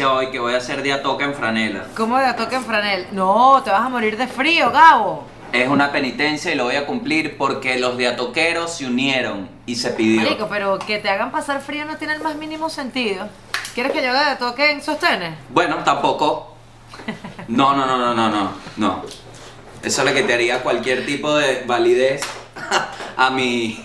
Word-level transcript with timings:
hoy 0.00 0.30
que 0.30 0.38
voy 0.38 0.54
a 0.54 0.56
hacer 0.56 0.82
día 0.82 1.02
toca 1.02 1.24
en 1.24 1.34
franela. 1.34 1.84
¿Cómo 1.94 2.16
de 2.18 2.32
toque 2.34 2.56
en 2.56 2.64
franel? 2.64 3.06
No, 3.12 3.62
te 3.62 3.70
vas 3.70 3.82
a 3.82 3.88
morir 3.88 4.16
de 4.16 4.26
frío, 4.26 4.70
Gabo. 4.70 5.24
Es 5.52 5.68
una 5.68 5.92
penitencia 5.92 6.50
y 6.50 6.54
lo 6.54 6.64
voy 6.64 6.76
a 6.76 6.86
cumplir 6.86 7.36
porque 7.36 7.78
los 7.78 7.98
diatoqueros 7.98 8.72
se 8.72 8.86
unieron 8.86 9.50
y 9.66 9.76
se 9.76 9.90
pidió. 9.90 10.22
Marico, 10.22 10.48
pero 10.48 10.78
que 10.78 10.98
te 10.98 11.10
hagan 11.10 11.30
pasar 11.30 11.60
frío 11.60 11.84
no 11.84 11.96
tiene 11.98 12.14
el 12.14 12.22
más 12.22 12.36
mínimo 12.36 12.70
sentido. 12.70 13.28
¿Quieres 13.74 13.92
que 13.92 14.02
yo 14.02 14.10
haga 14.10 14.30
de 14.30 14.36
toque 14.36 14.70
en 14.70 14.82
sostenes? 14.82 15.34
Bueno, 15.50 15.76
tampoco. 15.84 16.56
No, 17.48 17.76
no, 17.76 17.84
no, 17.84 17.98
no, 17.98 18.14
no, 18.14 18.30
no, 18.30 18.52
no. 18.76 19.02
Eso 19.82 20.04
le 20.04 20.14
quitaría 20.14 20.62
cualquier 20.62 21.04
tipo 21.04 21.34
de 21.34 21.64
validez 21.66 22.22
a 23.16 23.30
mi, 23.30 23.84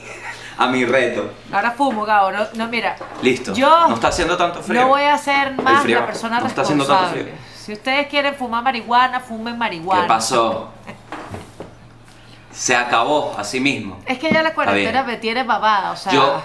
a 0.57 0.67
mi 0.67 0.85
reto. 0.85 1.29
Ahora 1.51 1.71
fumo, 1.71 2.05
Gabo. 2.05 2.31
No, 2.31 2.45
no, 2.55 2.67
mira. 2.67 2.95
Listo. 3.21 3.53
Yo 3.53 3.87
no 3.87 3.95
está 3.95 4.07
haciendo 4.09 4.35
tanto 4.37 4.61
frío. 4.63 4.81
no 4.81 4.87
voy 4.87 5.03
a 5.03 5.17
ser 5.17 5.53
más 5.61 5.85
la 5.85 6.05
persona 6.05 6.39
no 6.39 6.47
está 6.47 6.61
haciendo 6.61 6.85
tanto 6.85 7.09
frío. 7.11 7.25
Si 7.55 7.73
ustedes 7.73 8.07
quieren 8.07 8.33
fumar 8.35 8.63
marihuana, 8.63 9.19
fumen 9.19 9.57
marihuana. 9.57 10.03
¿Qué 10.03 10.07
pasó? 10.07 10.69
Se 12.51 12.75
acabó, 12.75 13.35
así 13.37 13.59
mismo. 13.59 13.99
Es 14.05 14.17
que 14.17 14.31
ya 14.31 14.41
la 14.41 14.53
cuarentena 14.53 15.03
me 15.03 15.17
tiene 15.17 15.43
babada, 15.43 15.91
o 15.91 15.95
sea, 15.95 16.11
Yo- 16.11 16.41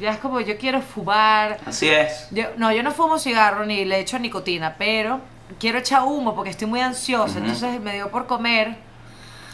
ya 0.00 0.10
es 0.10 0.18
como 0.18 0.40
yo 0.40 0.56
quiero 0.58 0.80
fumar. 0.80 1.58
Así 1.66 1.88
es. 1.88 2.26
Yo- 2.32 2.46
no, 2.56 2.72
yo 2.72 2.82
no 2.82 2.90
fumo 2.90 3.18
cigarro 3.18 3.64
ni 3.64 3.84
le 3.84 4.00
echo 4.00 4.18
nicotina, 4.18 4.74
pero 4.76 5.20
quiero 5.60 5.78
echar 5.78 6.02
humo 6.02 6.34
porque 6.34 6.50
estoy 6.50 6.66
muy 6.66 6.80
ansiosa, 6.80 7.38
entonces 7.38 7.80
me 7.80 7.94
dio 7.94 8.10
por 8.10 8.26
comer, 8.26 8.76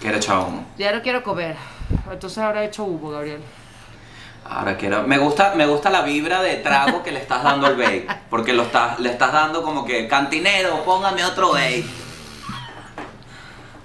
Quiero 0.00 0.16
echar 0.16 0.38
humo. 0.38 0.64
ya 0.78 0.92
no 0.92 1.02
quiero 1.02 1.22
comer. 1.22 1.56
Entonces 2.10 2.38
ahora 2.38 2.62
he 2.62 2.66
hecho 2.66 2.84
humo, 2.84 3.10
Gabriel. 3.10 3.42
Ahora 4.58 4.76
quiero. 4.76 5.02
Me 5.04 5.18
gusta, 5.18 5.54
me 5.54 5.66
gusta 5.66 5.88
la 5.90 6.02
vibra 6.02 6.42
de 6.42 6.56
trago 6.56 7.02
que 7.02 7.10
le 7.12 7.20
estás 7.20 7.42
dando 7.42 7.66
al 7.66 7.76
vape. 7.76 8.06
Porque 8.30 8.52
lo 8.52 8.64
estás, 8.64 8.98
le 9.00 9.10
estás 9.10 9.32
dando 9.32 9.62
como 9.62 9.84
que, 9.84 10.06
cantinero, 10.08 10.84
póngame 10.84 11.24
otro 11.24 11.52
vape. 11.52 11.84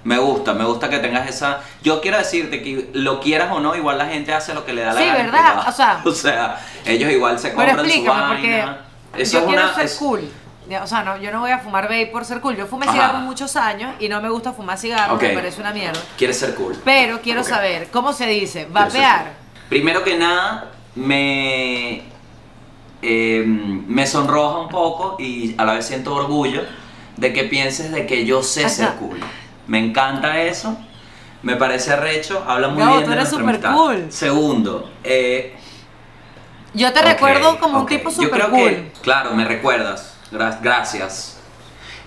Me 0.04 0.16
gusta, 0.18 0.54
me 0.54 0.64
gusta 0.64 0.88
que 0.88 0.98
tengas 0.98 1.28
esa. 1.28 1.60
Yo 1.82 2.00
quiero 2.00 2.16
decirte 2.18 2.62
que 2.62 2.90
lo 2.94 3.20
quieras 3.20 3.50
o 3.52 3.60
no, 3.60 3.74
igual 3.74 3.98
la 3.98 4.06
gente 4.06 4.32
hace 4.32 4.54
lo 4.54 4.64
que 4.64 4.72
le 4.72 4.82
da 4.82 4.92
la 4.94 5.00
Sí, 5.00 5.06
gana. 5.06 5.18
¿verdad? 5.18 5.38
pegado. 5.54 5.68
O 5.68 5.72
sea- 5.72 6.00
o 6.04 6.10
sea, 6.12 6.60
ellos 6.86 7.10
igual 7.10 7.38
se 7.38 7.48
Pero 7.50 7.56
compran 7.56 7.78
su 7.80 7.84
explícame, 7.86 8.26
porque 8.34 8.50
vaina. 8.50 8.78
Eso 9.16 9.32
yo 9.32 9.38
es 9.40 9.44
quiero 9.46 9.62
una. 9.64 9.74
ser 9.74 9.84
es- 9.84 9.94
cool. 9.96 10.30
O 10.82 10.86
sea, 10.86 11.02
no, 11.02 11.16
yo 11.16 11.32
no 11.32 11.40
voy 11.40 11.50
a 11.50 11.58
fumar 11.58 11.84
vape 11.84 12.06
por 12.12 12.24
ser 12.26 12.40
cool. 12.40 12.54
Yo 12.56 12.66
fumé 12.66 12.84
Ajá. 12.84 12.92
cigarro 12.92 13.18
muchos 13.20 13.56
años 13.56 13.94
y 14.00 14.08
no 14.10 14.20
me 14.20 14.28
gusta 14.28 14.52
fumar 14.52 14.76
cigarro, 14.78 15.14
Ok. 15.14 15.22
me 15.22 15.28
parece 15.30 15.60
una 15.62 15.72
mierda. 15.72 15.98
Quieres 16.18 16.38
ser 16.38 16.54
cool. 16.54 16.78
Pero 16.84 17.20
quiero 17.22 17.40
Ok. 17.40 17.48
saber, 17.48 17.88
¿cómo 17.90 18.12
se 18.12 18.26
dice? 18.26 18.66
¿Vapear? 18.70 19.32
Primero 19.68 20.02
que 20.04 20.16
nada, 20.16 20.70
me. 20.94 22.02
eh, 23.02 23.44
me 23.46 24.06
sonroja 24.06 24.58
un 24.60 24.68
poco 24.68 25.16
y 25.18 25.54
a 25.58 25.64
la 25.64 25.74
vez 25.74 25.86
siento 25.86 26.14
orgullo 26.14 26.62
de 27.16 27.32
que 27.32 27.44
pienses 27.44 27.92
de 27.92 28.06
que 28.06 28.24
yo 28.24 28.42
sé 28.42 28.68
ser 28.68 28.94
cool. 28.94 29.18
Me 29.66 29.78
encanta 29.78 30.40
eso. 30.42 30.76
Me 31.42 31.54
parece 31.56 31.92
arrecho, 31.92 32.44
habla 32.48 32.68
muy 32.68 32.82
bien 32.82 33.04
tú 33.04 33.10
de 33.10 33.16
eres 33.16 33.30
nuestra 33.32 33.48
amistad. 33.70 33.72
cool. 33.74 34.06
Segundo, 34.12 34.90
eh, 35.04 35.54
Yo 36.74 36.92
te 36.92 37.00
recuerdo 37.02 37.58
como 37.60 37.80
un 37.80 37.86
tipo 37.86 38.10
Yo 38.10 38.16
super 38.22 38.30
creo 38.40 38.50
cool. 38.50 38.58
que, 38.58 38.92
claro, 39.02 39.34
me 39.34 39.44
recuerdas. 39.44 40.14
Gra- 40.32 40.58
gracias. 40.60 41.37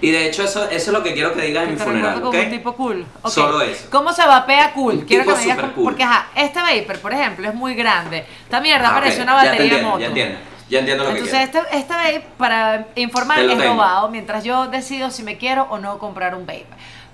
Y 0.01 0.09
de 0.11 0.25
hecho 0.27 0.43
eso, 0.43 0.63
eso 0.65 0.75
es 0.75 0.87
lo 0.87 1.03
que 1.03 1.13
quiero 1.13 1.33
que 1.33 1.41
digas 1.41 1.65
en 1.65 1.73
mi 1.73 1.77
funeral, 1.77 2.15
recuerdo 2.15 2.29
¿ok? 2.29 2.33
como 2.35 2.43
un 2.43 2.49
tipo 2.49 2.73
cool. 2.75 3.05
Solo 3.25 3.61
eso. 3.61 3.87
¿Cómo 3.91 4.11
se 4.13 4.25
vapea 4.25 4.73
cool? 4.73 4.95
Un 4.95 5.01
Quiero 5.05 5.25
que 5.25 5.31
me 5.33 5.41
digas 5.43 5.59
cool. 5.75 5.83
Porque, 5.83 6.03
ajá, 6.03 6.27
este 6.35 6.59
vapor, 6.59 6.99
por 6.99 7.13
ejemplo, 7.13 7.47
es 7.47 7.53
muy 7.53 7.75
grande. 7.75 8.25
Esta 8.43 8.59
mierda 8.61 8.89
Ah, 8.89 8.93
parece 8.95 9.21
una 9.21 9.35
batería 9.35 9.77
de 9.77 9.83
moto. 9.83 9.99
Ya 9.99 10.07
entiendo, 10.07 10.39
ya 10.69 10.79
entiendo 10.79 11.03
lo 11.03 11.09
Entonces, 11.11 11.37
que 11.37 11.43
este, 11.59 11.77
este 11.77 11.93
vape, 11.93 12.25
para 12.37 12.87
informar, 12.95 13.39
es 13.41 13.47
tengo. 13.49 13.61
robado 13.63 14.09
mientras 14.09 14.43
yo 14.43 14.67
decido 14.67 15.11
si 15.11 15.21
me 15.21 15.37
quiero 15.37 15.67
o 15.69 15.77
no 15.77 15.99
comprar 15.99 16.33
un 16.33 16.47
vape. 16.47 16.65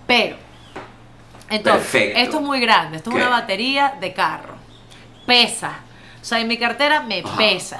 Pero, 0.07 0.37
entonces, 1.49 1.81
Perfecto. 1.83 2.19
esto 2.19 2.35
es 2.37 2.43
muy 2.43 2.59
grande. 2.61 2.97
Esto 2.97 3.09
es 3.09 3.15
¿Qué? 3.17 3.21
una 3.21 3.29
batería 3.29 3.95
de 3.99 4.13
carro. 4.13 4.55
Pesa. 5.25 5.79
O 6.21 6.25
sea, 6.25 6.39
en 6.39 6.47
mi 6.47 6.57
cartera 6.57 7.01
me 7.01 7.19
Ajá. 7.19 7.37
pesa. 7.37 7.79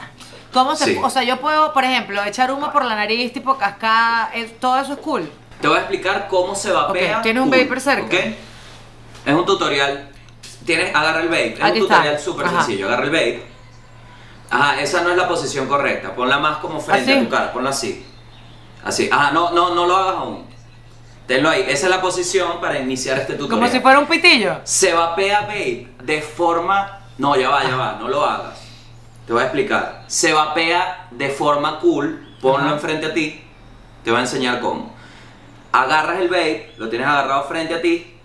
¿Cómo 0.57 0.75
se, 0.75 0.85
Sí. 0.85 1.00
O 1.03 1.09
sea, 1.09 1.23
yo 1.23 1.40
puedo, 1.40 1.72
por 1.72 1.84
ejemplo, 1.84 2.23
echar 2.23 2.51
humo 2.51 2.72
por 2.72 2.84
la 2.84 2.95
nariz, 2.95 3.31
tipo 3.31 3.57
cascada, 3.57 4.31
todo 4.59 4.79
eso 4.79 4.94
es 4.94 5.00
cool. 5.00 5.31
Te 5.62 5.68
voy 5.68 5.78
a 5.78 5.81
explicar 5.81 6.28
cómo 6.28 6.56
se 6.56 6.72
vapea. 6.72 7.18
Ok, 7.18 7.23
¿tienes 7.23 7.44
un 7.44 7.50
cool, 7.50 7.59
vapor 7.59 7.79
cerca? 7.79 8.18
Es 8.18 9.34
un 9.34 9.46
tutorial. 9.46 10.09
Tienes, 10.66 10.96
agarra 10.96 11.22
el 11.22 11.28
vape. 11.28 11.53
Es 11.53 11.63
Aquí 11.63 11.81
un 11.81 11.88
tutorial 11.88 12.19
súper 12.19 12.50
sencillo. 12.50 12.88
Agarra 12.88 13.03
el 13.03 13.12
vape. 13.12 13.46
Ajá, 14.50 14.81
esa 14.81 15.01
no 15.01 15.12
es 15.12 15.17
la 15.17 15.28
posición 15.28 15.67
correcta. 15.67 16.16
Ponla 16.16 16.40
más 16.40 16.57
como 16.57 16.79
frente 16.79 17.12
¿Así? 17.12 17.19
a 17.19 17.23
tu 17.23 17.29
cara. 17.29 17.53
Ponla 17.53 17.69
así. 17.69 18.06
Así. 18.84 19.09
Ajá, 19.12 19.31
no, 19.31 19.51
no, 19.51 19.75
no 19.75 19.85
lo 19.85 19.96
hagas 19.96 20.16
aún. 20.16 20.46
Tenlo 21.28 21.50
ahí. 21.50 21.66
Esa 21.67 21.85
es 21.85 21.90
la 21.91 22.01
posición 22.01 22.59
para 22.59 22.79
iniciar 22.79 23.17
este 23.19 23.34
tutorial. 23.34 23.59
Como 23.59 23.72
si 23.72 23.79
fuera 23.79 24.00
un 24.00 24.07
pitillo. 24.07 24.62
Se 24.63 24.94
vapea 24.94 25.41
vape 25.41 25.88
de 26.03 26.22
forma. 26.22 27.00
No, 27.17 27.35
ya 27.35 27.50
va, 27.50 27.63
ya 27.63 27.75
va, 27.75 27.97
no 28.00 28.07
lo 28.07 28.23
hagas. 28.25 28.66
Te 29.27 29.33
voy 29.33 29.41
a 29.41 29.45
explicar. 29.45 30.03
Se 30.07 30.33
vapea 30.33 31.07
de 31.11 31.29
forma 31.29 31.79
cool. 31.79 32.25
Ponlo 32.41 32.65
Ajá. 32.67 32.75
enfrente 32.75 33.07
a 33.07 33.13
ti. 33.13 33.43
Te 34.03 34.11
voy 34.11 34.19
a 34.19 34.23
enseñar 34.23 34.59
cómo. 34.61 34.95
Agarras 35.71 36.19
el 36.21 36.29
vape, 36.29 36.73
lo 36.77 36.89
tienes 36.89 37.07
agarrado 37.07 37.43
frente 37.43 37.75
a 37.75 37.81
ti 37.81 38.16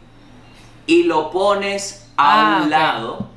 y 0.86 1.02
lo 1.04 1.30
pones 1.30 2.08
a 2.16 2.58
Ah, 2.58 2.62
un 2.62 2.70
lado 2.70 3.28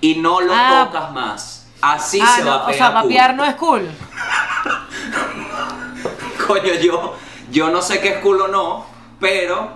y 0.00 0.16
no 0.16 0.40
lo 0.40 0.52
Ah. 0.54 0.88
tocas 0.90 1.12
más. 1.12 1.68
Así 1.80 2.20
Ah, 2.20 2.34
se 2.36 2.44
no, 2.44 2.50
vapea. 2.50 2.74
o 2.74 2.78
sea, 2.78 2.86
cool. 2.88 2.94
vapear 3.02 3.34
no 3.36 3.44
es 3.44 3.54
cool. 3.54 3.88
Coño, 6.46 6.74
yo, 6.82 7.14
yo 7.50 7.70
no 7.70 7.80
sé 7.82 8.00
qué 8.00 8.08
es 8.08 8.18
cool 8.18 8.40
o 8.40 8.48
no, 8.48 8.86
pero 9.20 9.70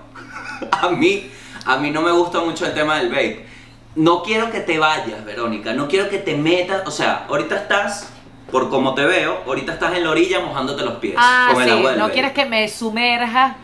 a 0.73 0.89
mí, 0.91 1.31
a 1.67 1.77
mí 1.77 1.91
no 1.91 2.01
me 2.03 2.11
gusta 2.11 2.41
mucho 2.41 2.67
el 2.67 2.75
tema 2.75 2.97
del 2.97 3.11
vape. 3.11 3.49
No 3.97 4.23
quiero 4.23 4.51
que 4.51 4.61
te 4.61 4.79
vayas, 4.79 5.25
Verónica, 5.25 5.73
no 5.73 5.89
quiero 5.89 6.09
que 6.09 6.19
te 6.19 6.37
metas, 6.37 6.83
o 6.87 6.91
sea, 6.91 7.27
ahorita 7.29 7.57
estás, 7.57 8.13
por 8.51 8.71
como 8.71 8.95
te 8.95 9.05
veo, 9.05 9.43
ahorita 9.47 9.73
estás 9.73 9.95
en 9.97 10.05
la 10.05 10.11
orilla 10.11 10.41
mojándote 10.41 10.85
los 10.85 10.95
pies 10.99 11.15
Ah, 11.19 11.51
con 11.53 11.63
el 11.63 11.69
sí, 11.69 11.75
agua 11.77 11.91
del 11.91 11.99
no 11.99 12.11
quieres 12.11 12.33
que 12.33 12.45
me 12.47 12.69
sumerja. 12.69 13.57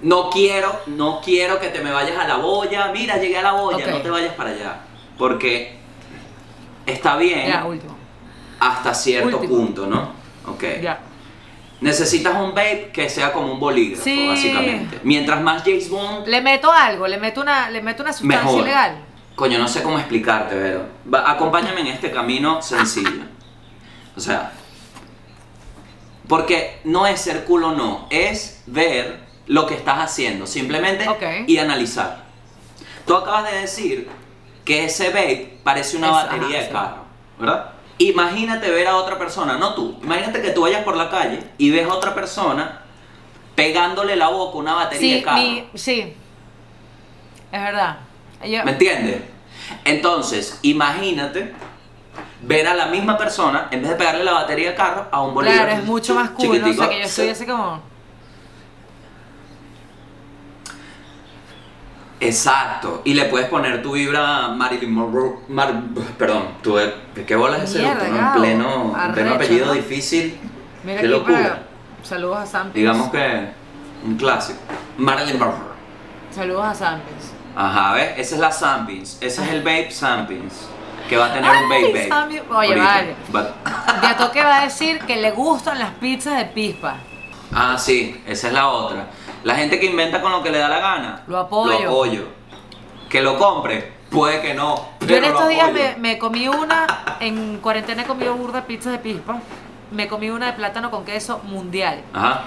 No 0.00 0.30
quiero, 0.30 0.72
no 0.86 1.20
quiero 1.22 1.58
que 1.60 1.68
te 1.68 1.80
me 1.80 1.90
vayas 1.90 2.16
a 2.18 2.26
la 2.26 2.36
boya, 2.36 2.90
mira, 2.92 3.18
llegué 3.18 3.36
a 3.38 3.42
la 3.42 3.52
boya, 3.52 3.86
no 3.88 3.98
te 4.00 4.08
vayas 4.10 4.32
para 4.34 4.50
allá, 4.50 4.76
porque 5.18 5.76
está 6.86 7.16
bien 7.16 7.48
Ya, 7.48 7.64
último. 7.64 7.96
hasta 8.60 8.94
cierto 8.94 9.36
Último. 9.38 9.56
punto, 9.56 9.86
¿no? 9.86 10.12
Ok. 10.46 10.64
Ya. 10.80 11.00
Necesitas 11.80 12.34
un 12.40 12.50
vape 12.50 12.90
que 12.92 13.08
sea 13.10 13.32
como 13.32 13.52
un 13.52 13.60
bolígrafo, 13.60 14.02
Sí. 14.02 14.28
básicamente. 14.28 14.98
Mientras 15.04 15.40
más 15.42 15.62
James 15.62 15.90
Bond, 15.90 16.26
Le 16.26 16.40
meto 16.40 16.72
algo, 16.72 17.06
le 17.06 17.18
meto 17.18 17.40
una, 17.42 17.68
le 17.70 17.82
meto 17.82 18.02
una 18.02 18.12
sustancia 18.12 18.44
mejor. 18.44 18.62
ilegal. 18.62 19.04
Coño, 19.38 19.56
no 19.60 19.68
sé 19.68 19.84
cómo 19.84 20.00
explicarte, 20.00 20.56
Vero. 20.56 20.82
Va, 21.14 21.30
acompáñame 21.30 21.82
en 21.82 21.86
este 21.86 22.10
camino 22.10 22.60
sencillo. 22.60 23.22
O 24.16 24.20
sea, 24.20 24.50
porque 26.26 26.80
no 26.82 27.06
es 27.06 27.20
ser 27.20 27.44
culo 27.44 27.70
no, 27.70 28.08
es 28.10 28.64
ver 28.66 29.20
lo 29.46 29.64
que 29.66 29.74
estás 29.74 29.98
haciendo, 30.00 30.44
simplemente 30.44 31.06
y 31.46 31.56
analizar. 31.58 32.24
Tú 33.06 33.14
acabas 33.14 33.48
de 33.52 33.58
decir 33.60 34.08
que 34.64 34.86
ese 34.86 35.10
vape 35.10 35.60
parece 35.62 35.96
una 35.98 36.08
Es- 36.08 36.12
batería 36.14 36.46
ajá, 36.48 36.58
de 36.58 36.66
sí. 36.66 36.72
carro, 36.72 37.04
¿verdad? 37.38 37.70
Imagínate 37.98 38.70
ver 38.72 38.88
a 38.88 38.96
otra 38.96 39.18
persona, 39.18 39.56
no 39.56 39.74
tú, 39.74 40.00
imagínate 40.02 40.42
que 40.42 40.50
tú 40.50 40.62
vayas 40.62 40.82
por 40.82 40.96
la 40.96 41.10
calle 41.10 41.44
y 41.58 41.70
ves 41.70 41.86
a 41.88 41.94
otra 41.94 42.12
persona 42.12 42.80
pegándole 43.54 44.16
la 44.16 44.28
boca 44.30 44.56
a 44.56 44.60
una 44.60 44.74
batería 44.74 45.00
Sí, 45.00 45.14
de 45.14 45.22
carro. 45.22 45.40
mi, 45.40 45.68
sí. 45.76 46.12
Es 47.52 47.62
verdad. 47.62 47.98
Yo- 48.44 48.64
¿Me 48.64 48.72
entiendes? 48.72 49.22
Entonces, 49.84 50.58
imagínate 50.62 51.52
ver 52.42 52.66
a 52.68 52.74
la 52.74 52.86
misma 52.86 53.18
persona, 53.18 53.68
en 53.70 53.82
vez 53.82 53.90
de 53.90 53.96
pegarle 53.96 54.24
la 54.24 54.32
batería 54.32 54.70
de 54.70 54.74
carro, 54.76 55.06
a 55.10 55.22
un 55.22 55.34
bolígrafo. 55.34 55.64
claro, 55.64 55.80
es 55.80 55.84
mucho 55.86 56.14
más 56.14 56.30
cool, 56.30 56.60
¿no? 56.60 56.68
O 56.70 56.72
sea, 56.72 56.88
que 56.88 56.98
yo 57.00 57.04
estoy 57.04 57.28
así 57.28 57.44
como... 57.46 57.80
Exacto. 62.20 63.02
Y 63.04 63.14
le 63.14 63.26
puedes 63.26 63.48
poner 63.48 63.80
tu 63.82 63.92
vibra 63.92 64.48
Marilyn 64.48 64.92
Monroe. 64.92 65.36
Mar- 65.48 65.82
perdón, 66.18 66.48
tu, 66.62 66.76
¿qué 67.26 67.36
bolas 67.36 67.62
es 67.62 67.70
ese? 67.70 67.78
Mierda, 67.82 68.04
doctor? 68.04 68.16
Gabo. 68.18 68.34
En 68.34 68.40
pleno, 68.42 68.96
en 69.04 69.12
pleno 69.12 69.30
Arrecho, 69.30 69.34
apellido 69.34 69.66
¿no? 69.66 69.72
difícil. 69.74 70.38
Mira 70.84 71.00
Qué 71.00 71.06
locura. 71.06 71.38
para- 71.42 71.62
Saludos 72.02 72.38
a 72.38 72.46
Sampins. 72.46 72.74
Digamos 72.74 73.10
que 73.10 73.48
un 74.04 74.16
clásico. 74.16 74.58
Marilyn 74.96 75.38
Monroe. 75.38 75.68
Saludos 76.32 76.64
a 76.64 76.74
Sampins. 76.74 77.32
Ajá, 77.56 77.94
¿ves? 77.94 78.12
Esa 78.18 78.34
es 78.36 78.40
la 78.40 78.52
Sampins. 78.52 79.18
Ese 79.20 79.42
es 79.44 79.50
el 79.50 79.60
Vape 79.62 79.90
Sampins. 79.90 80.68
Que 81.08 81.16
va 81.16 81.26
a 81.26 81.32
tener 81.32 81.50
un 81.50 81.68
Vape 81.68 82.08
Vape. 82.08 82.42
Oye, 82.54 82.68
ahorita. 82.68 82.84
vale. 82.84 83.14
Va- 83.34 84.00
Ya 84.02 84.16
toque 84.16 84.42
va 84.44 84.58
a 84.58 84.64
decir 84.64 85.00
que 85.00 85.16
le 85.16 85.30
gustan 85.32 85.78
las 85.78 85.90
pizzas 85.92 86.36
de 86.36 86.44
pispa. 86.46 86.96
Ah, 87.54 87.76
sí, 87.78 88.22
esa 88.26 88.48
es 88.48 88.52
la 88.52 88.68
otra. 88.68 89.06
La 89.42 89.54
gente 89.54 89.80
que 89.80 89.86
inventa 89.86 90.20
con 90.20 90.30
lo 90.32 90.42
que 90.42 90.50
le 90.50 90.58
da 90.58 90.68
la 90.68 90.80
gana. 90.80 91.22
Lo 91.26 91.38
apoyo. 91.38 91.80
Lo 91.80 91.88
apoyo. 91.88 92.28
Que 93.08 93.22
lo 93.22 93.38
compre, 93.38 93.92
puede 94.10 94.42
que 94.42 94.52
no. 94.52 94.74
Yo 95.00 95.16
en 95.16 95.24
estos 95.24 95.48
días 95.48 95.72
me, 95.72 95.96
me 95.96 96.18
comí 96.18 96.46
una, 96.46 96.86
en 97.20 97.58
cuarentena 97.58 98.02
he 98.02 98.04
comido 98.04 98.34
burda 98.34 98.66
pizzas 98.66 98.92
de 98.92 98.98
pispa. 98.98 99.38
me 99.90 100.06
comí 100.08 100.28
una 100.28 100.46
de 100.48 100.52
plátano 100.52 100.90
con 100.90 101.06
queso 101.06 101.40
mundial. 101.44 102.02
Ajá. 102.12 102.42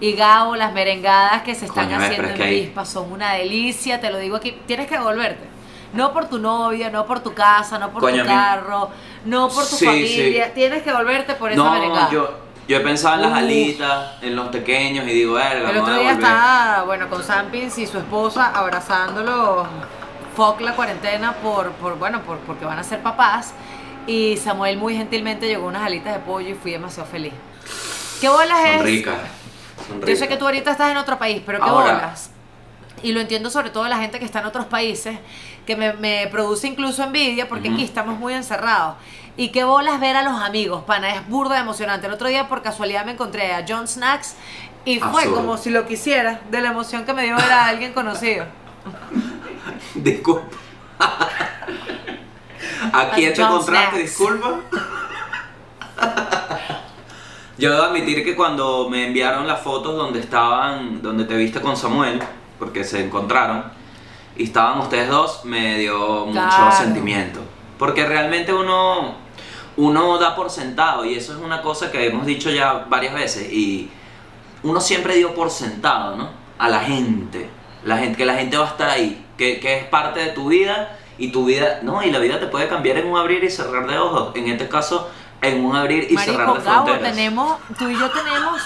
Y 0.00 0.12
Gabo, 0.12 0.56
las 0.56 0.72
merengadas 0.72 1.42
que 1.42 1.54
se 1.54 1.66
están 1.66 1.86
Coño, 1.86 1.96
haciendo 1.98 2.28
en 2.28 2.50
Vispa 2.50 2.84
son 2.84 3.10
una 3.12 3.32
delicia, 3.32 4.00
te 4.00 4.10
lo 4.10 4.18
digo 4.18 4.36
aquí. 4.36 4.52
Tienes 4.66 4.86
que 4.88 4.98
devolverte. 4.98 5.44
No 5.94 6.12
por 6.12 6.28
tu 6.28 6.38
novia, 6.38 6.90
no 6.90 7.06
por 7.06 7.20
tu 7.20 7.32
casa, 7.32 7.78
no 7.78 7.90
por 7.90 8.02
Coño, 8.02 8.22
tu 8.22 8.28
carro, 8.28 8.90
no 9.24 9.48
por 9.48 9.66
tu 9.66 9.76
Sí, 9.76 9.86
familia. 9.86 10.46
sí. 10.46 10.52
Tienes 10.54 10.82
que 10.82 10.92
volverte 10.92 11.34
por 11.34 11.50
esa 11.50 11.62
No, 11.62 11.70
merengada. 11.70 12.10
yo, 12.10 12.28
yo 12.68 12.76
he 12.76 12.80
pensado 12.80 13.14
en 13.14 13.22
las 13.22 13.30
Uf. 13.30 13.38
alitas, 13.38 14.22
en 14.22 14.36
los 14.36 14.48
pequeños 14.48 15.06
y 15.06 15.12
digo, 15.12 15.34
verga, 15.34 15.70
El 15.70 15.78
otro 15.78 15.98
día 15.98 16.12
estaba, 16.12 16.82
bueno, 16.84 17.08
con 17.08 17.22
Sampins 17.22 17.78
y 17.78 17.86
su 17.86 17.96
esposa 17.98 18.50
abrazándolo, 18.54 19.66
fuck 20.36 20.60
la 20.60 20.72
cuarentena 20.74 21.32
por, 21.36 21.70
por 21.72 21.96
bueno, 21.98 22.20
por, 22.22 22.36
porque 22.40 22.66
van 22.66 22.78
a 22.78 22.82
ser 22.84 23.00
papás. 23.00 23.54
Y 24.06 24.36
Samuel 24.36 24.76
muy 24.76 24.94
gentilmente 24.94 25.46
llegó 25.46 25.66
unas 25.66 25.82
alitas 25.82 26.12
de 26.12 26.18
pollo 26.20 26.50
y 26.50 26.54
fui 26.54 26.72
demasiado 26.72 27.08
feliz. 27.08 27.32
¿Qué 28.20 28.28
bolas 28.28 28.58
Son 28.60 28.70
es? 28.76 28.82
ricas. 28.82 29.16
Son 29.88 30.00
Yo 30.02 30.16
sé 30.16 30.28
que 30.28 30.36
tú 30.36 30.44
ahorita 30.44 30.70
estás 30.70 30.90
en 30.90 30.96
otro 30.96 31.18
país, 31.18 31.42
pero 31.44 31.58
qué 31.60 31.68
Ahora- 31.68 31.92
bolas. 31.94 32.30
Y 33.02 33.12
lo 33.12 33.20
entiendo 33.20 33.50
sobre 33.50 33.70
todo 33.70 33.86
la 33.88 33.98
gente 33.98 34.18
que 34.18 34.24
está 34.24 34.40
en 34.40 34.46
otros 34.46 34.64
países, 34.66 35.18
que 35.66 35.76
me, 35.76 35.92
me 35.92 36.26
produce 36.28 36.66
incluso 36.66 37.02
envidia 37.02 37.46
porque 37.48 37.68
Ujú. 37.68 37.76
aquí 37.76 37.84
estamos 37.84 38.18
muy 38.18 38.32
encerrados. 38.32 38.96
Y 39.36 39.48
qué 39.50 39.64
bolas 39.64 40.00
ver 40.00 40.16
a 40.16 40.22
los 40.22 40.40
amigos, 40.40 40.82
pana, 40.84 41.14
es 41.14 41.28
burda 41.28 41.60
emocionante. 41.60 42.06
El 42.06 42.12
otro 42.14 42.26
día 42.28 42.48
por 42.48 42.62
casualidad 42.62 43.04
me 43.04 43.12
encontré 43.12 43.52
a 43.52 43.64
John 43.68 43.86
Snacks 43.86 44.34
y 44.86 44.98
fue 44.98 45.26
como 45.30 45.58
si 45.58 45.68
lo 45.70 45.86
quisiera, 45.86 46.40
de 46.50 46.60
la 46.62 46.68
emoción 46.70 47.04
que 47.04 47.12
me 47.12 47.24
dio 47.24 47.36
ver 47.36 47.52
a 47.52 47.66
alguien 47.66 47.92
conocido. 47.92 48.46
Disculpa. 49.94 50.46
¿A 52.92 53.10
quién 53.10 53.34
te 53.34 53.42
encontraste? 53.42 53.98
Disculpa. 53.98 54.60
Yo 57.58 57.70
debo 57.72 57.84
admitir 57.84 58.22
que 58.24 58.36
cuando 58.36 58.88
me 58.90 59.06
enviaron 59.06 59.46
las 59.46 59.60
fotos 59.62 59.96
donde 59.96 60.20
estaban, 60.20 61.00
donde 61.00 61.24
te 61.24 61.34
viste 61.36 61.60
con 61.60 61.76
Samuel, 61.76 62.20
porque 62.58 62.84
se 62.84 63.04
encontraron, 63.04 63.64
y 64.36 64.44
estaban 64.44 64.78
ustedes 64.80 65.08
dos, 65.08 65.44
me 65.44 65.78
dio 65.78 66.26
mucho 66.26 66.32
Claro. 66.32 66.72
sentimiento. 66.72 67.40
Porque 67.78 68.04
realmente 68.04 68.52
uno, 68.52 69.14
uno 69.78 70.18
da 70.18 70.36
por 70.36 70.50
sentado, 70.50 71.04
y 71.06 71.14
eso 71.14 71.32
es 71.32 71.38
una 71.38 71.62
cosa 71.62 71.90
que 71.90 72.06
hemos 72.06 72.26
dicho 72.26 72.50
ya 72.50 72.84
varias 72.90 73.14
veces, 73.14 73.50
y 73.50 73.90
uno 74.62 74.80
siempre 74.80 75.14
dio 75.16 75.34
por 75.34 75.50
sentado, 75.50 76.16
¿no? 76.16 76.28
A 76.58 76.68
la 76.68 76.80
gente, 76.80 77.48
la 77.84 77.96
gente 77.98 78.18
que 78.18 78.26
la 78.26 78.34
gente 78.34 78.58
va 78.58 78.64
a 78.64 78.68
estar 78.68 78.90
ahí, 78.90 79.24
que, 79.38 79.60
que 79.60 79.78
es 79.78 79.84
parte 79.84 80.20
de 80.20 80.28
tu 80.32 80.48
vida, 80.48 80.98
y 81.18 81.28
tu 81.28 81.46
vida, 81.46 81.80
no, 81.82 82.02
y 82.02 82.10
la 82.10 82.18
vida 82.18 82.38
te 82.38 82.46
puede 82.48 82.68
cambiar 82.68 82.98
en 82.98 83.06
un 83.06 83.16
abrir 83.16 83.42
y 83.42 83.48
cerrar 83.50 83.86
de 83.86 83.96
ojos, 83.96 84.32
en 84.34 84.48
este 84.48 84.68
caso, 84.68 85.08
en 85.48 85.64
un 85.64 85.74
abrir 85.76 86.06
y 86.10 86.16
cerrar 86.16 86.46
Marico, 86.48 86.54
de 86.58 86.64
Gabo, 86.70 86.86
fronteras. 86.86 87.14
tenemos, 87.14 87.56
tú 87.78 87.88
y 87.88 87.98
yo 87.98 88.10
tenemos 88.10 88.62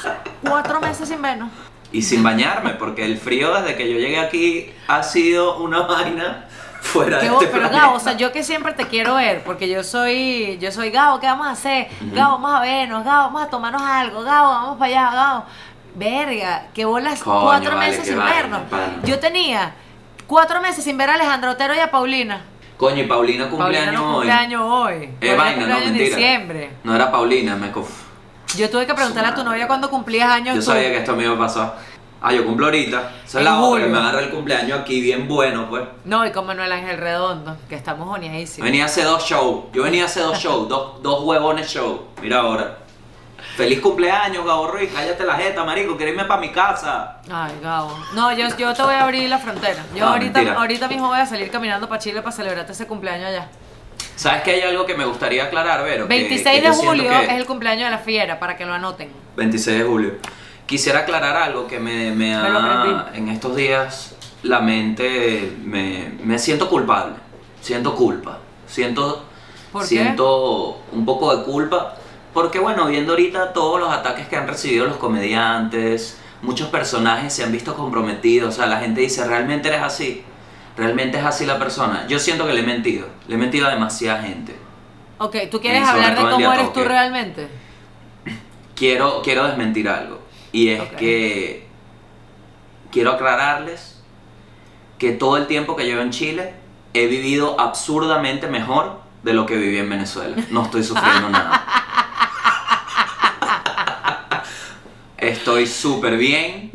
cuatro 0.48 0.80
meses 0.80 1.08
sin 1.08 1.20
vernos. 1.22 1.50
Y 1.92 2.02
sin 2.02 2.22
bañarme, 2.22 2.70
porque 2.74 3.04
el 3.04 3.18
frío 3.18 3.52
desde 3.54 3.76
que 3.76 3.90
yo 3.92 3.98
llegué 3.98 4.18
aquí 4.20 4.70
ha 4.86 5.02
sido 5.02 5.58
una 5.58 5.80
vaina 5.82 6.44
fuera 6.80 7.16
de 7.18 7.22
Que 7.22 7.26
este 7.26 7.34
vos- 7.36 7.44
pero 7.52 7.58
planeta. 7.68 7.82
Gabo, 7.86 7.96
o 7.96 8.00
sea, 8.00 8.12
yo 8.16 8.30
que 8.32 8.42
siempre 8.44 8.72
te 8.74 8.86
quiero 8.86 9.16
ver, 9.16 9.42
porque 9.44 9.68
yo 9.68 9.82
soy, 9.82 10.56
yo 10.60 10.70
soy 10.72 10.90
Gabo, 10.90 11.18
¿qué 11.20 11.26
vamos 11.26 11.46
a 11.48 11.50
hacer? 11.50 11.88
Ujú. 12.00 12.14
Gabo, 12.14 12.32
vamos 12.38 12.54
a 12.54 12.60
vernos, 12.60 13.04
Gabo, 13.04 13.24
vamos 13.24 13.42
a 13.42 13.46
tomarnos 13.50 13.82
algo, 13.82 14.22
Gabo, 14.22 14.48
vamos 14.50 14.78
para 14.78 14.86
allá, 14.90 15.14
Gabo. 15.14 15.44
Verga, 15.96 16.66
que 16.72 16.84
bolas 16.84 17.20
Coño, 17.22 17.40
cuatro 17.42 17.74
vale, 17.76 17.90
meses 17.90 18.06
sin 18.06 18.16
vernos. 18.18 18.60
Yo 19.02 19.18
tenía 19.18 19.74
cuatro 20.28 20.60
meses 20.60 20.84
sin 20.84 20.96
ver 20.96 21.10
a 21.10 21.14
Alejandro 21.14 21.50
Otero 21.50 21.74
y 21.74 21.80
a 21.80 21.90
Paulina. 21.90 22.42
Coño, 22.80 23.02
y 23.02 23.06
Paulina 23.06 23.44
Paulina 23.44 23.50
cumpleaños 23.50 23.94
no 23.94 24.06
hoy. 24.08 24.14
cumpleaños 24.14 24.62
hoy. 24.64 25.10
Es 25.20 25.34
Paulina 25.34 25.36
vaina, 25.36 25.66
no, 25.66 25.78
en 25.78 25.84
mentira. 25.92 26.16
diciembre. 26.16 26.70
No 26.82 26.94
era 26.96 27.12
Paulina, 27.12 27.54
me 27.56 27.70
conf... 27.70 27.90
Yo 28.56 28.70
tuve 28.70 28.86
que 28.86 28.94
preguntarle 28.94 29.28
a 29.28 29.34
tu 29.34 29.44
novia 29.44 29.66
cuando 29.66 29.90
cumplías 29.90 30.30
años 30.30 30.54
Yo 30.56 30.60
tú. 30.62 30.66
sabía 30.68 30.88
que 30.90 30.96
esto 30.96 31.14
me 31.14 31.24
iba 31.24 31.34
a 31.34 31.38
pasar. 31.38 31.76
Ah, 32.22 32.32
yo 32.34 32.44
cumplo 32.44 32.66
ahorita. 32.66 32.98
Esa 33.24 33.26
es 33.26 33.34
En 33.36 33.44
la 33.44 33.54
otra, 33.58 33.66
julio. 33.68 33.86
que 33.86 33.92
me 33.92 33.98
agarra 33.98 34.20
el 34.20 34.30
cumpleaños 34.30 34.80
aquí 34.80 35.00
bien 35.00 35.28
bueno, 35.28 35.68
pues. 35.70 35.84
No, 36.04 36.26
y 36.26 36.32
con 36.32 36.46
Manuel 36.46 36.72
Ángel 36.72 36.98
Redondo, 36.98 37.56
que 37.68 37.74
estamos 37.76 38.08
joneadísimos. 38.08 38.64
Venía 38.64 38.82
a 38.82 38.86
hacer 38.86 39.04
dos 39.04 39.24
shows. 39.24 39.66
Yo 39.72 39.82
venía 39.84 40.02
a 40.02 40.06
hacer 40.06 40.22
dos 40.24 40.38
shows, 40.38 40.68
dos, 40.68 41.02
dos 41.02 41.22
huevones 41.24 41.68
shows. 41.68 42.00
Mira 42.20 42.40
ahora. 42.40 42.78
Feliz 43.56 43.80
cumpleaños, 43.80 44.44
Gabo 44.44 44.68
Ruiz. 44.68 44.90
Cállate 44.94 45.24
la 45.24 45.34
jeta, 45.34 45.64
marico. 45.64 45.96
Quiero 45.96 46.12
irme 46.12 46.24
para 46.24 46.40
mi 46.40 46.50
casa. 46.52 47.18
Ay, 47.30 47.52
Gabo. 47.62 47.96
No, 48.14 48.32
yo, 48.32 48.46
yo 48.56 48.72
te 48.74 48.82
voy 48.82 48.94
a 48.94 49.04
abrir 49.04 49.28
la 49.28 49.38
frontera. 49.38 49.84
Yo 49.94 50.06
Ah, 50.06 50.12
ahorita, 50.12 50.38
mentira. 50.38 50.58
ahorita 50.60 50.88
mismo 50.88 51.08
voy 51.08 51.18
a 51.20 51.26
salir 51.26 51.50
caminando 51.50 51.88
para 51.88 52.00
Chile 52.00 52.22
para 52.22 52.34
celebrarte 52.34 52.72
ese 52.72 52.86
cumpleaños 52.86 53.28
allá. 53.28 53.48
¿Sabes 54.16 54.42
que 54.42 54.50
hay 54.52 54.60
algo 54.62 54.84
que 54.86 54.94
me 54.94 55.04
gustaría 55.04 55.44
aclarar, 55.44 55.82
Vero? 55.84 56.06
Que- 56.06 56.14
26 56.14 56.60
que 56.60 56.68
de 56.68 56.74
julio 56.74 57.08
que- 57.10 57.24
es 57.24 57.32
el 57.32 57.46
cumpleaños 57.46 57.84
de 57.84 57.90
la 57.90 57.98
fiera, 57.98 58.38
para 58.38 58.56
que 58.56 58.66
lo 58.66 58.74
anoten. 58.74 59.10
26 59.36 59.78
de 59.78 59.84
julio. 59.84 60.14
Quisiera 60.66 61.00
aclarar 61.00 61.36
algo 61.36 61.66
que 61.66 61.80
me, 61.80 62.12
me 62.12 62.34
ha, 62.34 63.08
en 63.14 63.28
estos 63.28 63.56
días 63.56 64.14
la 64.42 64.60
mente 64.60 65.52
me, 65.64 66.12
me 66.22 66.38
siento 66.38 66.68
culpable, 66.68 67.14
siento 67.60 67.94
culpa, 67.96 68.38
siento 68.66 69.24
¿Por 69.72 69.82
qué? 69.82 69.88
siento 69.88 70.80
un 70.92 71.04
poco 71.04 71.34
de 71.36 71.42
culpa 71.44 71.96
porque 72.32 72.58
bueno, 72.58 72.86
viendo 72.86 73.12
ahorita 73.12 73.52
todos 73.52 73.80
los 73.80 73.90
ataques 73.92 74.28
que 74.28 74.36
han 74.36 74.46
recibido 74.46 74.86
los 74.86 74.96
comediantes, 74.96 76.18
muchos 76.42 76.68
personajes 76.68 77.32
se 77.32 77.44
han 77.44 77.52
visto 77.52 77.74
comprometidos, 77.74 78.54
o 78.54 78.56
sea, 78.56 78.66
la 78.66 78.78
gente 78.78 79.00
dice, 79.00 79.26
"¿Realmente 79.26 79.68
eres 79.68 79.82
así?" 79.82 80.24
Realmente 80.76 81.18
es 81.18 81.24
así 81.24 81.44
la 81.44 81.58
persona. 81.58 82.06
Yo 82.08 82.18
siento 82.18 82.46
que 82.46 82.54
le 82.54 82.60
he 82.60 82.66
mentido, 82.66 83.06
le 83.28 83.34
he 83.34 83.38
mentido 83.38 83.66
a 83.66 83.70
demasiada 83.70 84.22
gente. 84.22 84.56
Ok, 85.18 85.36
¿tú 85.50 85.60
quieres 85.60 85.86
hablar 85.86 86.16
de 86.16 86.22
cómo 86.22 86.52
eres 86.52 86.72
tú 86.72 86.82
realmente? 86.84 87.48
quiero, 88.74 89.20
quiero 89.22 89.46
desmentir 89.46 89.88
algo. 89.88 90.22
Y 90.52 90.68
es 90.70 90.82
que 90.92 91.68
quiero 92.90 93.12
aclararles 93.12 94.02
que 94.98 95.12
todo 95.12 95.36
el 95.36 95.46
tiempo 95.46 95.76
que 95.76 95.84
llevo 95.84 96.00
en 96.00 96.10
Chile 96.10 96.54
he 96.94 97.06
vivido 97.06 97.60
absurdamente 97.60 98.48
mejor 98.48 99.00
de 99.22 99.34
lo 99.34 99.46
que 99.46 99.56
viví 99.56 99.78
en 99.78 99.90
Venezuela. 99.90 100.36
No 100.50 100.64
estoy 100.64 100.82
sufriendo 100.82 101.28
nada. 101.30 101.79
Estoy 105.30 105.66
súper 105.66 106.16
bien. 106.16 106.70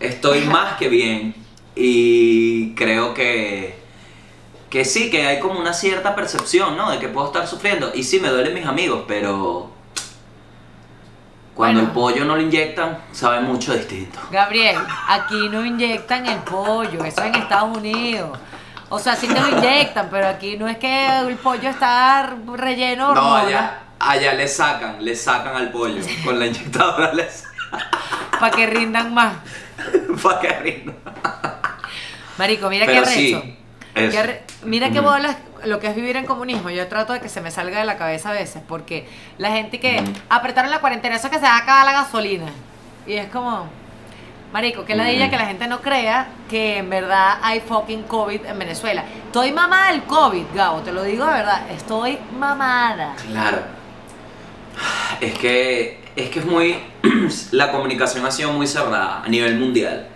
Estoy 0.00 0.42
más 0.42 0.74
que 0.76 0.88
bien. 0.88 1.34
Y 1.74 2.74
creo 2.74 3.14
que, 3.14 3.76
que 4.70 4.84
sí, 4.84 5.10
que 5.10 5.26
hay 5.26 5.40
como 5.40 5.58
una 5.58 5.72
cierta 5.72 6.14
percepción, 6.14 6.76
¿no? 6.76 6.90
De 6.90 6.98
que 6.98 7.08
puedo 7.08 7.26
estar 7.28 7.46
sufriendo. 7.46 7.90
Y 7.94 8.02
sí, 8.02 8.20
me 8.20 8.28
duelen 8.28 8.54
mis 8.54 8.66
amigos, 8.66 9.04
pero 9.08 9.72
cuando 11.54 11.80
Bueno. 11.80 11.88
el 11.88 11.94
pollo 11.94 12.24
no 12.24 12.36
lo 12.36 12.42
inyectan, 12.42 12.98
sabe 13.12 13.40
mucho 13.40 13.74
distinto. 13.74 14.18
Gabriel, 14.30 14.76
aquí 15.08 15.48
no 15.48 15.64
inyectan 15.64 16.26
el 16.26 16.40
pollo, 16.40 17.04
eso 17.04 17.20
es 17.22 17.26
en 17.28 17.34
Estados 17.36 17.76
Unidos. 17.76 18.38
O 18.90 18.98
sea, 18.98 19.16
sí 19.16 19.26
te 19.26 19.40
lo 19.40 19.48
inyectan, 19.58 20.08
pero 20.10 20.28
aquí 20.28 20.56
no 20.56 20.68
es 20.68 20.76
que 20.78 21.18
el 21.20 21.36
pollo 21.36 21.68
está 21.70 22.36
relleno 22.54 23.14
No, 23.14 23.38
allá 24.10 24.34
le 24.34 24.46
sacan, 24.48 25.04
le 25.04 25.14
sacan 25.16 25.56
al 25.56 25.70
pollo. 25.70 26.00
Con 26.24 26.38
la 26.38 26.46
inyectadora 26.46 27.12
le 27.12 27.28
para 28.38 28.54
que 28.54 28.66
rindan 28.66 29.12
más. 29.14 29.34
para 30.22 30.40
que 30.40 30.48
rinda. 30.60 30.92
Marico, 32.38 32.68
mira 32.68 32.86
Pero 32.86 33.02
qué 33.04 33.08
recho. 33.10 33.36
eso. 33.38 33.42
Qué 33.94 34.22
re- 34.22 34.42
Mira 34.64 34.90
qué 34.90 35.00
bolas 35.00 35.36
lo 35.64 35.78
que 35.78 35.86
es 35.86 35.94
vivir 35.96 36.16
en 36.16 36.26
comunismo. 36.26 36.68
Yo 36.70 36.86
trato 36.88 37.12
de 37.12 37.20
que 37.20 37.28
se 37.28 37.40
me 37.40 37.50
salga 37.50 37.78
de 37.78 37.84
la 37.84 37.96
cabeza 37.96 38.30
a 38.30 38.32
veces, 38.32 38.62
porque 38.66 39.08
la 39.38 39.50
gente 39.52 39.78
que 39.78 40.02
apretaron 40.28 40.70
la 40.70 40.80
cuarentena, 40.80 41.16
eso 41.16 41.28
es 41.28 41.32
que 41.32 41.38
se 41.38 41.44
va 41.44 41.54
a 41.56 41.58
acabar 41.58 41.84
la 41.86 41.92
gasolina. 41.92 42.46
Y 43.06 43.12
es 43.14 43.28
como, 43.28 43.66
Marico, 44.52 44.84
que 44.84 44.94
la 44.96 45.04
Ujú. 45.04 45.30
que 45.30 45.36
la 45.36 45.46
gente 45.46 45.66
no 45.68 45.80
crea 45.80 46.28
que 46.50 46.78
en 46.78 46.90
verdad 46.90 47.38
hay 47.42 47.60
fucking 47.60 48.02
COVID 48.04 48.46
en 48.46 48.58
Venezuela. 48.58 49.04
Estoy 49.26 49.52
mamada 49.52 49.92
del 49.92 50.02
COVID, 50.04 50.44
Gabo, 50.54 50.80
te 50.80 50.92
lo 50.92 51.02
digo 51.04 51.24
de 51.26 51.32
verdad. 51.32 51.70
Estoy 51.70 52.18
mamada. 52.38 53.14
Claro. 53.28 53.58
Es 55.20 55.38
que 55.38 56.04
es 56.16 56.30
que 56.30 56.38
es 56.38 56.44
muy 56.44 56.76
la 57.52 57.72
comunicación 57.72 58.24
ha 58.24 58.30
sido 58.30 58.52
muy 58.52 58.66
cerrada 58.66 59.22
a 59.24 59.28
nivel 59.28 59.58
mundial. 59.58 60.08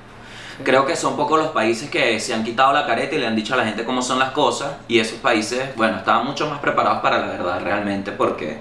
Creo 0.64 0.86
que 0.86 0.96
son 0.96 1.16
pocos 1.16 1.38
los 1.38 1.48
países 1.48 1.88
que 1.88 2.18
se 2.18 2.34
han 2.34 2.42
quitado 2.42 2.72
la 2.72 2.84
careta 2.84 3.14
y 3.14 3.18
le 3.18 3.26
han 3.26 3.36
dicho 3.36 3.54
a 3.54 3.56
la 3.56 3.64
gente 3.64 3.84
cómo 3.84 4.02
son 4.02 4.18
las 4.18 4.30
cosas 4.30 4.72
y 4.88 4.98
esos 4.98 5.18
países, 5.18 5.74
bueno, 5.76 5.98
estaban 5.98 6.26
mucho 6.26 6.50
más 6.50 6.58
preparados 6.58 7.00
para 7.00 7.18
la 7.18 7.26
verdad 7.28 7.60
realmente 7.62 8.10
porque 8.10 8.58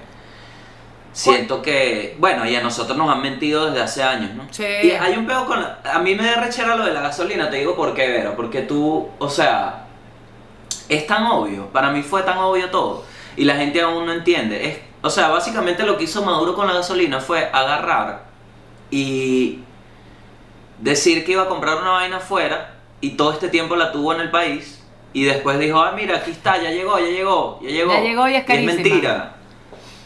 siento 1.12 1.60
que, 1.60 2.16
bueno, 2.20 2.46
y 2.46 2.54
a 2.54 2.62
nosotros 2.62 2.96
nos 2.96 3.10
han 3.10 3.20
mentido 3.20 3.66
desde 3.66 3.82
hace 3.82 4.02
años, 4.04 4.32
¿no? 4.34 4.46
Sí. 4.50 4.64
Y 4.84 4.90
hay 4.92 5.16
un 5.16 5.26
pedo 5.26 5.44
con 5.46 5.58
a 5.58 5.98
mí 5.98 6.14
me 6.14 6.24
da 6.24 6.36
rechera 6.36 6.76
lo 6.76 6.84
de 6.84 6.92
la 6.92 7.00
gasolina, 7.00 7.50
te 7.50 7.56
digo 7.56 7.74
por 7.74 7.94
qué, 7.94 8.06
Vero, 8.08 8.36
porque 8.36 8.62
tú, 8.62 9.08
o 9.18 9.28
sea, 9.28 9.86
es 10.88 11.04
tan 11.08 11.26
obvio, 11.26 11.66
para 11.66 11.90
mí 11.90 12.02
fue 12.02 12.22
tan 12.22 12.38
obvio 12.38 12.70
todo 12.70 13.04
y 13.36 13.44
la 13.44 13.56
gente 13.56 13.80
aún 13.80 14.06
no 14.06 14.12
entiende. 14.12 14.68
Es, 14.68 14.87
o 15.02 15.10
sea, 15.10 15.28
básicamente 15.28 15.82
lo 15.84 15.96
que 15.96 16.04
hizo 16.04 16.24
Maduro 16.24 16.54
con 16.54 16.66
la 16.66 16.74
gasolina 16.74 17.20
fue 17.20 17.48
agarrar 17.52 18.24
y 18.90 19.60
decir 20.78 21.24
que 21.24 21.32
iba 21.32 21.42
a 21.42 21.48
comprar 21.48 21.76
una 21.78 21.90
vaina 21.90 22.18
afuera 22.18 22.74
y 23.00 23.10
todo 23.10 23.32
este 23.32 23.48
tiempo 23.48 23.76
la 23.76 23.92
tuvo 23.92 24.12
en 24.14 24.20
el 24.20 24.30
país 24.30 24.82
y 25.12 25.24
después 25.24 25.58
dijo, 25.58 25.80
ah, 25.80 25.92
mira, 25.94 26.16
aquí 26.18 26.30
está, 26.30 26.60
ya 26.62 26.70
llegó, 26.70 26.98
ya 26.98 27.06
llegó, 27.06 27.58
ya 27.62 27.68
llegó. 27.70 27.92
Ya 27.92 28.00
llegó 28.00 28.28
y 28.28 28.34
es 28.36 28.44
carísima. 28.44 28.72
mentira. 28.74 29.34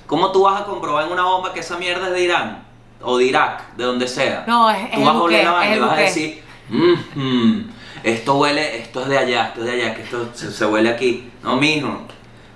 ¿Cómo 0.07 0.31
tú 0.31 0.43
vas 0.43 0.61
a 0.61 0.65
comprobar 0.65 1.07
en 1.07 1.13
una 1.13 1.25
bomba 1.25 1.53
que 1.53 1.61
esa 1.61 1.77
mierda 1.79 2.07
es 2.09 2.13
de 2.13 2.23
Irán? 2.25 2.63
O 3.03 3.19
de 3.19 3.25
Irak, 3.25 3.75
de 3.77 3.85
donde 3.85 4.07
sea. 4.07 4.45
No, 4.47 4.71
es- 4.71 4.85
es 4.85 4.93
Tú 4.95 5.01
vas 5.05 5.15
el 5.15 5.17
a 5.17 5.23
oler 5.23 5.39
buque, 5.41 5.45
la 5.45 5.51
vaina 5.53 5.73
es 5.73 5.77
y 5.77 5.81
vas 5.81 5.93
a 5.93 5.97
decir, 5.97 6.43
"Mhm, 6.69 7.71
esto 8.05 8.35
huele, 8.37 8.79
esto 8.79 9.03
es 9.03 9.09
de 9.09 9.19
allá, 9.19 9.47
esto 9.49 9.61
es 9.61 9.67
de 9.67 9.73
allá, 9.73 9.95
que 9.95 10.03
esto 10.03 10.29
se, 10.35 10.53
se 10.53 10.67
huele 10.67 10.91
aquí. 10.91 11.31
No, 11.43 11.57
mijo. 11.57 12.03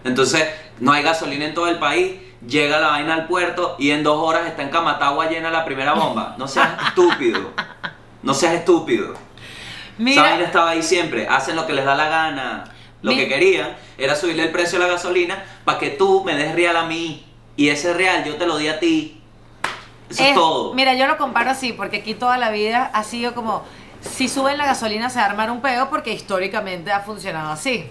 Entonces, 0.05 0.47
no 0.79 0.93
hay 0.93 1.03
gasolina 1.03 1.47
en 1.47 1.55
todo 1.55 1.69
el 1.69 1.79
país, 1.79 2.13
llega 2.47 2.79
la 2.81 2.89
vaina 2.89 3.15
al 3.15 3.27
puerto 3.27 3.77
y 3.79 3.91
en 3.91 4.03
dos 4.03 4.19
horas 4.23 4.47
está 4.47 4.63
en 4.63 4.71
Camatagua 4.71 5.29
llena 5.29 5.51
la 5.51 5.65
primera 5.65 5.93
bomba. 5.95 6.35
No 6.39 6.47
seas 6.49 6.71
estúpido. 6.89 7.53
No 8.23 8.35
seas 8.35 8.55
estúpido. 8.55 9.13
Esa 9.13 10.21
vaina 10.23 10.37
Mira, 10.37 10.45
estaba 10.47 10.71
ahí 10.71 10.83
siempre, 10.83 11.27
hacen 11.29 11.57
lo 11.57 11.67
que 11.67 11.73
les 11.73 11.85
da 11.85 11.95
la 11.95 12.09
gana. 12.09 12.65
Lo 13.03 13.13
Mi- 13.13 13.17
que 13.19 13.29
querían 13.29 13.77
era 13.99 14.15
subirle 14.15 14.45
el 14.45 14.51
precio 14.53 14.79
a 14.79 14.83
la 14.87 14.89
gasolina 14.89 15.43
para 15.65 15.79
que 15.79 15.91
tú 15.91 16.23
me 16.25 16.35
des 16.35 16.55
real 16.55 16.77
a 16.77 16.85
mí. 16.85 17.25
Y 17.57 17.69
ese 17.69 17.95
real 17.95 18.25
yo 18.25 18.37
te 18.37 18.47
lo 18.47 18.59
di 18.59 18.69
a 18.69 18.79
ti. 18.81 19.21
Eso 20.11 20.23
es, 20.23 20.29
es- 20.31 20.35
todo. 20.35 20.75
mira, 20.75 20.95
yo 20.95 21.07
lo 21.07 21.17
comparo 21.17 21.51
así, 21.51 21.73
porque 21.73 21.99
aquí 21.99 22.15
toda 22.15 22.37
la 22.39 22.51
vida 22.51 22.91
ha 22.93 23.03
sido 23.05 23.35
como, 23.35 23.65
si 24.03 24.29
suben 24.29 24.57
la 24.59 24.67
gasolina 24.67 25.09
se 25.11 25.19
va 25.19 25.25
a 25.25 25.29
armar 25.31 25.51
un 25.51 25.61
peo, 25.63 25.89
porque 25.91 26.13
históricamente 26.13 26.93
ha 26.93 27.01
funcionado 27.01 27.51
así. 27.53 27.91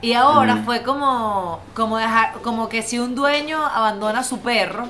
Y 0.00 0.12
ahora 0.12 0.58
fue 0.64 0.82
como, 0.82 1.60
como, 1.74 1.98
dejar, 1.98 2.34
como 2.42 2.68
que 2.68 2.82
si 2.82 2.98
un 2.98 3.14
dueño 3.14 3.64
abandona 3.64 4.20
a 4.20 4.24
su 4.24 4.40
perro 4.40 4.86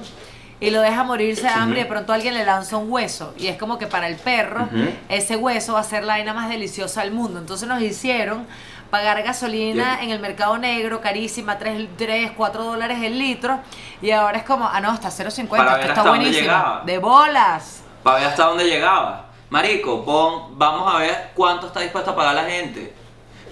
y 0.60 0.70
lo 0.70 0.80
deja 0.80 1.04
morirse 1.04 1.42
de 1.42 1.48
hambre, 1.48 1.80
y 1.80 1.82
de 1.84 1.88
pronto 1.88 2.12
alguien 2.12 2.34
le 2.34 2.44
lanza 2.44 2.76
un 2.76 2.90
hueso. 2.90 3.32
Y 3.38 3.46
es 3.46 3.56
como 3.56 3.78
que 3.78 3.86
para 3.86 4.08
el 4.08 4.16
perro, 4.16 4.68
ese 5.08 5.36
hueso 5.36 5.74
va 5.74 5.80
a 5.80 5.84
ser 5.84 6.04
la 6.04 6.14
vaina 6.14 6.34
más 6.34 6.48
deliciosa 6.48 7.02
del 7.02 7.12
mundo. 7.12 7.38
Entonces 7.38 7.68
nos 7.68 7.80
hicieron 7.80 8.46
pagar 8.90 9.22
gasolina 9.22 10.02
en 10.02 10.10
el 10.10 10.18
mercado 10.18 10.58
negro, 10.58 11.00
carísima, 11.00 11.58
3, 11.58 11.88
3 11.96 12.32
4 12.36 12.64
dólares 12.64 12.98
el 13.02 13.18
litro. 13.18 13.60
Y 14.02 14.10
ahora 14.10 14.38
es 14.38 14.44
como, 14.44 14.68
ah, 14.68 14.80
no, 14.80 14.92
está 14.92 15.08
0.50, 15.08 15.48
Para 15.48 15.62
esto 15.62 15.78
ver 15.78 15.88
está 15.88 16.00
hasta 16.00 16.10
buenísimo. 16.10 16.80
De 16.84 16.98
bolas. 16.98 17.82
Para 18.02 18.18
ver 18.18 18.26
hasta 18.26 18.44
dónde 18.44 18.64
llegaba. 18.64 19.26
Marico, 19.50 20.04
pon, 20.04 20.58
vamos 20.58 20.92
a 20.92 20.98
ver 20.98 21.30
cuánto 21.34 21.68
está 21.68 21.80
dispuesto 21.80 22.10
a 22.10 22.16
pagar 22.16 22.34
la 22.34 22.44
gente. 22.44 22.98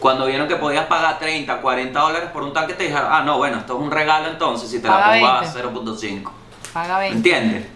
Cuando 0.00 0.26
vieron 0.26 0.47
que 0.47 0.57
podías 0.57 0.87
pagar 0.87 1.19
30, 1.19 1.61
40 1.61 1.99
dólares 1.99 2.31
por 2.33 2.43
un 2.43 2.53
tanque, 2.53 2.75
te 2.75 2.85
dijeron, 2.85 3.09
ah, 3.11 3.23
no, 3.23 3.38
bueno, 3.38 3.59
esto 3.59 3.76
es 3.76 3.81
un 3.83 3.91
regalo 3.91 4.29
entonces, 4.29 4.71
si 4.71 4.81
te 4.81 4.88
la 4.88 4.95
Paga 4.95 5.12
pongo 5.12 5.26
a 5.26 5.41
20. 5.41 5.62
0.5. 5.62 6.31
Paga 6.73 6.99
20. 6.99 7.17
¿Entiendes? 7.17 7.67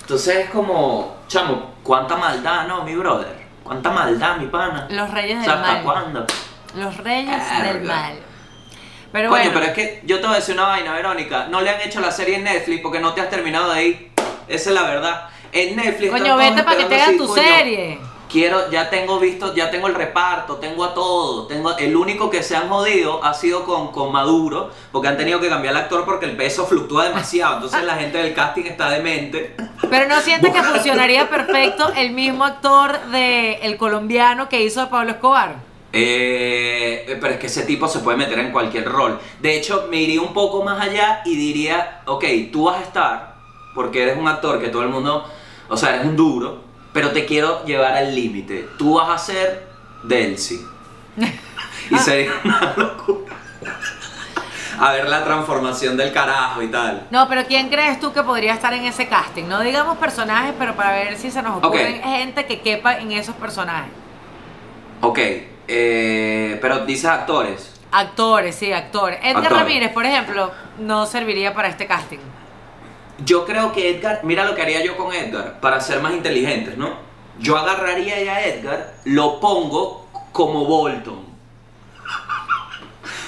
Entonces 0.00 0.36
es 0.36 0.50
como, 0.50 1.16
chamo, 1.28 1.74
cuánta 1.82 2.16
maldad, 2.16 2.66
¿no, 2.66 2.82
mi 2.82 2.94
brother? 2.94 3.46
Cuánta 3.62 3.90
maldad, 3.90 4.36
mi 4.38 4.46
pana. 4.46 4.86
Los 4.90 5.10
reyes 5.10 5.36
O 5.36 5.40
del 5.40 5.44
sea, 5.44 5.54
¿hasta 5.54 5.72
mal. 5.74 5.82
cuándo? 5.82 6.26
Los 6.74 6.96
reyes 6.96 7.62
del 7.62 7.82
mal. 7.82 8.18
Pero 9.12 9.30
Coño, 9.30 9.40
bueno, 9.42 9.50
pero 9.54 9.66
es 9.66 9.72
que 9.72 10.02
yo 10.04 10.20
te 10.20 10.26
voy 10.26 10.32
a 10.34 10.38
decir 10.38 10.54
una 10.54 10.64
vaina, 10.64 10.92
Verónica. 10.92 11.46
No 11.48 11.60
le 11.60 11.70
han 11.70 11.80
hecho 11.80 12.00
la 12.00 12.10
serie 12.10 12.36
en 12.36 12.44
Netflix 12.44 12.82
porque 12.82 13.00
no 13.00 13.14
te 13.14 13.20
has 13.22 13.30
terminado 13.30 13.72
de 13.72 13.86
ir. 13.86 14.12
Esa 14.48 14.70
es 14.70 14.74
la 14.74 14.82
verdad. 14.82 15.28
En 15.52 15.76
Netflix. 15.76 16.10
coño, 16.10 16.36
vete 16.36 16.62
para 16.62 16.76
que 16.76 16.84
te 16.84 17.00
hagan 17.00 17.16
tu 17.16 17.26
coño, 17.26 17.42
serie. 17.42 17.98
Quiero, 18.28 18.70
ya 18.70 18.90
tengo 18.90 19.18
visto, 19.18 19.54
ya 19.54 19.70
tengo 19.70 19.86
el 19.86 19.94
reparto, 19.94 20.56
tengo 20.56 20.84
a 20.84 20.92
todo. 20.92 21.46
Tengo, 21.46 21.76
el 21.78 21.96
único 21.96 22.28
que 22.28 22.42
se 22.42 22.54
han 22.56 22.68
jodido 22.68 23.24
ha 23.24 23.32
sido 23.32 23.64
con, 23.64 23.90
con 23.90 24.12
Maduro, 24.12 24.70
porque 24.92 25.08
han 25.08 25.16
tenido 25.16 25.40
que 25.40 25.48
cambiar 25.48 25.74
el 25.74 25.80
actor 25.80 26.04
porque 26.04 26.26
el 26.26 26.36
peso 26.36 26.66
fluctúa 26.66 27.04
demasiado. 27.04 27.54
Entonces 27.54 27.82
la 27.84 27.94
gente 27.96 28.18
del 28.18 28.34
casting 28.34 28.64
está 28.64 28.90
demente. 28.90 29.56
Pero 29.88 30.08
no 30.08 30.20
sientes 30.20 30.52
que 30.52 30.62
funcionaría 30.62 31.30
perfecto 31.30 31.90
el 31.96 32.10
mismo 32.10 32.44
actor 32.44 33.00
de 33.10 33.54
el 33.62 33.78
colombiano 33.78 34.48
que 34.48 34.62
hizo 34.62 34.82
de 34.82 34.86
Pablo 34.88 35.12
Escobar. 35.12 35.68
Eh, 35.92 37.16
pero 37.20 37.34
es 37.34 37.40
que 37.40 37.46
ese 37.46 37.62
tipo 37.62 37.88
se 37.88 38.00
puede 38.00 38.18
meter 38.18 38.38
en 38.38 38.52
cualquier 38.52 38.84
rol. 38.84 39.18
De 39.40 39.56
hecho, 39.56 39.86
me 39.90 40.02
iría 40.02 40.20
un 40.20 40.34
poco 40.34 40.62
más 40.62 40.80
allá 40.80 41.22
y 41.24 41.34
diría, 41.34 42.02
ok, 42.04 42.24
tú 42.52 42.64
vas 42.64 42.78
a 42.78 42.82
estar, 42.82 43.34
porque 43.74 44.02
eres 44.02 44.18
un 44.18 44.28
actor 44.28 44.60
que 44.60 44.68
todo 44.68 44.82
el 44.82 44.90
mundo, 44.90 45.24
o 45.68 45.76
sea, 45.76 45.94
eres 45.94 46.06
un 46.06 46.16
duro, 46.16 46.67
pero 46.92 47.10
te 47.12 47.24
quiero 47.26 47.64
llevar 47.64 47.94
al 47.94 48.14
límite. 48.14 48.68
Tú 48.78 48.94
vas 48.94 49.08
a 49.10 49.18
ser 49.18 49.66
Delcy. 50.02 50.64
Y 51.90 51.96
sería 51.98 52.32
una 52.44 52.74
locura. 52.76 53.34
A 54.78 54.92
ver 54.92 55.08
la 55.08 55.24
transformación 55.24 55.96
del 55.96 56.12
carajo 56.12 56.60
y 56.62 56.68
tal. 56.68 57.06
No, 57.10 57.26
pero 57.28 57.44
¿quién 57.46 57.68
crees 57.70 57.98
tú 57.98 58.12
que 58.12 58.22
podría 58.22 58.52
estar 58.54 58.72
en 58.74 58.84
ese 58.84 59.08
casting? 59.08 59.44
No 59.44 59.60
digamos 59.60 59.96
personajes, 59.96 60.52
pero 60.58 60.74
para 60.76 60.92
ver 60.92 61.16
si 61.16 61.30
se 61.30 61.40
nos 61.42 61.56
ocurren 61.64 61.98
Ok. 62.00 62.04
gente 62.04 62.46
que 62.46 62.60
quepa 62.60 62.98
en 62.98 63.12
esos 63.12 63.34
personajes. 63.36 63.90
Ok, 65.00 65.18
eh, 65.66 66.58
pero 66.60 66.84
dices 66.84 67.06
actores. 67.06 67.74
Actores, 67.90 68.54
sí, 68.54 68.70
actores. 68.72 69.18
Edgar 69.22 69.44
Actores. 69.44 69.58
Ramírez, 69.62 69.92
por 69.92 70.04
ejemplo, 70.04 70.52
no 70.78 71.06
serviría 71.06 71.54
para 71.54 71.68
este 71.68 71.86
casting. 71.86 72.18
Yo 73.24 73.44
creo 73.44 73.72
que 73.72 73.90
Edgar, 73.90 74.20
mira 74.22 74.44
lo 74.44 74.54
que 74.54 74.62
haría 74.62 74.84
yo 74.84 74.96
con 74.96 75.12
Edgar, 75.12 75.60
para 75.60 75.80
ser 75.80 76.00
más 76.00 76.12
inteligentes, 76.12 76.76
¿no? 76.76 77.08
Yo 77.40 77.56
agarraría 77.56 78.14
a 78.14 78.44
Edgar, 78.44 78.94
lo 79.04 79.40
pongo 79.40 80.08
como 80.32 80.64
Bolton. 80.64 81.26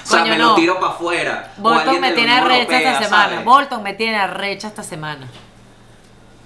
O 0.05 0.13
sea, 0.13 0.21
Coño, 0.21 0.33
me 0.33 0.39
no. 0.39 0.49
lo 0.51 0.55
tiro 0.57 0.81
para 0.81 0.93
afuera. 0.93 1.53
Bolton 1.57 2.01
me 2.01 2.13
tiene 2.13 2.33
arrecha 2.33 2.79
esta 2.79 3.03
semana. 3.05 3.29
¿sabes? 3.31 3.45
Bolton 3.45 3.83
me 3.83 3.95
tiene 3.95 4.17
arrecha 4.17 4.69
esta 4.69 4.83
semana. 4.83 5.29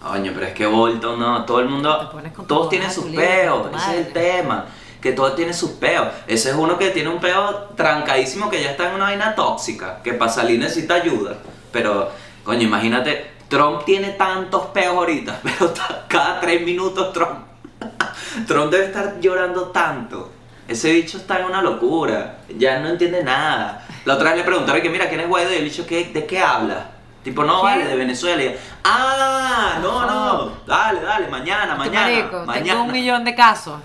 Coño, 0.03 0.33
pero 0.35 0.47
es 0.47 0.53
que 0.53 0.67
Bolton 0.67 1.19
no, 1.19 1.45
todo 1.47 1.61
el 1.61 1.69
mundo, 1.69 2.13
todos 2.47 2.69
tienen 2.69 2.91
sus 2.91 3.07
peos, 3.07 3.69
ese 3.75 4.01
es 4.01 4.07
el 4.07 4.13
tema, 4.13 4.67
que 5.01 5.13
todos 5.13 5.35
tienen 5.35 5.55
sus 5.55 5.71
peos. 5.73 6.09
Ese 6.27 6.51
es 6.51 6.57
uno 6.57 6.77
que 6.77 6.91
tiene 6.91 7.09
un 7.09 7.21
peo 7.21 7.71
trancadísimo 7.75 8.51
que 8.51 8.63
ya 8.63 8.73
está 8.73 8.89
en 8.89 8.97
una 8.97 9.05
vaina 9.05 9.35
tóxica, 9.35 10.03
que 10.03 10.13
para 10.13 10.31
salir 10.31 10.59
necesita 10.59 10.95
ayuda. 10.95 11.39
Pero, 11.73 12.11
coño, 12.45 12.63
imagínate, 12.63 13.34
Trump 13.49 13.85
tiene 13.85 14.11
tantos 14.11 14.67
peos 14.67 14.97
ahorita, 14.97 15.41
pero 15.43 15.73
cada 16.09 16.41
tres 16.41 16.63
minutos 16.63 17.13
Trump, 17.13 17.39
Trump 18.47 18.71
debe 18.71 18.87
estar 18.87 19.21
llorando 19.21 19.69
tanto. 19.69 20.33
Ese 20.67 20.93
bicho 20.93 21.19
está 21.19 21.41
en 21.41 21.47
una 21.47 21.61
locura, 21.61 22.39
ya 22.57 22.79
no 22.81 22.89
entiende 22.89 23.23
nada. 23.23 23.87
La 24.07 24.15
otra 24.15 24.31
vez 24.31 24.39
le 24.39 24.45
preguntaron 24.45 24.81
que 24.81 24.89
mira, 24.89 25.09
¿quién 25.09 25.21
es 25.21 25.29
Guaidó? 25.29 25.53
Y 25.53 25.57
el 25.57 25.65
bicho, 25.65 25.87
¿qué, 25.87 26.07
¿de 26.07 26.25
qué 26.25 26.41
habla? 26.41 26.91
Tipo, 27.23 27.45
no, 27.45 27.61
¿Qué? 27.61 27.67
vale, 27.67 27.85
de 27.87 27.97
Venezuela. 27.97 28.43
Y, 28.43 28.57
ah, 28.85 29.79
no, 29.83 30.07
no, 30.07 30.53
dale, 30.67 31.01
dale, 31.01 31.29
mañana, 31.29 31.73
Tú, 31.75 31.79
mañana, 31.79 32.01
marico, 32.01 32.45
mañana. 32.47 32.65
tengo 32.71 32.83
un 32.85 32.93
millón 32.93 33.25
de 33.25 33.35
casos. 33.35 33.79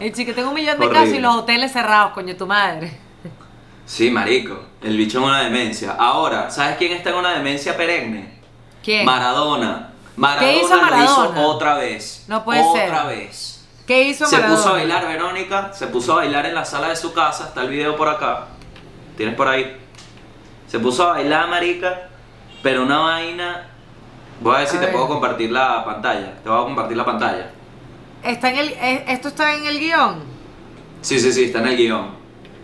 Y 0.00 0.12
chique, 0.12 0.32
tengo 0.32 0.48
un 0.48 0.54
millón 0.54 0.78
de 0.78 0.86
Horrible. 0.86 1.04
casos 1.04 1.18
y 1.18 1.20
los 1.20 1.34
hoteles 1.34 1.72
cerrados, 1.72 2.12
coño, 2.12 2.36
tu 2.36 2.46
madre. 2.46 2.98
Sí, 3.84 4.10
marico, 4.10 4.58
el 4.82 4.96
bicho 4.96 5.18
en 5.18 5.24
una 5.24 5.40
demencia. 5.42 5.96
Ahora, 5.98 6.50
¿sabes 6.50 6.76
quién 6.76 6.92
está 6.92 7.10
en 7.10 7.16
una 7.16 7.32
demencia 7.32 7.76
perenne? 7.76 8.39
¿Quién? 8.82 9.04
Maradona. 9.04 9.90
Maradona, 10.16 10.52
¿Qué 10.52 10.58
hizo 10.60 10.76
lo 10.76 10.82
Maradona? 10.82 11.04
hizo 11.04 11.46
otra 11.48 11.74
vez. 11.76 12.24
No 12.28 12.44
puede 12.44 12.60
otra 12.62 12.80
ser. 12.82 12.90
Otra 12.90 13.04
vez. 13.06 13.66
¿Qué 13.86 14.02
hizo 14.02 14.26
Se 14.26 14.36
Maradona? 14.36 14.56
puso 14.56 14.68
a 14.68 14.72
bailar, 14.72 15.06
Verónica. 15.06 15.72
Se 15.72 15.86
puso 15.88 16.12
a 16.12 16.16
bailar 16.16 16.46
en 16.46 16.54
la 16.54 16.64
sala 16.64 16.88
de 16.88 16.96
su 16.96 17.12
casa. 17.12 17.44
Está 17.48 17.62
el 17.62 17.68
video 17.70 17.96
por 17.96 18.08
acá. 18.08 18.46
Tienes 19.16 19.34
por 19.34 19.48
ahí. 19.48 19.76
Se 20.68 20.78
puso 20.78 21.04
a 21.08 21.12
bailar, 21.14 21.48
marica. 21.48 22.08
Pero 22.62 22.82
una 22.82 22.98
vaina. 22.98 23.66
Voy 24.40 24.54
a 24.54 24.58
ver 24.60 24.68
si 24.68 24.76
A 24.76 24.80
te 24.80 24.86
ver. 24.86 24.94
puedo 24.94 25.08
compartir 25.08 25.50
la 25.50 25.84
pantalla. 25.84 26.34
Te 26.42 26.48
voy 26.48 26.60
a 26.60 26.64
compartir 26.64 26.96
la 26.96 27.04
pantalla. 27.04 27.50
Está 28.22 28.50
en 28.50 28.58
el, 28.58 28.68
eh, 28.68 29.04
¿Esto 29.08 29.28
está 29.28 29.54
en 29.54 29.66
el 29.66 29.78
guion? 29.78 30.22
Sí, 31.00 31.18
sí, 31.18 31.32
sí, 31.32 31.44
está 31.44 31.58
en 31.60 31.68
el 31.68 31.76
guion. 31.76 32.10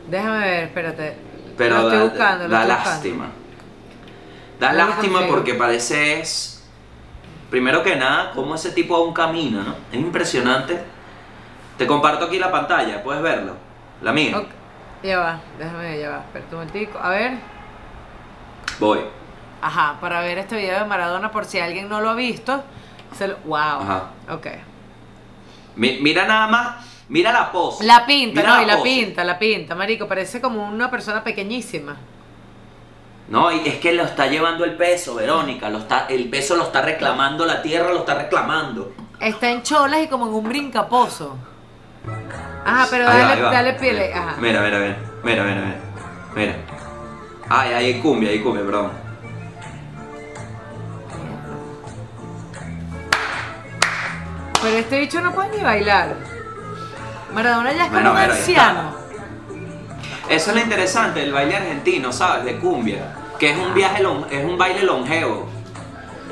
Déjame 0.08 0.38
ver, 0.38 0.64
espérate. 0.64 1.16
Pero 1.56 1.76
lo 1.76 1.82
estoy 1.84 1.98
da, 1.98 2.04
buscando, 2.04 2.44
lo 2.44 2.50
da 2.50 2.62
estoy 2.62 3.12
buscando. 3.12 3.35
Da 4.60 4.72
No 4.72 4.78
lástima 4.88 5.20
porque 5.28 5.54
parece 5.54 6.20
es. 6.20 6.52
Primero 7.50 7.82
que 7.82 7.94
nada, 7.96 8.32
cómo 8.34 8.54
ese 8.54 8.70
tipo 8.72 8.96
aún 8.96 9.12
camina, 9.12 9.62
¿no? 9.62 9.74
Es 9.92 9.98
impresionante. 9.98 10.82
Te 11.78 11.86
comparto 11.86 12.24
aquí 12.26 12.38
la 12.38 12.50
pantalla, 12.50 13.02
puedes 13.02 13.22
verlo. 13.22 13.54
La 14.02 14.12
mía. 14.12 14.36
Ok, 14.38 14.46
Ya 15.02 15.18
va, 15.18 15.40
déjame 15.58 15.98
ya 15.98 16.10
va. 16.10 16.18
Espera 16.18 16.44
un 16.50 16.54
momentico. 16.56 16.98
A 16.98 17.10
ver. 17.10 17.38
Voy. 18.80 19.00
Ajá, 19.62 19.96
para 20.00 20.20
ver 20.20 20.38
este 20.38 20.56
video 20.56 20.78
de 20.80 20.84
Maradona, 20.86 21.30
por 21.30 21.44
si 21.44 21.58
alguien 21.58 21.88
no 21.88 22.00
lo 22.00 22.10
ha 22.10 22.14
visto. 22.14 22.62
Se 23.16 23.28
lo- 23.28 23.36
wow. 23.44 23.56
Ajá. 23.58 24.10
Ok. 24.30 24.46
Mi- 25.76 25.98
mira 26.00 26.26
nada 26.26 26.46
más, 26.48 26.84
mira 27.08 27.32
la 27.32 27.52
pose. 27.52 27.84
La 27.84 28.04
pinta, 28.06 28.40
Mira 28.40 28.56
¿no? 28.56 28.62
Y 28.62 28.66
la 28.66 28.76
pose. 28.78 28.88
pinta, 28.88 29.24
la 29.24 29.38
pinta, 29.38 29.74
marico. 29.74 30.08
Parece 30.08 30.40
como 30.40 30.66
una 30.66 30.90
persona 30.90 31.22
pequeñísima. 31.22 31.96
No, 33.28 33.50
y 33.50 33.66
es 33.66 33.76
que 33.76 33.92
lo 33.92 34.04
está 34.04 34.26
llevando 34.28 34.64
el 34.64 34.76
peso, 34.76 35.16
Verónica. 35.16 35.68
Lo 35.68 35.78
está, 35.78 36.06
el 36.08 36.28
peso 36.30 36.54
lo 36.56 36.64
está 36.64 36.82
reclamando, 36.82 37.44
la 37.44 37.60
tierra 37.60 37.88
lo 37.92 37.98
está 38.00 38.14
reclamando. 38.14 38.92
Está 39.18 39.50
en 39.50 39.62
cholas 39.62 40.02
y 40.04 40.08
como 40.08 40.26
en 40.28 40.34
un 40.34 40.44
brincaposo. 40.48 41.36
Ajá, 42.64 42.86
pero 42.90 43.08
Ahí 43.08 43.18
va, 43.18 43.22
dale, 43.28 43.32
ahí 43.34 43.42
va. 43.42 43.50
dale 43.52 43.72
piel. 43.74 44.12
Ajá. 44.12 44.36
Mira, 44.38 44.60
mira, 44.60 44.78
mira. 44.78 44.96
Mira, 45.24 45.42
mira, 45.44 45.60
mira. 45.60 45.76
Mira. 46.34 46.54
Ay, 47.48 47.72
ahí 47.72 48.00
cumbia, 48.00 48.30
hay 48.30 48.40
cumbia, 48.40 48.64
perdón. 48.64 48.90
Pero 54.62 54.76
este 54.78 54.98
bicho 55.00 55.20
no 55.20 55.32
puede 55.32 55.56
ni 55.56 55.62
bailar. 55.62 56.14
Maradona 57.32 57.72
ya 57.72 57.84
es 57.86 57.90
Bueno, 57.90 58.10
como 58.10 58.24
un 58.24 58.30
ahí 58.30 58.36
anciano. 58.38 58.96
Eso 60.28 60.50
es 60.50 60.56
lo 60.56 60.62
interesante 60.62 61.20
del 61.20 61.32
baile 61.32 61.56
argentino, 61.56 62.12
¿sabes? 62.12 62.44
De 62.44 62.56
cumbia. 62.58 63.14
que 63.38 63.50
es 63.50 63.58
un 63.58 63.74
viaje, 63.74 64.02
lon- 64.02 64.26
es 64.30 64.42
un 64.46 64.56
baile 64.56 64.82
longevo. 64.82 65.46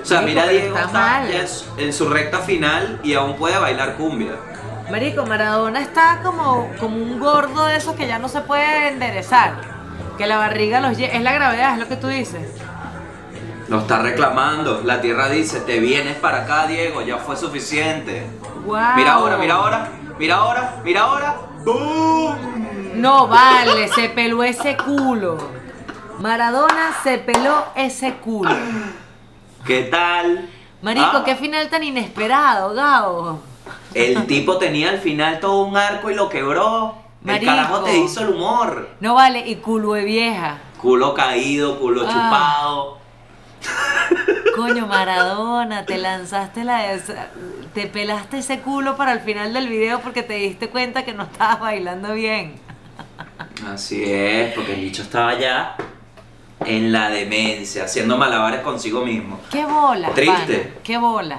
O 0.02 0.06
sea, 0.06 0.22
Marico, 0.22 0.40
mira 0.40 0.48
Diego 0.50 0.74
está 0.78 0.88
mal. 0.90 1.30
ya 1.30 1.40
en 1.40 1.48
su- 1.48 1.64
en 1.76 1.92
su 1.92 2.08
recta 2.08 2.38
final 2.38 2.98
y 3.04 3.12
aún 3.12 3.36
puede 3.36 3.58
bailar 3.58 3.96
cumbia. 3.96 4.32
Marico, 4.90 5.26
Maradona 5.26 5.80
está 5.80 6.20
como, 6.22 6.70
como 6.80 6.96
un 6.96 7.18
gordo 7.20 7.66
de 7.66 7.76
esos 7.76 7.94
que 7.94 8.06
ya 8.06 8.18
no 8.18 8.28
se 8.30 8.40
puede 8.40 8.88
enderezar. 8.88 9.52
Que 10.16 10.26
la 10.26 10.38
barriga 10.38 10.80
los 10.80 10.98
Es 10.98 11.22
la 11.22 11.32
gravedad, 11.34 11.74
es 11.74 11.78
lo 11.80 11.88
que 11.88 11.96
tú 11.96 12.08
dices. 12.08 12.40
Lo 13.68 13.80
está 13.80 13.98
reclamando. 14.00 14.80
La 14.82 15.02
tierra 15.02 15.28
dice, 15.28 15.60
te 15.60 15.78
vienes 15.80 16.16
para 16.16 16.44
acá, 16.44 16.66
Diego, 16.66 17.02
ya 17.02 17.18
fue 17.18 17.36
suficiente. 17.36 18.26
Wow. 18.64 18.78
Mira 18.96 19.12
ahora, 19.12 19.36
mira 19.36 19.54
ahora, 19.56 19.88
mira 20.18 20.36
ahora, 20.36 20.74
mira 20.84 21.00
ahora. 21.02 21.34
¡Boom! 21.64 22.63
No 22.94 23.26
vale, 23.28 23.88
se 23.88 24.08
peló 24.08 24.42
ese 24.42 24.76
culo. 24.76 25.38
Maradona 26.20 26.92
se 27.02 27.18
peló 27.18 27.64
ese 27.74 28.14
culo. 28.14 28.50
¿Qué 29.66 29.82
tal? 29.84 30.48
Marico, 30.82 31.06
Ah, 31.12 31.22
qué 31.24 31.34
final 31.36 31.68
tan 31.68 31.82
inesperado, 31.82 32.74
Gabo. 32.74 33.40
El 33.94 34.26
tipo 34.26 34.58
tenía 34.58 34.90
al 34.90 34.98
final 34.98 35.40
todo 35.40 35.62
un 35.64 35.76
arco 35.76 36.10
y 36.10 36.14
lo 36.14 36.28
quebró. 36.28 36.94
Marico. 37.22 37.50
El 37.50 37.56
carajo 37.56 37.80
te 37.80 37.96
hizo 37.96 38.20
el 38.20 38.30
humor. 38.30 38.90
No 39.00 39.14
vale, 39.14 39.40
y 39.48 39.56
culo 39.56 39.94
de 39.94 40.04
vieja. 40.04 40.58
Culo 40.80 41.14
caído, 41.14 41.78
culo 41.80 42.02
Ah. 42.06 42.10
chupado. 42.12 42.98
Coño, 44.56 44.86
Maradona, 44.86 45.84
te 45.86 45.96
lanzaste 45.98 46.64
la 46.64 46.78
de 46.82 46.94
esa- 46.96 47.28
Te 47.72 47.86
pelaste 47.88 48.38
ese 48.38 48.60
culo 48.60 48.96
para 48.96 49.12
el 49.12 49.20
final 49.20 49.52
del 49.52 49.68
video 49.68 49.98
porque 50.00 50.22
te 50.22 50.34
diste 50.34 50.68
cuenta 50.68 51.04
que 51.04 51.12
no 51.12 51.24
estabas 51.24 51.58
bailando 51.58 52.12
bien. 52.12 52.54
Así 53.66 54.04
es, 54.04 54.52
porque 54.54 54.74
el 54.74 54.80
bicho 54.80 55.02
estaba 55.02 55.38
ya 55.38 55.76
en 56.64 56.92
la 56.92 57.10
demencia, 57.10 57.84
haciendo 57.84 58.16
malabares 58.16 58.60
consigo 58.60 59.04
mismo. 59.04 59.40
¡Qué 59.50 59.64
bola! 59.64 60.10
Triste. 60.10 60.58
pana, 60.58 60.74
¡Qué 60.82 60.98
bola! 60.98 61.38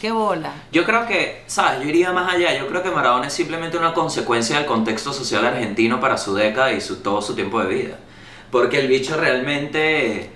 ¡Qué 0.00 0.10
bola! 0.10 0.52
Yo 0.72 0.84
creo 0.84 1.06
que, 1.06 1.42
¿sabes? 1.46 1.82
Yo 1.82 1.88
iría 1.88 2.12
más 2.12 2.32
allá. 2.32 2.56
Yo 2.58 2.66
creo 2.68 2.82
que 2.82 2.90
Maradona 2.90 3.26
es 3.26 3.32
simplemente 3.32 3.76
una 3.76 3.92
consecuencia 3.92 4.56
del 4.56 4.66
contexto 4.66 5.12
social 5.12 5.44
argentino 5.44 6.00
para 6.00 6.16
su 6.16 6.34
década 6.34 6.72
y 6.72 6.80
su, 6.80 7.02
todo 7.02 7.20
su 7.20 7.34
tiempo 7.34 7.60
de 7.60 7.74
vida. 7.74 7.98
Porque 8.50 8.80
el 8.80 8.88
bicho 8.88 9.16
realmente 9.16 10.30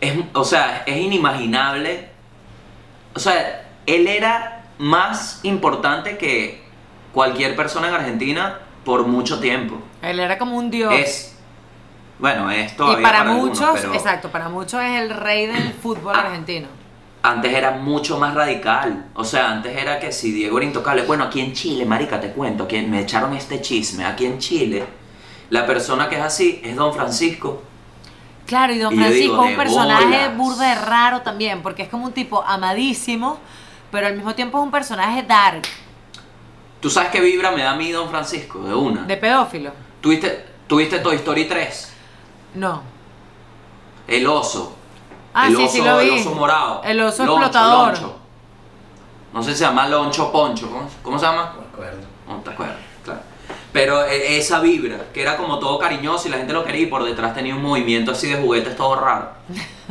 es, 0.00 0.18
o 0.32 0.44
sea, 0.44 0.82
es 0.86 0.96
inimaginable. 0.96 2.08
O 3.14 3.20
sea, 3.20 3.66
él 3.86 4.08
era 4.08 4.64
más 4.78 5.40
importante 5.42 6.16
que 6.18 6.62
cualquier 7.12 7.54
persona 7.54 7.88
en 7.88 7.94
Argentina 7.94 8.60
por 8.86 9.06
mucho 9.06 9.38
tiempo. 9.40 9.76
Él 10.00 10.18
era 10.20 10.38
como 10.38 10.56
un 10.56 10.70
dios. 10.70 10.94
Es, 10.94 11.36
bueno, 12.18 12.50
es 12.50 12.72
y 12.72 13.02
para, 13.02 13.20
algunos, 13.22 13.60
muchos, 13.60 13.80
pero 13.80 13.92
exacto, 13.94 14.30
para 14.30 14.48
muchos 14.48 14.80
es 14.82 15.02
el 15.02 15.10
rey 15.10 15.46
del 15.46 15.72
fútbol 15.74 16.14
Ah. 16.16 16.20
argentino. 16.20 16.68
antes 17.22 17.52
era 17.52 17.72
mucho 17.72 18.18
más 18.18 18.32
radical. 18.34 19.06
O 19.14 19.24
sea, 19.24 19.50
antes 19.50 19.76
era 19.76 19.98
que 19.98 20.12
si 20.12 20.30
Diego 20.30 20.58
era 20.58 20.66
intocable. 20.66 21.02
Bueno, 21.02 21.24
aquí 21.24 21.40
en 21.40 21.52
Chile, 21.52 21.84
marica, 21.84 22.20
te 22.20 22.30
cuento, 22.30 22.64
aquí 22.64 22.80
me 22.82 23.00
echaron 23.00 23.34
este 23.34 23.60
chisme. 23.60 24.04
Aquí 24.04 24.24
en 24.26 24.38
Chile, 24.38 24.84
la 25.50 25.66
persona 25.66 26.08
que 26.08 26.14
es 26.14 26.22
así 26.22 26.60
es 26.62 26.76
Don 26.76 26.94
Francisco. 26.94 27.62
Claro, 28.46 28.72
y 28.72 28.78
Don 28.78 28.94
Y 28.94 28.98
Francisco 28.98 29.32
digo, 29.32 29.44
es 29.44 29.50
un 29.50 29.56
personaje 29.56 30.04
bolas. 30.06 30.36
burda 30.36 30.68
de 30.68 30.74
raro 30.76 31.22
también, 31.22 31.62
porque 31.62 31.82
es 31.82 31.88
como 31.88 32.04
un 32.04 32.12
tipo 32.12 32.44
amadísimo, 32.46 33.38
pero 33.90 34.06
al 34.06 34.14
mismo 34.14 34.36
tiempo 34.36 34.58
es 34.58 34.62
un 34.64 34.70
personaje 34.70 35.24
dark, 35.24 35.62
¿Tú 36.80 36.90
sabes 36.90 37.10
qué 37.10 37.20
vibra 37.20 37.50
me 37.50 37.62
da 37.62 37.72
a 37.72 37.76
mí 37.76 37.90
Don 37.90 38.08
Francisco? 38.08 38.60
De 38.60 38.74
una. 38.74 39.02
de 39.02 39.16
pedófilo. 39.16 39.72
¿Tuviste, 40.00 40.46
¿Tuviste 40.66 40.98
Toy 40.98 41.16
Story 41.16 41.46
3? 41.46 41.92
No. 42.54 42.82
El 44.06 44.26
oso. 44.26 44.74
Ah, 45.34 45.48
el 45.48 45.56
sí, 45.56 45.64
oso, 45.64 45.72
sí 45.72 45.82
lo 45.82 45.98
vi. 45.98 46.08
El 46.08 46.20
oso 46.20 46.34
morado. 46.34 46.82
El 46.84 47.00
oso 47.00 47.24
Loncho, 47.24 47.42
explotador. 47.42 47.88
Loncho. 47.88 48.16
No 49.32 49.42
sé 49.42 49.52
si 49.52 49.58
se 49.58 49.64
llama 49.64 49.88
Loncho 49.88 50.32
Poncho. 50.32 50.70
¿Cómo, 50.70 50.88
cómo 51.02 51.18
se 51.18 51.26
llama? 51.26 51.52
No 51.54 51.60
me 51.60 51.66
acuerdo. 51.66 52.00
No 52.28 52.36
te 52.36 52.50
acuerdas, 52.50 52.76
claro. 53.04 53.20
Pero 53.72 54.04
eh, 54.04 54.38
esa 54.38 54.60
vibra, 54.60 54.98
que 55.12 55.20
era 55.20 55.36
como 55.36 55.58
todo 55.58 55.78
cariñoso 55.78 56.28
y 56.28 56.30
la 56.30 56.38
gente 56.38 56.52
lo 56.52 56.64
quería 56.64 56.82
y 56.82 56.86
por 56.86 57.04
detrás 57.04 57.34
tenía 57.34 57.54
un 57.54 57.62
movimiento 57.62 58.12
así 58.12 58.28
de 58.28 58.36
juguetes 58.36 58.76
todo 58.76 58.96
raro. 58.96 59.30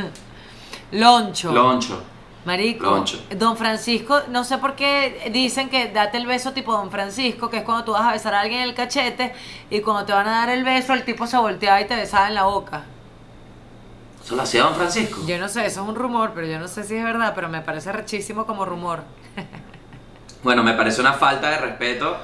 Loncho. 0.92 1.52
Loncho. 1.52 2.02
Marico. 2.46 3.04
Don 3.36 3.58
Francisco, 3.58 4.22
no 4.30 4.44
sé 4.44 4.60
por 4.60 4.76
qué 4.76 5.30
dicen 5.34 5.70
que 5.70 5.92
date 5.92 6.18
el 6.18 6.28
beso 6.28 6.54
tipo 6.54 6.72
Don 6.72 6.92
Francisco, 6.92 7.50
que 7.50 7.58
es 7.58 7.64
cuando 7.64 7.84
tú 7.84 7.92
vas 7.94 8.04
a 8.04 8.12
besar 8.12 8.36
a 8.36 8.42
alguien 8.42 8.62
en 8.62 8.70
el 8.70 8.76
cachete 8.76 9.34
y 9.70 9.82
cuando 9.82 10.06
te 10.06 10.14
van 10.14 10.28
a 10.28 10.32
dar 10.32 10.50
el 10.50 10.64
beso 10.64 10.94
el 10.94 11.04
tipo 11.04 11.26
se 11.26 11.38
volteaba 11.38 11.82
y 11.82 11.86
te 11.86 11.96
besaba 11.96 12.28
en 12.28 12.36
la 12.36 12.44
boca. 12.44 12.84
¿Eso 14.24 14.36
lo 14.36 14.44
hacía 14.44 14.64
Don 14.64 14.76
Francisco? 14.76 15.22
Yo 15.26 15.38
no 15.38 15.50
sé, 15.50 15.66
eso 15.66 15.82
es 15.84 15.90
un 15.90 15.96
rumor, 15.96 16.32
pero 16.34 16.48
yo 16.48 16.60
no 16.60 16.68
sé 16.68 16.84
si 16.84 16.96
es 16.96 17.04
verdad, 17.04 17.34
pero 17.36 17.50
me 17.50 17.62
parece 17.62 17.92
rechísimo 17.92 18.46
como 18.46 18.66
rumor. 18.66 19.04
Bueno, 20.44 20.62
me 20.62 20.74
parece 20.74 21.02
una 21.02 21.14
falta 21.14 21.50
de 21.50 21.58
respeto 21.58 22.18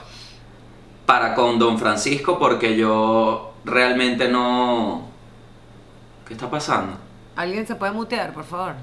para 1.07 1.33
con 1.33 1.57
Don 1.57 1.79
Francisco 1.79 2.37
porque 2.37 2.77
yo 2.77 3.55
realmente 3.65 4.27
no... 4.27 5.07
¿Qué 6.27 6.35
está 6.35 6.47
pasando? 6.47 6.97
¿Alguien 7.35 7.65
se 7.65 7.73
puede 7.73 7.93
mutear, 7.93 8.31
por 8.31 8.43
favor? 8.43 8.75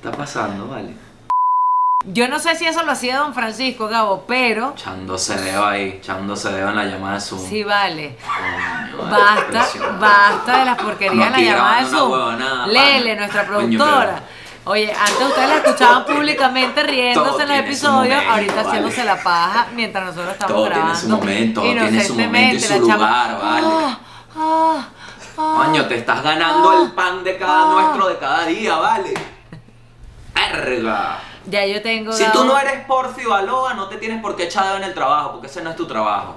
¿Qué 0.00 0.08
está 0.08 0.12
pasando, 0.12 0.68
vale? 0.68 0.94
Yo 2.08 2.28
no 2.28 2.38
sé 2.38 2.54
si 2.54 2.66
eso 2.66 2.82
lo 2.84 2.92
hacía 2.92 3.16
Don 3.18 3.34
Francisco, 3.34 3.88
Gabo, 3.88 4.24
pero 4.28 4.72
Echándose 4.76 5.36
dedo 5.40 5.66
ahí, 5.66 5.98
echándose 6.00 6.50
dedo 6.52 6.68
en 6.68 6.76
la 6.76 6.84
llamada 6.84 7.14
de 7.14 7.20
Zoom. 7.20 7.48
sí 7.48 7.64
vale. 7.64 8.16
Basta, 9.10 9.66
basta 9.98 10.58
de 10.58 10.64
las 10.66 10.78
porquerías 10.80 11.26
en 11.26 11.32
la 11.32 11.40
llamada 11.40 11.80
de 11.80 11.86
Zoom. 11.86 12.10
huevonada, 12.12 12.66
Lele, 12.68 13.08
pana. 13.10 13.20
nuestra 13.20 13.46
Coño, 13.46 13.78
productora. 13.78 14.20
Oye, 14.66 14.92
antes 14.92 15.20
ustedes 15.28 15.48
la 15.48 15.56
escuchaban 15.56 16.04
públicamente 16.04 16.80
Todo 16.82 16.90
riéndose 16.90 17.42
en 17.42 17.48
los 17.48 17.58
episodios, 17.58 18.14
momento, 18.16 18.30
ahorita 18.32 18.54
vale. 18.54 18.68
haciéndose 18.68 19.04
la 19.04 19.22
paja 19.22 19.66
mientras 19.74 20.04
nosotros 20.06 20.32
estamos 20.32 20.54
Todo 20.54 20.64
grabando. 20.64 20.92
tiene 20.92 21.00
su 21.00 21.08
momento, 21.08 21.60
todo 21.60 21.70
tiene 21.72 22.04
su 22.04 22.14
momento 22.14 22.56
y 22.56 22.60
su 22.60 22.72
la 22.72 22.78
chama- 22.78 22.94
lugar, 22.94 23.38
vale. 23.42 23.66
Ah, 23.68 23.98
ah, 24.36 24.88
ah. 25.38 25.54
Coño, 25.64 25.86
te 25.86 25.96
estás 25.98 26.22
ganando 26.22 26.82
el 26.84 26.92
pan 26.92 27.24
de 27.24 27.36
cada 27.38 27.66
nuestro 27.72 28.08
de 28.08 28.18
cada 28.18 28.44
día, 28.46 28.76
¿vale? 28.76 29.14
¡Verga! 30.36 31.18
Ya 31.46 31.64
yo 31.64 31.80
tengo. 31.80 32.12
Si 32.12 32.24
tú 32.32 32.44
no 32.44 32.58
eres 32.58 32.84
Porfi 32.86 33.24
o 33.24 33.34
Aloha, 33.34 33.74
no 33.74 33.88
te 33.88 33.96
tienes 33.96 34.20
por 34.20 34.36
qué 34.36 34.44
echar 34.44 34.76
en 34.76 34.84
el 34.84 34.94
trabajo, 34.94 35.32
porque 35.32 35.46
ese 35.46 35.62
no 35.62 35.70
es 35.70 35.76
tu 35.76 35.86
trabajo. 35.86 36.36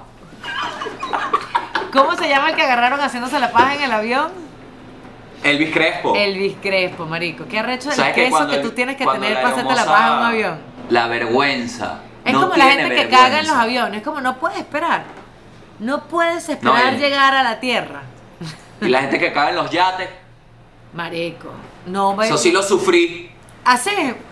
¿Cómo 1.92 2.14
se 2.16 2.28
llama 2.28 2.50
el 2.50 2.56
que 2.56 2.62
agarraron 2.62 3.00
haciéndose 3.00 3.38
la 3.40 3.50
paja 3.50 3.74
en 3.74 3.82
el 3.82 3.92
avión? 3.92 4.30
Elvis 5.42 5.72
Crespo. 5.72 6.14
Elvis 6.14 6.56
Crespo, 6.62 7.06
marico. 7.06 7.44
Qué 7.46 7.58
arrecho 7.58 7.90
el 7.90 7.96
¿Sabes 7.96 8.14
que 8.14 8.24
queso 8.24 8.48
que 8.48 8.58
tú 8.58 8.70
tienes 8.70 8.96
que 8.96 9.06
tener 9.06 9.34
para 9.34 9.48
hacerte 9.48 9.74
la 9.74 9.84
paja 9.84 10.06
en 10.06 10.18
un 10.18 10.24
avión. 10.26 10.58
La 10.90 11.06
vergüenza. 11.08 12.00
Es 12.24 12.32
No 12.32 12.42
como 12.42 12.56
la 12.56 12.64
gente 12.66 12.94
que 12.94 13.08
caga 13.08 13.40
en 13.40 13.46
los 13.46 13.56
aviones. 13.56 13.98
Es 13.98 14.04
como 14.04 14.20
no 14.20 14.36
puedes 14.38 14.58
esperar. 14.58 15.04
No 15.78 16.02
puedes 16.04 16.48
esperar 16.48 16.92
No, 16.92 16.98
llegar 16.98 17.34
a 17.34 17.42
la 17.42 17.58
tierra. 17.58 18.02
Y 18.80 18.88
la 18.88 19.00
gente 19.00 19.18
que 19.18 19.32
caga 19.32 19.50
en 19.50 19.56
los 19.56 19.70
yates, 19.70 20.08
Marico. 20.92 21.50
No 21.86 22.20
eso 22.22 22.36
sí 22.36 22.52
lo 22.52 22.62
sufrí. 22.62 23.29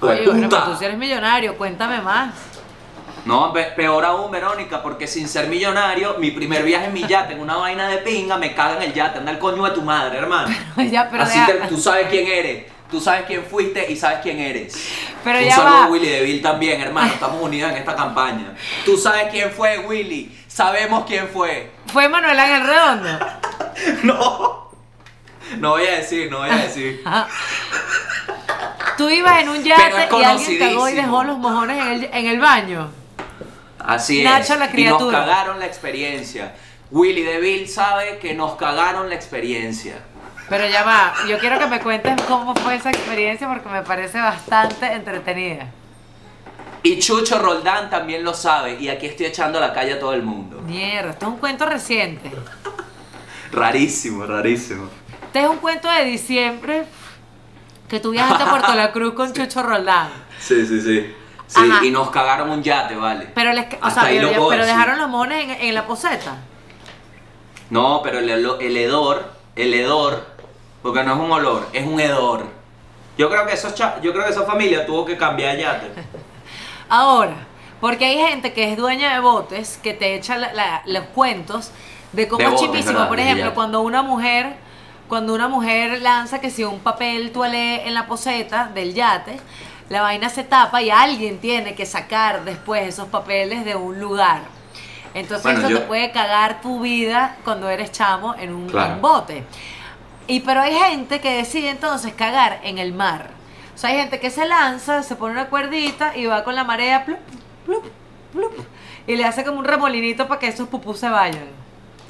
Puta. 0.00 0.16
pero 0.48 0.64
tú 0.64 0.76
sí 0.78 0.84
eres 0.84 0.98
millonario. 0.98 1.56
Cuéntame 1.56 2.00
más. 2.00 2.34
No, 3.24 3.52
pe- 3.52 3.72
peor 3.76 4.04
aún, 4.04 4.30
Verónica, 4.30 4.82
porque 4.82 5.06
sin 5.06 5.28
ser 5.28 5.48
millonario, 5.48 6.16
mi 6.18 6.30
primer 6.30 6.62
viaje 6.62 6.86
en 6.86 6.94
mi 6.94 7.06
yate, 7.06 7.34
en 7.34 7.40
una 7.40 7.56
vaina 7.56 7.88
de 7.88 7.98
pinga, 7.98 8.38
me 8.38 8.54
caga 8.54 8.76
en 8.76 8.82
el 8.84 8.94
yate. 8.94 9.18
Anda 9.18 9.32
el 9.32 9.38
coño 9.38 9.62
de 9.64 9.70
tu 9.72 9.82
madre, 9.82 10.16
hermano. 10.18 10.54
ya, 10.90 11.08
pero 11.10 11.24
Así 11.24 11.38
te- 11.46 11.66
tú 11.68 11.76
sabes 11.78 12.06
quién 12.08 12.26
eres. 12.26 12.66
Tú 12.90 13.02
sabes 13.02 13.24
quién 13.26 13.44
fuiste 13.44 13.92
y 13.92 13.96
sabes 13.96 14.20
quién 14.22 14.38
eres. 14.38 14.74
Pero 15.22 15.40
Un 15.40 15.44
ya 15.44 15.56
saludo 15.56 15.74
va. 15.74 15.84
a 15.84 15.88
Willy 15.88 16.08
DeVille 16.08 16.40
también, 16.40 16.80
hermano. 16.80 17.12
Estamos 17.12 17.42
unidos 17.42 17.70
en 17.70 17.76
esta 17.76 17.94
campaña. 17.94 18.54
Tú 18.86 18.96
sabes 18.96 19.26
quién 19.30 19.50
fue, 19.52 19.78
Willy. 19.80 20.34
Sabemos 20.48 21.04
quién 21.06 21.28
fue. 21.28 21.70
Fue 21.92 22.08
Manuel 22.08 22.38
Ángel 22.38 22.66
Redondo. 22.66 23.18
No. 24.04 24.70
No 25.58 25.70
voy 25.70 25.86
a 25.86 25.92
decir, 25.96 26.30
no 26.30 26.38
voy 26.38 26.48
a 26.50 26.56
decir. 26.56 27.02
Tú 28.98 29.08
ibas 29.08 29.40
en 29.40 29.48
un 29.48 29.62
yate 29.62 30.08
y 30.20 30.22
alguien 30.24 30.58
cagó 30.58 30.88
y 30.88 30.94
dejó 30.94 31.24
los 31.24 31.38
mojones 31.38 31.78
en 31.78 31.88
el, 31.92 32.04
en 32.12 32.26
el 32.26 32.40
baño. 32.40 32.90
Así 33.78 34.22
Nacho, 34.24 34.54
es. 34.54 34.58
la 34.58 34.66
Y 34.66 34.70
criatura. 34.70 35.18
nos 35.18 35.26
cagaron 35.26 35.58
la 35.60 35.66
experiencia. 35.66 36.54
Willy 36.90 37.22
DeVille 37.22 37.66
sabe 37.68 38.18
que 38.18 38.34
nos 38.34 38.56
cagaron 38.56 39.08
la 39.08 39.14
experiencia. 39.14 39.98
Pero 40.48 40.66
ya 40.66 40.82
va, 40.82 41.14
yo 41.28 41.38
quiero 41.38 41.58
que 41.58 41.66
me 41.66 41.78
cuentes 41.80 42.20
cómo 42.26 42.54
fue 42.56 42.74
esa 42.76 42.90
experiencia 42.90 43.46
porque 43.46 43.68
me 43.68 43.82
parece 43.82 44.18
bastante 44.20 44.86
entretenida. 44.92 45.66
Y 46.82 46.98
Chucho 46.98 47.38
Roldán 47.38 47.90
también 47.90 48.24
lo 48.24 48.32
sabe. 48.34 48.78
Y 48.80 48.88
aquí 48.88 49.06
estoy 49.06 49.26
echando 49.26 49.58
a 49.58 49.60
la 49.60 49.72
calle 49.72 49.92
a 49.94 50.00
todo 50.00 50.14
el 50.14 50.22
mundo. 50.22 50.60
Mierda, 50.62 51.10
esto 51.10 51.26
es 51.26 51.32
un 51.32 51.38
cuento 51.38 51.66
reciente. 51.66 52.30
Rarísimo, 53.52 54.26
rarísimo. 54.26 54.88
Este 55.26 55.40
es 55.42 55.48
un 55.48 55.58
cuento 55.58 55.90
de 55.90 56.04
diciembre 56.04 56.84
que 57.88 58.00
tú 58.00 58.10
viajaste 58.10 58.42
a 58.44 58.50
Puerto 58.50 58.74
La 58.74 58.92
Cruz 58.92 59.14
con 59.14 59.32
Chucho 59.32 59.62
Roldán. 59.62 60.08
Sí, 60.38 60.66
sí, 60.66 60.80
sí. 60.80 61.14
Sí, 61.46 61.60
Ajá. 61.70 61.82
y 61.84 61.90
nos 61.90 62.10
cagaron 62.10 62.50
un 62.50 62.62
yate, 62.62 62.94
vale. 62.94 63.30
Pero, 63.34 63.52
les, 63.54 63.66
o 63.82 63.90
sea, 63.90 64.02
pero, 64.04 64.66
dejaron 64.66 64.98
los 64.98 65.08
mojones 65.08 65.44
en, 65.44 65.50
en 65.68 65.74
la 65.74 65.86
poseta. 65.86 66.36
No, 67.70 68.00
pero 68.02 68.18
el, 68.18 68.28
el 68.28 68.76
hedor 68.76 69.38
el 69.56 69.74
hedor, 69.74 70.24
porque 70.82 71.02
no 71.02 71.14
es 71.14 71.18
un 71.20 71.32
olor, 71.32 71.68
es 71.72 71.84
un 71.86 71.98
hedor. 71.98 72.46
Yo 73.16 73.28
creo 73.28 73.44
que 73.44 73.54
esos 73.54 73.74
yo 73.74 74.12
creo 74.12 74.24
que 74.24 74.30
esa 74.30 74.44
familia 74.44 74.86
tuvo 74.86 75.04
que 75.04 75.16
cambiar 75.16 75.56
de 75.56 75.62
yate. 75.62 75.86
Ahora, 76.88 77.34
porque 77.80 78.04
hay 78.04 78.18
gente 78.18 78.52
que 78.52 78.70
es 78.70 78.76
dueña 78.78 79.12
de 79.14 79.20
botes 79.20 79.78
que 79.82 79.94
te 79.94 80.14
echa 80.14 80.36
la- 80.36 80.52
la- 80.52 80.82
los 80.86 81.04
cuentos 81.06 81.72
de 82.12 82.28
cómo 82.28 82.38
De 82.38 82.44
es 82.44 82.50
botes, 82.52 82.64
chimbísimo. 82.66 82.92
¿verdad? 82.94 83.08
Por 83.08 83.18
ejemplo, 83.20 83.54
cuando 83.54 83.80
una 83.80 84.02
mujer, 84.02 84.56
cuando 85.08 85.34
una 85.34 85.48
mujer 85.48 86.00
lanza 86.02 86.40
que 86.40 86.50
si 86.50 86.64
un 86.64 86.80
papel 86.80 87.32
toalé 87.32 87.86
en 87.88 87.94
la 87.94 88.06
poseta 88.06 88.66
del 88.74 88.94
yate, 88.94 89.40
la 89.88 90.02
vaina 90.02 90.28
se 90.28 90.44
tapa 90.44 90.82
y 90.82 90.90
alguien 90.90 91.38
tiene 91.38 91.74
que 91.74 91.86
sacar 91.86 92.44
después 92.44 92.86
esos 92.86 93.08
papeles 93.08 93.64
de 93.64 93.74
un 93.74 93.98
lugar. 93.98 94.42
Entonces 95.14 95.42
Bueno, 95.44 95.60
eso 95.60 95.68
yo- 95.70 95.78
te 95.80 95.86
puede 95.86 96.10
cagar 96.12 96.60
tu 96.60 96.80
vida 96.80 97.36
cuando 97.42 97.70
eres 97.70 97.90
chamo 97.90 98.34
en 98.38 98.54
un, 98.54 98.68
Claro. 98.68 98.96
bote. 99.00 99.44
Y 100.26 100.40
pero 100.40 100.60
hay 100.60 100.74
gente 100.74 101.20
que 101.22 101.32
decide 101.38 101.70
entonces 101.70 102.12
cagar 102.12 102.60
en 102.62 102.76
el 102.76 102.92
mar. 102.92 103.30
O 103.74 103.78
sea, 103.78 103.88
hay 103.90 103.96
gente 103.96 104.20
que 104.20 104.28
se 104.30 104.44
lanza, 104.46 105.02
se 105.02 105.16
pone 105.16 105.32
una 105.32 105.46
cuerdita 105.46 106.14
y 106.14 106.26
va 106.26 106.44
con 106.44 106.54
la 106.54 106.64
marea, 106.64 107.06
plup, 107.06 107.18
plup, 107.64 107.84
plup, 108.32 108.52
y 109.06 109.16
le 109.16 109.24
hace 109.24 109.42
como 109.44 109.58
un 109.60 109.64
remolinito 109.64 110.28
para 110.28 110.38
que 110.38 110.48
esos 110.48 110.68
pupús 110.68 110.98
se 110.98 111.08
vayan. 111.08 111.46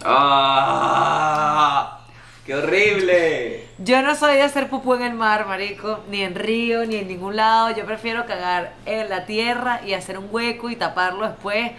¡Ah! 0.04 1.97
¡Qué 2.48 2.54
horrible! 2.54 3.66
Yo 3.76 4.00
no 4.00 4.14
soy 4.14 4.36
de 4.36 4.42
hacer 4.42 4.70
pupú 4.70 4.94
en 4.94 5.02
el 5.02 5.12
mar, 5.12 5.46
marico, 5.46 6.00
ni 6.08 6.22
en 6.22 6.34
río, 6.34 6.86
ni 6.86 6.96
en 6.96 7.06
ningún 7.06 7.36
lado. 7.36 7.76
Yo 7.76 7.84
prefiero 7.84 8.24
cagar 8.24 8.72
en 8.86 9.10
la 9.10 9.26
tierra 9.26 9.82
y 9.84 9.92
hacer 9.92 10.16
un 10.16 10.28
hueco 10.30 10.70
y 10.70 10.76
taparlo 10.76 11.26
después 11.28 11.72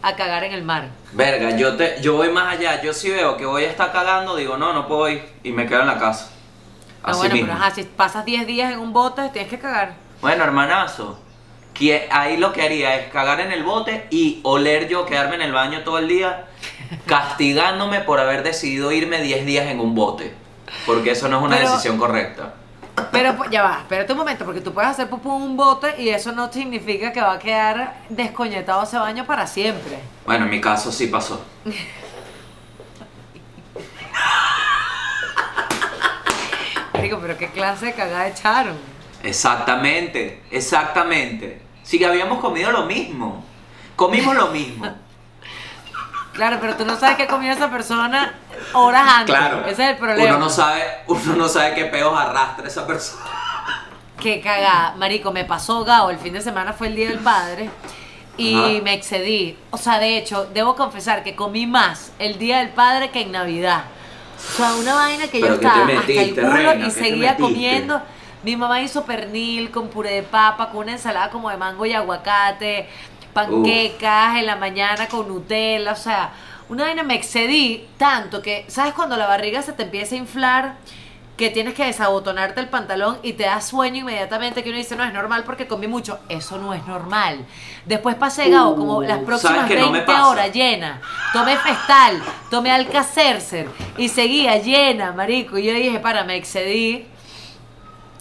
a 0.00 0.16
cagar 0.16 0.42
en 0.44 0.54
el 0.54 0.62
mar. 0.62 0.88
Verga, 1.12 1.54
yo 1.58 1.76
te, 1.76 2.00
yo 2.00 2.14
voy 2.16 2.30
más 2.30 2.56
allá. 2.56 2.80
Yo 2.80 2.94
si 2.94 3.10
veo 3.10 3.36
que 3.36 3.44
voy 3.44 3.64
a 3.64 3.70
estar 3.70 3.92
cagando, 3.92 4.36
digo, 4.36 4.56
no, 4.56 4.72
no 4.72 4.88
puedo 4.88 5.06
ir. 5.10 5.22
Y 5.42 5.52
me 5.52 5.66
quedo 5.66 5.82
en 5.82 5.88
la 5.88 5.98
casa. 5.98 6.30
Ah, 7.02 7.10
Así 7.10 7.18
bueno, 7.18 7.34
mismo. 7.34 7.48
pero 7.52 7.58
ajá, 7.62 7.74
si 7.74 7.82
pasas 7.82 8.24
10 8.24 8.46
días 8.46 8.72
en 8.72 8.78
un 8.78 8.94
bote, 8.94 9.28
tienes 9.34 9.50
que 9.50 9.58
cagar. 9.58 9.96
Bueno, 10.22 10.44
hermanazo. 10.44 11.20
que 11.74 12.08
ahí 12.10 12.38
lo 12.38 12.54
que 12.54 12.62
haría 12.62 12.96
es 12.96 13.12
cagar 13.12 13.38
en 13.40 13.52
el 13.52 13.64
bote 13.64 14.06
y 14.08 14.40
oler 14.44 14.88
yo, 14.88 15.04
quedarme 15.04 15.34
en 15.34 15.42
el 15.42 15.52
baño 15.52 15.82
todo 15.84 15.98
el 15.98 16.08
día, 16.08 16.46
castigándome 17.06 18.00
por 18.00 18.20
haber 18.20 18.42
decidido 18.42 18.92
irme 18.92 19.20
10 19.22 19.46
días 19.46 19.66
en 19.66 19.80
un 19.80 19.94
bote. 19.94 20.34
Porque 20.84 21.12
eso 21.12 21.28
no 21.28 21.38
es 21.38 21.44
una 21.44 21.56
Pero- 21.56 21.70
decisión 21.70 21.98
correcta. 21.98 22.54
Pero 23.12 23.36
pues, 23.36 23.50
ya 23.50 23.62
va, 23.62 23.78
espérate 23.80 24.12
un 24.12 24.18
momento, 24.18 24.44
porque 24.46 24.62
tú 24.62 24.72
puedes 24.72 24.90
hacer 24.90 25.08
pupú 25.10 25.36
en 25.36 25.42
un 25.42 25.56
bote 25.56 26.00
y 26.00 26.08
eso 26.08 26.32
no 26.32 26.50
significa 26.50 27.12
que 27.12 27.20
va 27.20 27.34
a 27.34 27.38
quedar 27.38 27.98
descoñetado 28.08 28.82
ese 28.84 28.96
baño 28.96 29.26
para 29.26 29.46
siempre. 29.46 29.98
Bueno, 30.24 30.44
en 30.46 30.50
mi 30.50 30.60
caso 30.62 30.90
sí 30.90 31.06
pasó. 31.06 31.44
Digo, 37.02 37.18
pero 37.20 37.36
qué 37.36 37.48
clase 37.48 37.86
de 37.86 37.92
cagada 37.92 38.26
echaron. 38.28 38.76
Exactamente, 39.22 40.42
exactamente. 40.50 41.60
Sí 41.82 41.98
que 41.98 42.06
habíamos 42.06 42.40
comido 42.40 42.72
lo 42.72 42.86
mismo. 42.86 43.44
Comimos 43.94 44.34
lo 44.34 44.48
mismo. 44.48 44.86
Claro, 46.36 46.58
pero 46.60 46.76
tú 46.76 46.84
no 46.84 46.96
sabes 46.98 47.16
qué 47.16 47.26
comió 47.26 47.50
esa 47.52 47.70
persona 47.70 48.34
horas 48.74 49.02
antes. 49.08 49.34
Claro. 49.34 49.60
Ese 49.66 49.84
es 49.84 49.90
el 49.90 49.96
problema. 49.96 50.36
Uno 50.36 50.44
no 50.46 50.50
sabe, 50.50 50.82
uno 51.06 51.34
no 51.34 51.48
sabe 51.48 51.74
qué 51.74 51.86
peos 51.86 52.16
arrastra 52.16 52.68
esa 52.68 52.86
persona. 52.86 53.24
Qué 54.20 54.40
cagada. 54.40 54.94
Marico, 54.96 55.32
me 55.32 55.44
pasó 55.44 55.84
Gao. 55.84 56.10
El 56.10 56.18
fin 56.18 56.32
de 56.34 56.40
semana 56.42 56.72
fue 56.72 56.88
el 56.88 56.96
Día 56.96 57.08
del 57.08 57.18
Padre. 57.18 57.70
Y 58.36 58.54
Ajá. 58.54 58.68
me 58.82 58.92
excedí. 58.92 59.58
O 59.70 59.78
sea, 59.78 59.98
de 59.98 60.18
hecho, 60.18 60.46
debo 60.52 60.76
confesar 60.76 61.22
que 61.24 61.34
comí 61.34 61.66
más 61.66 62.12
el 62.18 62.38
Día 62.38 62.58
del 62.58 62.68
Padre 62.70 63.10
que 63.10 63.22
en 63.22 63.32
Navidad. 63.32 63.84
O 64.38 64.56
sea, 64.56 64.74
una 64.74 64.94
vaina 64.94 65.28
que 65.28 65.40
yo 65.40 65.46
Pero 65.46 65.58
¿qué 65.58 65.60
te 65.60 65.66
estaba 65.68 65.84
metiste, 65.86 66.20
hasta 66.20 66.40
el 66.40 66.46
culo 66.46 66.52
reina? 66.70 66.74
y 66.74 66.78
¿Qué 66.88 66.94
te 66.94 67.04
seguía 67.04 67.36
comiendo. 67.36 68.02
Mi 68.42 68.56
mamá 68.56 68.80
hizo 68.80 69.04
pernil 69.04 69.70
con 69.70 69.88
puré 69.88 70.10
de 70.10 70.22
papa, 70.22 70.68
con 70.68 70.82
una 70.82 70.92
ensalada 70.92 71.30
como 71.30 71.48
de 71.50 71.56
mango 71.56 71.84
y 71.86 71.94
aguacate, 71.94 72.88
panquecas 73.36 74.36
en 74.38 74.46
la 74.46 74.56
mañana 74.56 75.06
con 75.08 75.28
Nutella, 75.28 75.92
o 75.92 75.96
sea, 75.96 76.30
una 76.68 76.84
vaina 76.84 77.02
me 77.02 77.14
excedí 77.14 77.86
tanto 77.98 78.40
que, 78.42 78.64
¿sabes 78.68 78.94
cuando 78.94 79.16
la 79.16 79.26
barriga 79.26 79.62
se 79.62 79.72
te 79.72 79.84
empieza 79.84 80.14
a 80.14 80.18
inflar? 80.18 80.74
Que 81.36 81.50
tienes 81.50 81.74
que 81.74 81.84
desabotonarte 81.84 82.60
el 82.60 82.68
pantalón 82.70 83.18
y 83.22 83.34
te 83.34 83.42
da 83.44 83.60
sueño 83.60 84.00
inmediatamente 84.00 84.62
que 84.64 84.70
uno 84.70 84.78
dice, 84.78 84.96
no 84.96 85.04
es 85.04 85.12
normal 85.12 85.44
porque 85.44 85.66
comí 85.66 85.86
mucho. 85.86 86.18
Eso 86.30 86.56
no 86.56 86.72
es 86.72 86.86
normal. 86.86 87.44
Después 87.84 88.16
pasé, 88.16 88.48
Gabo, 88.48 88.74
como 88.74 89.02
las 89.02 89.20
Uh, 89.20 89.24
próximas 89.26 89.56
¿sabes 89.56 89.70
que 89.70 89.76
no 89.78 89.90
me 89.90 89.98
20 89.98 90.06
pasa? 90.06 90.28
horas 90.28 90.50
llena. 90.52 91.02
Tomé 91.34 91.58
Festal, 91.58 92.22
tomé 92.50 92.70
Alka-Seltzer 92.70 93.68
y 93.98 94.08
seguía 94.08 94.56
llena, 94.56 95.12
marico. 95.12 95.58
Y 95.58 95.64
yo 95.66 95.74
dije, 95.74 96.00
para, 96.00 96.24
me 96.24 96.36
excedí. 96.36 97.06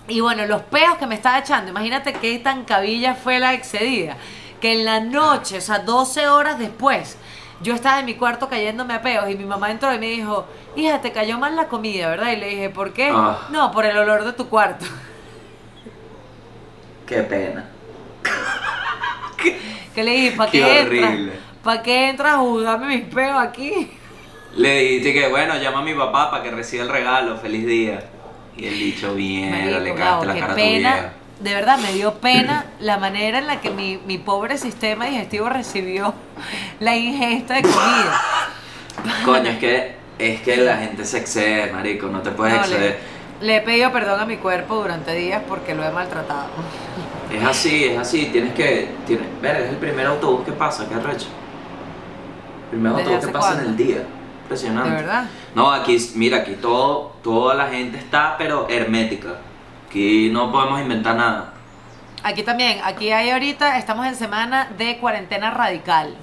Y 0.09 0.19
bueno, 0.19 0.45
los 0.45 0.61
peos 0.63 0.97
que 0.97 1.07
me 1.07 1.15
estaba 1.15 1.39
echando, 1.39 1.71
imagínate 1.71 2.13
qué 2.13 2.37
tan 2.39 2.65
cabilla 2.65 3.15
fue 3.15 3.39
la 3.39 3.53
excedida. 3.53 4.17
Que 4.61 4.73
en 4.73 4.85
la 4.85 4.99
noche, 4.99 5.57
o 5.57 5.61
sea, 5.61 5.79
12 5.79 6.27
horas 6.27 6.59
después, 6.59 7.17
yo 7.61 7.73
estaba 7.73 7.99
en 7.99 8.05
mi 8.05 8.15
cuarto 8.15 8.49
cayéndome 8.49 8.93
a 8.93 9.01
peos 9.01 9.29
y 9.29 9.35
mi 9.35 9.45
mamá 9.45 9.71
entró 9.71 9.93
y 9.93 9.99
me 9.99 10.07
dijo, 10.07 10.45
hija, 10.75 11.01
te 11.01 11.11
cayó 11.11 11.37
mal 11.37 11.55
la 11.55 11.67
comida, 11.67 12.09
¿verdad? 12.09 12.31
Y 12.31 12.35
le 12.37 12.49
dije, 12.49 12.69
¿por 12.69 12.93
qué? 12.93 13.11
Ah. 13.13 13.47
No, 13.49 13.71
por 13.71 13.85
el 13.85 13.97
olor 13.97 14.23
de 14.23 14.33
tu 14.33 14.47
cuarto. 14.47 14.85
Qué 17.05 17.21
pena. 17.21 17.65
Que 19.93 20.03
le 20.03 20.11
dije, 20.11 20.31
¿para 20.35 20.51
Qué 20.51 20.59
qué, 20.59 20.79
entras? 20.81 21.19
¿Para 21.63 21.81
qué 21.81 22.09
entras 22.09 22.33
a 22.33 22.37
juzgarme 22.39 22.87
mis 22.87 23.05
peos 23.05 23.37
aquí? 23.39 23.91
Le 24.55 24.79
dijiste 24.79 25.13
que 25.13 25.27
bueno, 25.27 25.55
llama 25.57 25.79
a 25.79 25.83
mi 25.83 25.93
papá 25.93 26.31
para 26.31 26.43
que 26.43 26.51
reciba 26.51 26.83
el 26.83 26.89
regalo, 26.89 27.37
feliz 27.37 27.65
día. 27.65 28.03
Y 28.57 28.65
el 28.67 28.79
dicho, 28.79 29.07
Marico, 29.09 29.79
le 29.79 29.93
cagaste 29.95 30.25
la 30.25 30.33
qué 30.33 30.39
cara 30.39 30.51
a 30.51 30.55
tu 30.55 30.61
pena. 30.61 30.93
vieja. 30.93 31.13
De 31.39 31.53
verdad, 31.53 31.77
me 31.79 31.91
dio 31.91 32.13
pena 32.15 32.65
la 32.79 32.97
manera 32.97 33.39
en 33.39 33.47
la 33.47 33.59
que 33.59 33.69
mi, 33.69 33.97
mi 34.05 34.17
pobre 34.17 34.57
sistema 34.57 35.05
digestivo 35.05 35.49
recibió 35.49 36.13
la 36.79 36.95
ingesta 36.95 37.55
de 37.55 37.61
comida. 37.63 38.21
Coño, 39.25 39.49
es 39.49 39.57
que, 39.59 39.95
es 40.17 40.41
que 40.41 40.57
la 40.57 40.77
gente 40.77 41.03
se 41.05 41.17
excede, 41.17 41.71
marico, 41.73 42.07
no 42.07 42.21
te 42.21 42.31
puedes 42.31 42.53
No, 42.55 42.61
exceder. 42.61 42.99
le, 43.41 43.45
le 43.47 43.55
he 43.57 43.61
pedido 43.61 43.91
perdón 43.91 44.21
a 44.21 44.25
mi 44.25 44.37
cuerpo 44.37 44.75
durante 44.75 45.13
días 45.13 45.41
porque 45.47 45.75
lo 45.75 45.83
he 45.83 45.91
maltratado. 45.91 46.47
Es 47.29 47.43
así, 47.43 47.83
es 47.85 47.97
así, 47.97 48.27
tienes 48.31 48.53
que. 48.53 48.87
Tienes, 49.05 49.27
ver, 49.41 49.57
es 49.57 49.69
el 49.71 49.75
primer 49.77 50.05
autobús 50.05 50.45
que 50.45 50.53
pasa, 50.53 50.87
qué 50.87 50.95
arrecho. 50.95 51.27
Primer 52.69 52.93
¿Desde 52.93 53.13
autobús 53.13 53.25
que 53.25 53.31
pasa 53.33 53.61
en 53.61 53.67
el 53.67 53.77
día. 53.77 54.03
Impresionante. 54.43 54.89
¿De 54.89 54.95
verdad? 54.95 55.25
No, 55.53 55.71
aquí, 55.71 55.97
mira, 56.15 56.37
aquí 56.37 56.53
todo, 56.61 57.13
toda 57.23 57.55
la 57.55 57.67
gente 57.67 57.97
está, 57.97 58.35
pero 58.37 58.67
hermética. 58.69 59.35
Aquí 59.95 60.29
no 60.29 60.51
podemos 60.51 60.81
inventar 60.81 61.15
nada. 61.15 61.53
Aquí 62.21 62.43
también, 62.43 62.81
aquí 62.83 63.13
hay 63.13 63.29
ahorita, 63.29 63.77
estamos 63.77 64.05
en 64.05 64.17
semana 64.17 64.67
de 64.77 64.97
cuarentena 64.97 65.51
radical. 65.51 66.17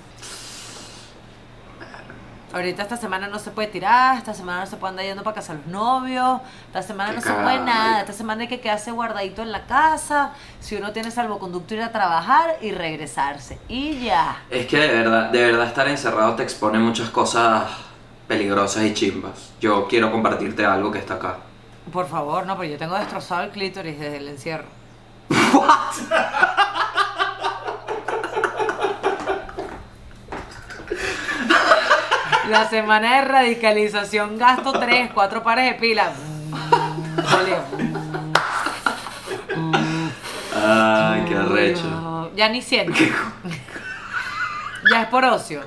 Ahorita 2.52 2.82
esta 2.82 2.98
semana 2.98 3.28
no 3.28 3.38
se 3.38 3.50
puede 3.50 3.68
tirar, 3.68 4.18
esta 4.18 4.34
semana 4.34 4.60
no 4.60 4.66
se 4.66 4.76
puede 4.76 4.90
andar 4.90 5.06
yendo 5.06 5.22
para 5.22 5.36
casa 5.36 5.54
los 5.54 5.66
novios, 5.68 6.42
esta 6.66 6.82
semana 6.82 7.12
no 7.14 7.22
se 7.22 7.32
puede 7.32 7.60
nada, 7.60 8.00
esta 8.00 8.12
semana 8.12 8.42
hay 8.42 8.48
que 8.48 8.60
quedarse 8.60 8.90
guardadito 8.90 9.40
en 9.40 9.50
la 9.50 9.64
casa, 9.64 10.32
si 10.60 10.76
uno 10.76 10.92
tiene 10.92 11.10
salvoconducto 11.10 11.72
ir 11.72 11.80
a 11.80 11.92
trabajar 11.92 12.58
y 12.60 12.72
regresarse. 12.72 13.58
Y 13.68 14.00
ya. 14.04 14.42
Es 14.50 14.66
que 14.66 14.76
de 14.76 14.88
verdad, 14.88 15.30
de 15.30 15.46
verdad 15.46 15.66
estar 15.66 15.88
encerrado 15.88 16.34
te 16.34 16.42
expone 16.42 16.78
muchas 16.78 17.08
cosas 17.08 17.70
peligrosas 18.28 18.84
y 18.84 18.92
chimbas. 18.92 19.54
Yo 19.62 19.88
quiero 19.88 20.12
compartirte 20.12 20.66
algo 20.66 20.92
que 20.92 20.98
está 20.98 21.14
acá. 21.14 21.38
Por 21.90 22.08
favor, 22.08 22.46
no, 22.46 22.56
porque 22.56 22.70
yo 22.70 22.78
tengo 22.78 22.96
destrozado 22.96 23.42
el 23.42 23.50
clítoris 23.50 23.98
desde 23.98 24.18
el 24.18 24.28
encierro. 24.28 24.66
La 32.48 32.68
semana 32.68 33.16
de 33.16 33.22
radicalización 33.22 34.36
gasto 34.36 34.72
tres, 34.72 35.10
cuatro 35.14 35.42
pares 35.42 35.72
de 35.72 35.74
pilas. 35.80 36.12
Ay, 40.64 41.24
qué 41.26 41.34
arrecho. 41.36 42.30
Ya 42.34 42.48
ni 42.48 42.62
siento. 42.62 42.98
Ya 44.90 45.02
es 45.02 45.08
por 45.08 45.24
ocio. 45.24 45.64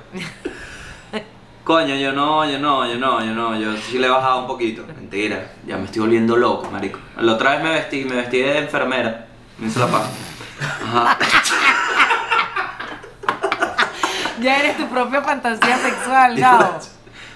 Coño, 1.66 1.96
yo 1.96 2.12
no, 2.12 2.48
yo 2.48 2.60
no, 2.60 2.86
yo 2.86 2.96
no, 2.96 3.18
yo 3.24 3.32
no, 3.34 3.58
yo 3.58 3.76
sí 3.76 3.98
le 3.98 4.06
he 4.06 4.10
bajado 4.10 4.42
un 4.42 4.46
poquito. 4.46 4.84
Mentira, 4.86 5.50
ya 5.66 5.76
me 5.76 5.86
estoy 5.86 6.02
volviendo 6.02 6.36
loco, 6.36 6.70
marico. 6.70 7.00
La 7.18 7.32
otra 7.32 7.50
vez 7.56 7.62
me 7.64 7.70
vestí, 7.70 8.04
me 8.04 8.14
vestí 8.14 8.38
de 8.38 8.58
enfermera. 8.58 9.26
Me 9.58 9.66
hice 9.66 9.80
la 9.80 9.86
paja. 9.88 10.08
Ajá. 10.84 11.18
Ya 14.38 14.58
eres 14.58 14.76
tu 14.76 14.86
propia 14.88 15.22
fantasía 15.22 15.78
sexual, 15.78 16.36
Gabo. 16.38 16.78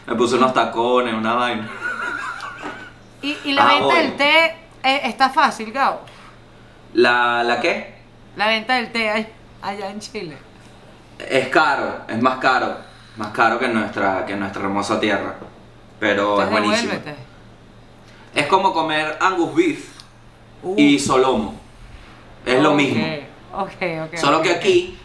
Me 0.06 0.14
puse 0.14 0.36
unos 0.36 0.52
tacones, 0.52 1.14
una 1.14 1.32
vaina. 1.32 1.68
Y, 3.22 3.36
y 3.44 3.52
la 3.52 3.64
Ah, 3.64 3.68
venta 3.68 3.94
del 3.96 4.16
té 4.16 4.44
eh, 4.82 5.00
está 5.04 5.30
fácil, 5.30 5.72
Gabo. 5.72 6.02
¿La, 6.92 7.42
la 7.42 7.58
qué? 7.58 7.94
La 8.36 8.48
venta 8.48 8.74
del 8.74 8.92
té 8.92 9.32
allá 9.62 9.90
en 9.90 9.98
Chile. 9.98 10.36
Es 11.18 11.48
caro, 11.48 12.02
es 12.06 12.20
más 12.20 12.36
caro. 12.38 12.76
Más 13.20 13.32
caro 13.32 13.58
que 13.58 13.66
en 13.66 13.74
nuestra, 13.74 14.24
que 14.24 14.32
en 14.32 14.40
nuestra 14.40 14.62
hermosa 14.62 14.98
tierra. 14.98 15.34
Pero 15.98 16.42
es 16.42 16.50
buenísimo. 16.50 16.92
devuélvete. 16.92 17.16
Es 18.34 18.46
como 18.46 18.72
comer 18.72 19.18
Angus 19.20 19.54
beef 19.54 20.00
Uh, 20.62 20.74
y 20.78 20.98
solomo. 20.98 21.54
Es 22.44 22.62
lo 22.62 22.72
mismo. 22.74 23.04
Ok, 23.54 23.72
ok. 24.06 24.16
Solo 24.16 24.42
que 24.42 24.50
aquí, 24.50 24.98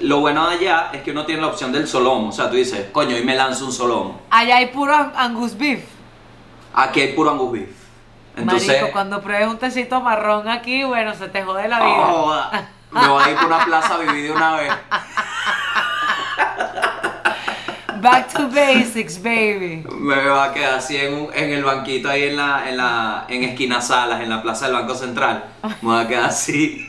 lo 0.00 0.20
bueno 0.20 0.48
de 0.48 0.56
allá 0.56 0.90
es 0.92 1.02
que 1.02 1.10
uno 1.10 1.24
tiene 1.24 1.40
la 1.40 1.48
opción 1.48 1.72
del 1.72 1.86
solomo. 1.86 2.28
O 2.28 2.32
sea, 2.32 2.50
tú 2.50 2.56
dices, 2.56 2.88
coño, 2.92 3.16
y 3.16 3.24
me 3.24 3.34
lanzo 3.34 3.64
un 3.66 3.72
solomo. 3.72 4.20
Allá 4.30 4.58
hay 4.58 4.66
puro 4.66 4.94
Angus 4.94 5.56
beef. 5.56 5.84
Aquí 6.74 7.00
hay 7.00 7.12
puro 7.14 7.30
Angus 7.30 7.52
beef. 7.52 7.70
Entonces, 8.36 8.68
Marico, 8.68 8.92
cuando 8.92 9.20
pruebes 9.20 9.48
un 9.48 9.58
tecito 9.58 10.00
marrón 10.00 10.48
aquí, 10.48 10.84
bueno, 10.84 11.14
se 11.14 11.28
te 11.28 11.42
jode 11.42 11.68
la 11.68 11.80
vida. 11.80 12.06
oh, 12.08 12.50
me 12.92 13.08
voy 13.08 13.24
a 13.24 13.30
ir 13.30 13.36
por 13.36 13.46
una 13.46 13.64
plaza 13.64 13.94
a 13.94 13.98
vivir 13.98 14.24
de 14.24 14.32
una 14.32 14.56
vez. 14.56 14.72
Back 18.00 18.32
to 18.34 18.48
basics, 18.48 19.22
baby. 19.22 19.84
Me 19.98 20.16
va 20.26 20.44
a 20.44 20.52
quedar 20.52 20.74
así 20.74 20.96
en, 20.96 21.14
un- 21.14 21.28
en 21.34 21.50
el 21.52 21.64
banquito 21.64 22.08
ahí 22.08 22.24
en 22.24 22.36
la, 22.36 22.68
en 22.68 22.76
la 22.76 23.24
en 23.28 23.44
esquina 23.44 23.80
salas, 23.80 24.20
en 24.20 24.28
la 24.30 24.42
plaza 24.42 24.66
del 24.66 24.74
Banco 24.74 24.94
Central. 24.94 25.44
Me 25.82 25.88
va 25.90 26.00
a 26.00 26.08
quedar 26.08 26.24
así. 26.26 26.86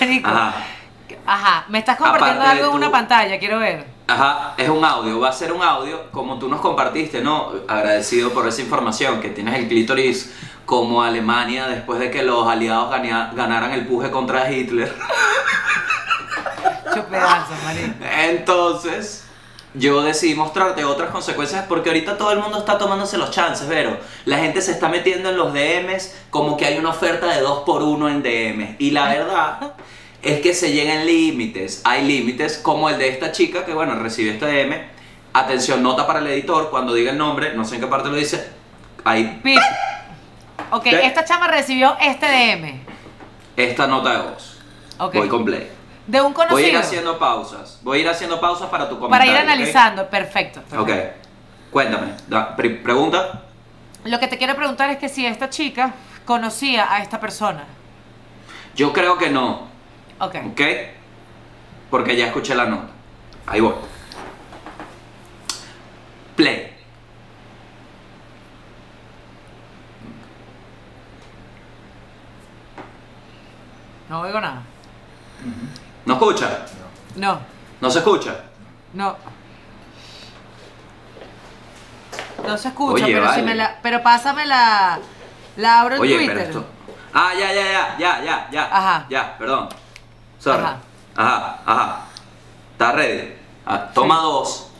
Marico. 0.00 0.28
Ajá. 0.28 0.54
Ajá, 1.28 1.64
me 1.68 1.78
estás 1.78 1.96
compartiendo 1.96 2.40
Aparte 2.42 2.58
algo 2.60 2.70
en 2.70 2.76
una 2.76 2.86
tu- 2.86 2.92
pantalla, 2.92 3.38
quiero 3.38 3.58
ver. 3.58 3.84
Ajá, 4.06 4.54
es 4.56 4.68
un 4.68 4.84
audio, 4.84 5.18
va 5.18 5.30
a 5.30 5.32
ser 5.32 5.52
un 5.52 5.60
audio 5.62 6.10
como 6.12 6.38
tú 6.38 6.48
nos 6.48 6.60
compartiste, 6.60 7.20
¿no? 7.22 7.50
Agradecido 7.66 8.30
por 8.32 8.46
esa 8.46 8.62
información, 8.62 9.20
que 9.20 9.30
tienes 9.30 9.56
el 9.58 9.66
clítoris 9.66 10.32
como 10.64 11.02
Alemania 11.02 11.66
después 11.66 11.98
de 11.98 12.10
que 12.12 12.22
los 12.22 12.46
aliados 12.46 12.90
ganaran 13.34 13.72
el 13.72 13.84
puje 13.86 14.10
contra 14.12 14.50
Hitler. 14.50 14.94
Pedazos, 17.04 17.56
marico. 17.64 17.94
Entonces, 18.28 19.24
yo 19.74 20.02
decidí 20.02 20.34
mostrarte 20.34 20.84
otras 20.84 21.10
consecuencias 21.10 21.66
porque 21.68 21.90
ahorita 21.90 22.16
todo 22.16 22.32
el 22.32 22.38
mundo 22.38 22.58
está 22.58 22.78
tomándose 22.78 23.18
los 23.18 23.30
chances, 23.30 23.66
pero 23.68 23.98
la 24.24 24.38
gente 24.38 24.62
se 24.62 24.72
está 24.72 24.88
metiendo 24.88 25.28
en 25.28 25.36
los 25.36 25.52
DMs 25.52 26.14
como 26.30 26.56
que 26.56 26.64
hay 26.64 26.78
una 26.78 26.90
oferta 26.90 27.26
de 27.26 27.40
2 27.40 27.64
por 27.64 27.82
1 27.82 28.08
en 28.08 28.22
DMs. 28.22 28.76
Y 28.78 28.90
la 28.92 29.08
verdad 29.08 29.74
es 30.22 30.40
que 30.40 30.54
se 30.54 30.72
llegan 30.72 31.04
límites. 31.06 31.82
Hay 31.84 32.04
límites 32.06 32.58
como 32.58 32.88
el 32.88 32.98
de 32.98 33.08
esta 33.08 33.32
chica 33.32 33.64
que, 33.64 33.74
bueno, 33.74 33.94
recibió 33.96 34.32
este 34.32 34.46
DM. 34.46 34.74
Atención, 35.34 35.82
nota 35.82 36.06
para 36.06 36.20
el 36.20 36.26
editor, 36.28 36.70
cuando 36.70 36.94
diga 36.94 37.10
el 37.12 37.18
nombre, 37.18 37.54
no 37.54 37.64
sé 37.64 37.74
en 37.74 37.82
qué 37.82 37.86
parte 37.86 38.08
lo 38.08 38.16
dice. 38.16 38.48
Ahí, 39.04 39.40
Pip. 39.44 39.60
Ok, 40.70 40.84
¿Qué? 40.84 41.06
esta 41.06 41.24
chama 41.24 41.46
recibió 41.48 41.96
este 42.00 42.26
DM. 42.26 42.80
esta 43.56 43.86
nota 43.86 44.12
de 44.12 44.30
voz. 44.30 44.58
Ok. 44.98 45.14
Voy 45.14 45.28
con 45.28 45.44
play. 45.44 45.75
De 46.06 46.20
un 46.20 46.32
conocido. 46.32 46.56
Voy 46.56 46.64
a 46.64 46.68
ir 46.68 46.76
haciendo 46.76 47.18
pausas. 47.18 47.80
Voy 47.82 47.98
a 47.98 48.00
ir 48.02 48.08
haciendo 48.08 48.40
pausas 48.40 48.68
para 48.70 48.88
tu 48.88 48.94
para 49.00 49.24
comentario. 49.24 49.32
ir 49.32 49.38
¿ok? 49.38 49.42
analizando. 49.44 50.08
Perfecto. 50.08 50.60
perfecto. 50.62 50.82
Ok, 50.82 51.70
cuéntame. 51.72 52.14
Da- 52.28 52.54
pre- 52.54 52.70
pregunta. 52.76 53.42
Lo 54.04 54.20
que 54.20 54.28
te 54.28 54.38
quiero 54.38 54.54
preguntar 54.54 54.88
es 54.90 54.98
que 54.98 55.08
si 55.08 55.26
esta 55.26 55.50
chica 55.50 55.94
conocía 56.24 56.92
a 56.92 57.02
esta 57.02 57.18
persona. 57.18 57.64
Yo 58.76 58.92
creo 58.92 59.18
que 59.18 59.30
no, 59.30 59.66
Ok. 60.20 60.36
¿ok? 60.52 60.60
Porque 61.90 62.16
ya 62.16 62.26
escuché 62.26 62.54
la 62.54 62.66
nota. 62.66 62.88
Ahí 63.46 63.60
voy. 63.60 63.74
Play. 66.36 66.72
No 74.08 74.20
oigo 74.20 74.40
nada. 74.40 74.62
¿No 76.06 76.14
escucha? 76.14 76.64
No, 77.16 77.38
¿No 77.80 77.90
se 77.90 77.98
escucha? 77.98 78.34
no. 78.94 79.16
No 82.46 82.56
se 82.56 82.68
escucha, 82.68 83.04
Oye, 83.04 83.14
pero 83.14 83.32
si 83.34 83.42
me 83.42 83.54
la. 83.56 83.78
Pero 83.82 84.02
pásame 84.02 84.46
la. 84.46 85.00
La 85.56 85.80
abro 85.80 85.96
en 85.96 86.00
Oye, 86.02 86.16
Twitter. 86.16 86.36
pero 86.36 86.48
esto. 86.48 86.66
Ah, 87.12 87.32
ya, 87.36 87.52
ya, 87.52 87.64
ya, 87.64 87.96
ya, 87.98 88.24
ya, 88.24 88.48
ya. 88.52 88.62
Ajá. 88.70 89.06
Ya, 89.10 89.36
perdón. 89.36 89.68
Sorry. 90.38 90.62
Ajá. 90.62 90.76
Ajá, 91.16 91.58
ajá. 91.66 92.00
¿Estás 92.72 92.94
ready? 92.94 93.34
Ah, 93.66 93.90
toma 93.92 94.16
Sí. 94.16 94.22
dos. 94.22 94.70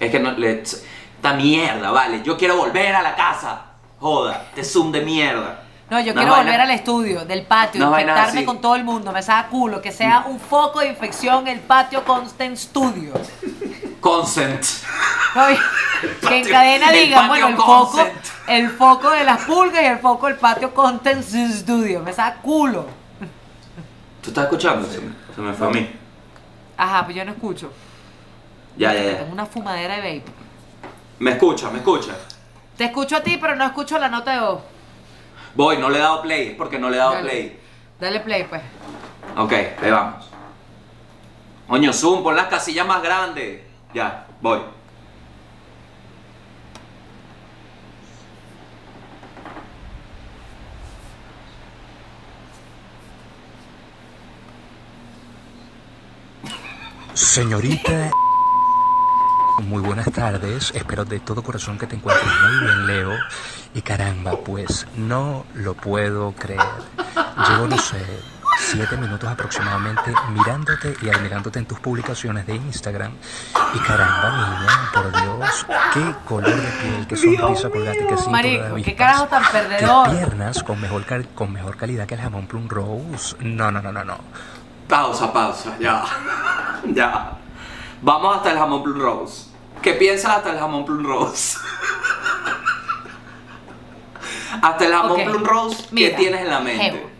Es 0.00 0.10
que 0.10 0.18
no 0.18 0.32
le. 0.32 0.62
Esta 0.62 1.34
mierda, 1.34 1.90
vale. 1.92 2.22
Yo 2.24 2.36
quiero 2.36 2.56
volver 2.56 2.96
a 2.96 3.02
la 3.02 3.14
casa. 3.14 3.60
Joda, 4.00 4.46
te 4.54 4.64
zoom 4.64 4.90
de 4.90 5.02
mierda. 5.02 5.62
No, 5.90 6.00
yo 6.00 6.14
quiero 6.14 6.34
volver 6.34 6.60
al 6.60 6.70
estudio, 6.70 7.24
del 7.24 7.42
patio, 7.42 7.84
infectarme 7.90 8.44
con 8.44 8.60
todo 8.60 8.74
el 8.74 8.84
mundo, 8.84 9.12
me 9.12 9.22
saca 9.22 9.48
culo, 9.48 9.82
que 9.82 9.92
sea 9.92 10.24
un 10.26 10.40
foco 10.40 10.80
de 10.80 10.88
infección 10.88 11.46
el 11.46 11.60
patio 11.60 12.04
Constant 12.04 12.56
Studio. 12.56 13.12
Consent. 14.00 14.64
Oye, 15.36 15.58
que 16.26 16.38
en 16.40 16.48
cadena 16.48 16.90
el 16.90 17.04
digan, 17.04 17.28
bueno, 17.28 17.48
el 17.48 17.56
foco, 17.56 17.90
Consent. 17.90 18.12
el 18.48 18.70
foco 18.70 19.10
de 19.10 19.24
las 19.24 19.42
pulgas 19.44 19.82
y 19.82 19.86
el 19.86 19.98
foco 19.98 20.26
del 20.26 20.36
patio 20.36 20.72
Constant 20.74 21.22
Studio, 21.22 22.00
me 22.00 22.12
saca 22.12 22.40
culo. 22.40 22.86
¿Tú 24.22 24.30
estás 24.30 24.44
escuchando? 24.44 24.88
Se 24.90 25.00
me, 25.00 25.12
se 25.34 25.40
me 25.42 25.52
fue 25.52 25.66
a 25.66 25.70
mí. 25.70 25.90
Ajá, 26.78 27.04
pues 27.04 27.16
yo 27.16 27.24
no 27.26 27.32
escucho. 27.32 27.70
Ya, 28.76 28.92
ya, 28.94 29.00
Tengo 29.02 29.26
ya. 29.26 29.32
una 29.32 29.46
fumadera 29.46 29.96
de 29.96 30.18
vape. 30.18 30.32
Me 31.18 31.32
escucha, 31.32 31.70
me 31.70 31.78
escucha. 31.78 32.12
Te 32.76 32.84
escucho 32.86 33.16
a 33.16 33.20
ti, 33.20 33.36
pero 33.40 33.54
no 33.54 33.64
escucho 33.64 33.98
la 33.98 34.08
nota 34.08 34.32
de 34.32 34.40
voz. 34.40 34.60
Voy, 35.54 35.78
no 35.78 35.88
le 35.88 35.98
he 35.98 36.00
dado 36.00 36.22
play, 36.22 36.48
es 36.48 36.56
porque 36.56 36.78
no 36.78 36.90
le 36.90 36.96
he 36.96 36.98
dado 36.98 37.12
Dale. 37.12 37.30
play. 37.30 37.60
Dale 38.00 38.20
play, 38.20 38.44
pues. 38.44 38.62
Ok, 39.36 39.52
ahí 39.52 39.90
vamos. 39.90 40.28
Coño, 41.68 41.92
zoom, 41.92 42.22
pon 42.22 42.36
las 42.36 42.48
casillas 42.48 42.86
más 42.86 43.02
grandes. 43.02 43.62
Ya, 43.94 44.26
voy. 44.40 44.60
Señorita, 57.14 58.10
muy 59.62 59.80
buenas 59.80 60.10
tardes. 60.12 60.72
Espero 60.74 61.04
de 61.04 61.20
todo 61.20 61.42
corazón 61.42 61.78
que 61.78 61.86
te 61.86 61.94
encuentres 61.94 62.26
muy 62.26 62.66
bien, 62.66 62.86
Leo. 62.88 63.10
Y 63.74 63.82
caramba, 63.82 64.36
pues 64.36 64.86
no 64.96 65.44
lo 65.54 65.74
puedo 65.74 66.32
creer. 66.32 66.60
Llevo, 67.48 67.66
no 67.66 67.76
sé, 67.76 67.98
siete 68.58 68.96
minutos 68.96 69.28
aproximadamente 69.28 70.14
mirándote 70.30 70.94
y 71.02 71.08
admirándote 71.10 71.58
en 71.58 71.66
tus 71.66 71.80
publicaciones 71.80 72.46
de 72.46 72.54
Instagram. 72.54 73.12
Y 73.74 73.78
caramba, 73.80 74.30
niña, 74.30 74.90
por 74.94 75.10
Dios, 75.10 75.66
qué 75.92 76.14
color 76.28 76.54
de 76.54 76.68
piel, 76.82 77.06
qué 77.08 77.16
sonrisa 77.16 77.68
colgate, 77.68 78.06
qué 78.06 78.16
cintura 78.16 78.42
de 78.42 78.58
Marico, 78.58 78.76
qué 78.84 78.94
carajo 78.94 79.26
tan 79.26 79.42
qué 79.42 79.50
perdedor. 79.50 80.10
piernas 80.10 80.62
con 80.62 80.80
mejor, 80.80 81.04
con 81.34 81.52
mejor 81.52 81.76
calidad 81.76 82.06
que 82.06 82.14
el 82.14 82.20
jamón 82.20 82.46
plum 82.46 82.68
rose. 82.68 83.36
No, 83.40 83.70
no, 83.70 83.82
no, 83.82 83.90
no, 83.90 84.04
no. 84.04 84.18
Pausa, 84.88 85.32
pausa, 85.32 85.76
ya. 85.80 86.04
ya. 86.86 87.32
Vamos 88.02 88.36
hasta 88.36 88.52
el 88.52 88.58
jamón 88.58 88.84
plum 88.84 89.00
rose. 89.00 89.46
¿Qué 89.82 89.94
piensas 89.94 90.36
hasta 90.36 90.52
el 90.52 90.58
jamón 90.58 90.84
plum 90.84 91.04
rose? 91.04 91.58
hasta 94.62 94.84
el 94.86 94.92
jamón 94.92 95.12
Ok, 95.20 95.24
plum 95.24 95.44
rose, 95.44 95.82
¿qué 95.82 95.88
mira, 95.92 96.16
tienes 96.16 96.40
en 96.42 96.50
la 96.50 96.60
mente? 96.60 96.84
Jevo. 96.84 97.10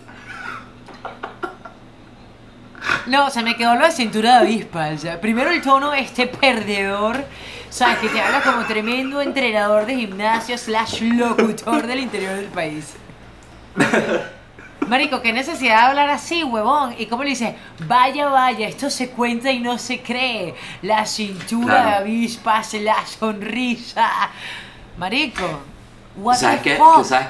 No, 3.06 3.30
se 3.30 3.42
me 3.42 3.56
quedó 3.56 3.76
de 3.78 3.90
cintura 3.90 4.32
de 4.40 4.46
avispa. 4.46 4.88
o 4.94 4.98
sea, 4.98 5.20
primero 5.20 5.50
el 5.50 5.60
tono 5.62 5.92
este 5.94 6.26
perdedor, 6.26 7.24
¿sabes? 7.70 7.98
Que 7.98 8.08
te 8.08 8.20
habla 8.20 8.42
como 8.42 8.64
tremendo 8.66 9.20
entrenador 9.20 9.86
de 9.86 9.96
gimnasio 9.96 10.56
slash 10.58 11.00
locutor 11.02 11.86
del 11.86 12.00
interior 12.00 12.34
del 12.36 12.46
país. 12.46 12.94
Marico, 14.88 15.22
qué 15.22 15.32
necesidad 15.32 15.76
de 15.80 15.86
hablar 15.88 16.10
así, 16.10 16.44
huevón. 16.44 16.94
Y 16.98 17.06
cómo 17.06 17.22
le 17.24 17.30
dices, 17.30 17.54
vaya, 17.86 18.28
vaya, 18.28 18.68
esto 18.68 18.90
se 18.90 19.10
cuenta 19.10 19.50
y 19.50 19.60
no 19.60 19.78
se 19.78 20.00
cree. 20.02 20.54
La 20.82 21.06
cintura 21.06 21.74
Claro. 21.74 21.88
de 21.90 21.94
avispas, 21.96 22.74
la 22.74 22.96
sonrisa. 23.06 24.10
Marico, 24.98 25.62
what 26.16 26.36
¿Sabes 26.36 26.60
qué? 26.62 26.76
Que, 26.76 27.04
¿sabes? 27.04 27.28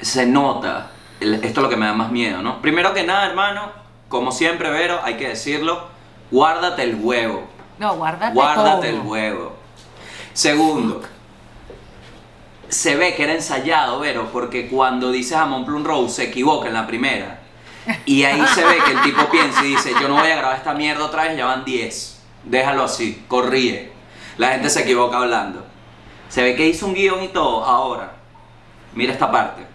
Se 0.00 0.26
nota. 0.26 0.90
Esto 1.20 1.46
es 1.46 1.56
lo 1.56 1.68
que 1.68 1.76
me 1.76 1.86
da 1.86 1.94
más 1.94 2.10
miedo, 2.10 2.42
¿no? 2.42 2.60
Primero 2.60 2.92
que 2.92 3.02
nada, 3.02 3.26
hermano, 3.26 3.70
como 4.08 4.32
siempre, 4.32 4.70
Vero, 4.70 5.00
hay 5.02 5.16
que 5.16 5.28
decirlo, 5.28 5.88
guárdate 6.30 6.82
el 6.82 6.96
huevo. 7.00 7.46
No, 7.78 7.96
guárdate 7.96 8.34
Guárdate 8.34 8.88
todo. 8.90 9.00
el 9.00 9.06
huevo. 9.06 9.56
Segundo, 10.32 11.02
se 12.68 12.96
ve 12.96 13.14
que 13.14 13.24
era 13.24 13.32
ensayado, 13.32 14.00
Vero, 14.00 14.28
porque 14.32 14.68
cuando 14.68 15.10
dice 15.10 15.34
jamón 15.34 15.64
plum 15.64 15.84
rose 15.84 16.14
se 16.16 16.24
equivoca 16.24 16.68
en 16.68 16.74
la 16.74 16.86
primera. 16.86 17.40
Y 18.04 18.24
ahí 18.24 18.42
se 18.54 18.64
ve 18.64 18.76
que 18.84 18.92
el 18.92 19.02
tipo 19.02 19.24
piensa 19.30 19.64
y 19.64 19.68
dice, 19.68 19.92
yo 20.00 20.08
no 20.08 20.16
voy 20.16 20.30
a 20.30 20.36
grabar 20.36 20.56
esta 20.56 20.74
mierda 20.74 21.04
otra 21.04 21.24
vez, 21.24 21.36
ya 21.36 21.46
van 21.46 21.64
10. 21.64 22.22
Déjalo 22.44 22.84
así, 22.84 23.24
corríe. 23.28 23.92
La 24.38 24.50
gente 24.50 24.70
se 24.70 24.82
equivoca 24.82 25.18
hablando. 25.18 25.65
Se 26.28 26.42
ve 26.42 26.54
que 26.56 26.66
hizo 26.66 26.86
un 26.86 26.94
guion 26.94 27.22
y 27.22 27.28
todo. 27.28 27.64
Ahora, 27.64 28.12
mira 28.94 29.12
esta 29.12 29.30
parte. 29.30 29.66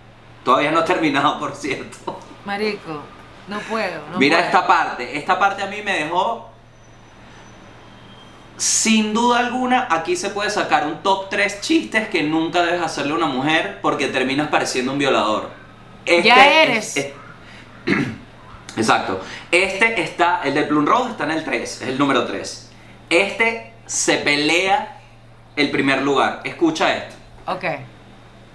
Todavía 0.44 0.72
no 0.72 0.80
he 0.82 0.84
terminado, 0.84 1.40
por 1.40 1.56
cierto. 1.56 2.20
Marico, 2.46 3.02
no 3.48 3.60
puedo. 3.60 4.02
No 4.12 4.18
Mira 4.18 4.38
puedo. 4.38 4.48
esta 4.48 4.68
parte. 4.68 5.18
Esta 5.18 5.38
parte 5.40 5.64
a 5.64 5.68
mí 5.68 5.82
me 5.84 5.94
dejó 6.04 6.50
sin 8.58 9.14
duda 9.14 9.40
alguna, 9.40 9.88
aquí 9.90 10.16
se 10.16 10.30
puede 10.30 10.52
sacar 10.52 10.86
un 10.86 11.02
top 11.02 11.30
3 11.30 11.62
chistes 11.62 12.10
que 12.10 12.22
nunca 12.22 12.62
debes 12.62 12.82
hacerle 12.82 13.14
a 13.14 13.16
una 13.16 13.26
mujer 13.26 13.80
porque 13.82 14.08
terminas 14.08 14.50
pareciendo 14.50 14.92
un 14.92 15.00
violador. 15.00 15.50
Este 16.06 16.28
Ya 16.28 16.62
eres. 16.64 16.96
es- 16.98 17.06
es- 17.88 17.98
exacto. 18.78 19.20
Este 19.52 20.02
está, 20.04 20.42
el 20.44 20.54
del 20.54 20.68
Plum 20.68 20.86
Rose 20.86 21.12
está 21.12 21.24
en 21.24 21.32
el 21.32 21.44
3, 21.44 21.82
es 21.82 21.88
el 21.88 21.98
número 21.98 22.26
3. 22.26 22.70
Este 23.10 23.74
se 23.88 24.18
pelea 24.18 25.01
el 25.62 25.72
primer 25.72 26.02
lugar. 26.02 26.42
Escucha 26.44 26.96
esto. 26.96 27.16
Ok. 27.48 27.66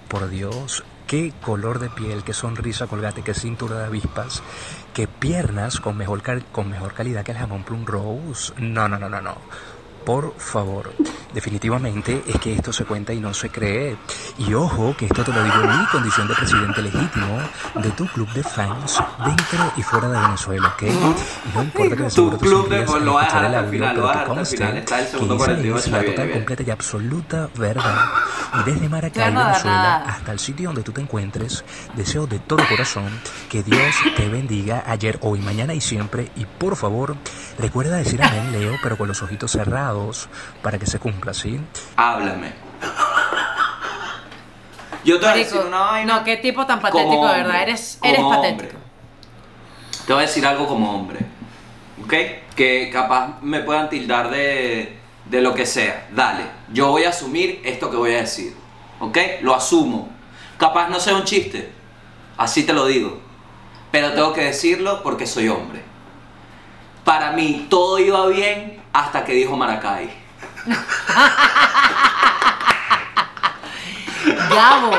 Por 0.08 0.28
Dios, 0.28 0.84
qué 1.06 1.32
color 1.42 1.78
de 1.78 1.88
piel, 1.90 2.22
qué 2.22 2.32
sonrisa 2.32 2.86
colgate, 2.86 3.22
qué 3.22 3.34
cintura 3.34 3.78
de 3.78 3.86
avispas, 3.86 4.42
qué 4.94 5.08
piernas 5.08 5.80
con 5.80 5.96
mejor, 5.96 6.22
cal- 6.22 6.44
con 6.52 6.68
mejor 6.70 6.94
calidad 6.94 7.24
que 7.24 7.32
el 7.32 7.38
jamón 7.38 7.64
plum 7.64 7.84
rose. 7.84 8.52
No, 8.58 8.88
no, 8.88 8.98
no, 8.98 9.08
no, 9.08 9.20
no. 9.20 9.36
Por 10.04 10.38
favor, 10.38 10.92
definitivamente 11.36 12.22
es 12.26 12.40
que 12.40 12.54
esto 12.54 12.72
se 12.72 12.86
cuenta 12.86 13.12
y 13.12 13.20
no 13.20 13.34
se 13.34 13.50
cree. 13.50 13.96
Y 14.38 14.54
ojo, 14.54 14.96
que 14.96 15.04
esto 15.04 15.22
te 15.22 15.32
lo 15.34 15.44
digo 15.44 15.54
en 15.60 15.80
mi 15.80 15.86
condición 15.92 16.26
de 16.28 16.34
presidente 16.34 16.80
legítimo 16.80 17.38
de 17.74 17.90
tu 17.90 18.06
club 18.06 18.26
de 18.32 18.42
fans 18.42 18.98
dentro 19.22 19.72
y 19.76 19.82
fuera 19.82 20.08
de 20.08 20.18
Venezuela, 20.18 20.68
¿ok? 20.74 20.82
Y 20.82 21.54
no 21.54 21.62
importa 21.62 21.96
que 21.96 22.02
de 22.04 22.10
Tu 22.10 22.38
club 22.38 22.68
de- 22.70 22.86
lo 23.04 23.12
vas 23.12 23.34
a 23.34 23.40
dejar 23.42 23.44
hasta 23.44 23.60
el 23.60 23.68
final, 23.70 23.96
lo 23.96 24.02
pero 24.02 24.06
vas 24.06 24.16
a 24.16 24.18
que 24.18 24.18
dejar 24.18 24.18
hasta 24.18 24.20
el 24.22 24.26
conste 24.38 24.56
final, 24.56 24.76
está 24.78 24.98
el 24.98 25.04
que 25.04 25.10
segundo 25.10 25.34
esa 25.34 25.44
48, 25.44 25.78
es 25.78 25.92
la 25.92 26.04
total, 26.04 26.30
completa 26.32 26.62
y 26.66 26.70
absoluta 26.70 27.48
verdad. 27.58 28.04
Y 28.54 28.70
desde 28.70 28.88
Maracay, 28.88 29.12
Claro, 29.12 29.32
no 29.34 29.40
da 29.40 29.46
Venezuela, 29.48 29.76
nada. 29.76 30.04
hasta 30.06 30.32
el 30.32 30.38
sitio 30.38 30.68
donde 30.68 30.82
tú 30.82 30.92
te 30.92 31.00
encuentres, 31.00 31.64
deseo 31.94 32.26
de 32.26 32.38
todo 32.38 32.66
corazón 32.68 33.08
que 33.50 33.62
Dios 33.62 33.94
te 34.16 34.28
bendiga 34.28 34.82
ayer, 34.86 35.18
hoy, 35.22 35.40
mañana 35.40 35.74
y 35.74 35.80
siempre. 35.80 36.30
Y 36.36 36.44
por 36.46 36.76
favor, 36.76 37.16
recuerda 37.58 37.96
decir 37.96 38.22
amén, 38.22 38.52
Leo, 38.52 38.74
pero 38.82 38.96
con 38.96 39.08
los 39.08 39.22
ojitos 39.22 39.50
cerrados, 39.52 40.28
para 40.62 40.78
que 40.78 40.86
se 40.86 40.98
cumpla, 40.98 41.34
¿sí? 41.34 41.60
Háblame. 41.96 42.52
Yo 45.04 45.20
te 45.20 45.26
voy 45.26 45.34
a 45.34 45.36
decir 45.38 45.60
una 45.60 45.78
vaina. 45.80 46.18
no, 46.18 46.24
qué 46.24 46.36
tipo 46.38 46.66
tan 46.66 46.80
patético, 46.80 47.08
como 47.10 47.28
de 47.28 47.32
verdad. 47.38 47.46
hombre, 47.46 47.62
Eres, 47.62 47.98
eres 48.02 48.20
hombre. 48.20 48.50
patético. 48.52 48.78
Te 50.06 50.12
voy 50.12 50.22
a 50.22 50.26
decir 50.26 50.46
algo 50.46 50.66
como 50.66 50.90
hombre. 50.94 51.20
¿Ok? 52.02 52.12
Que 52.56 52.90
capaz 52.92 53.40
me 53.42 53.60
puedan 53.60 53.88
tildar 53.88 54.30
de, 54.30 54.98
de 55.30 55.40
lo 55.40 55.54
que 55.54 55.66
sea. 55.66 56.08
Dale. 56.12 56.44
Yo 56.72 56.88
voy 56.88 57.04
a 57.04 57.10
asumir 57.10 57.60
esto 57.64 57.90
que 57.90 57.96
voy 57.96 58.14
a 58.14 58.18
decir. 58.18 58.56
¿Ok? 59.00 59.18
Lo 59.42 59.54
asumo. 59.54 60.08
Capaz 60.58 60.88
no 60.88 61.00
sea 61.00 61.16
un 61.16 61.24
chiste. 61.24 61.72
Así 62.36 62.64
te 62.64 62.72
lo 62.72 62.86
digo. 62.86 63.20
Pero 63.90 64.12
tengo 64.12 64.32
que 64.32 64.44
decirlo 64.44 65.02
porque 65.02 65.26
soy 65.26 65.48
hombre. 65.48 65.82
Para 67.04 67.32
mí 67.32 67.66
todo 67.70 67.98
iba 67.98 68.26
bien 68.26 68.82
hasta 68.92 69.24
que 69.24 69.32
dijo 69.32 69.56
Maracay. 69.56 70.10
Gabo, 74.50 74.90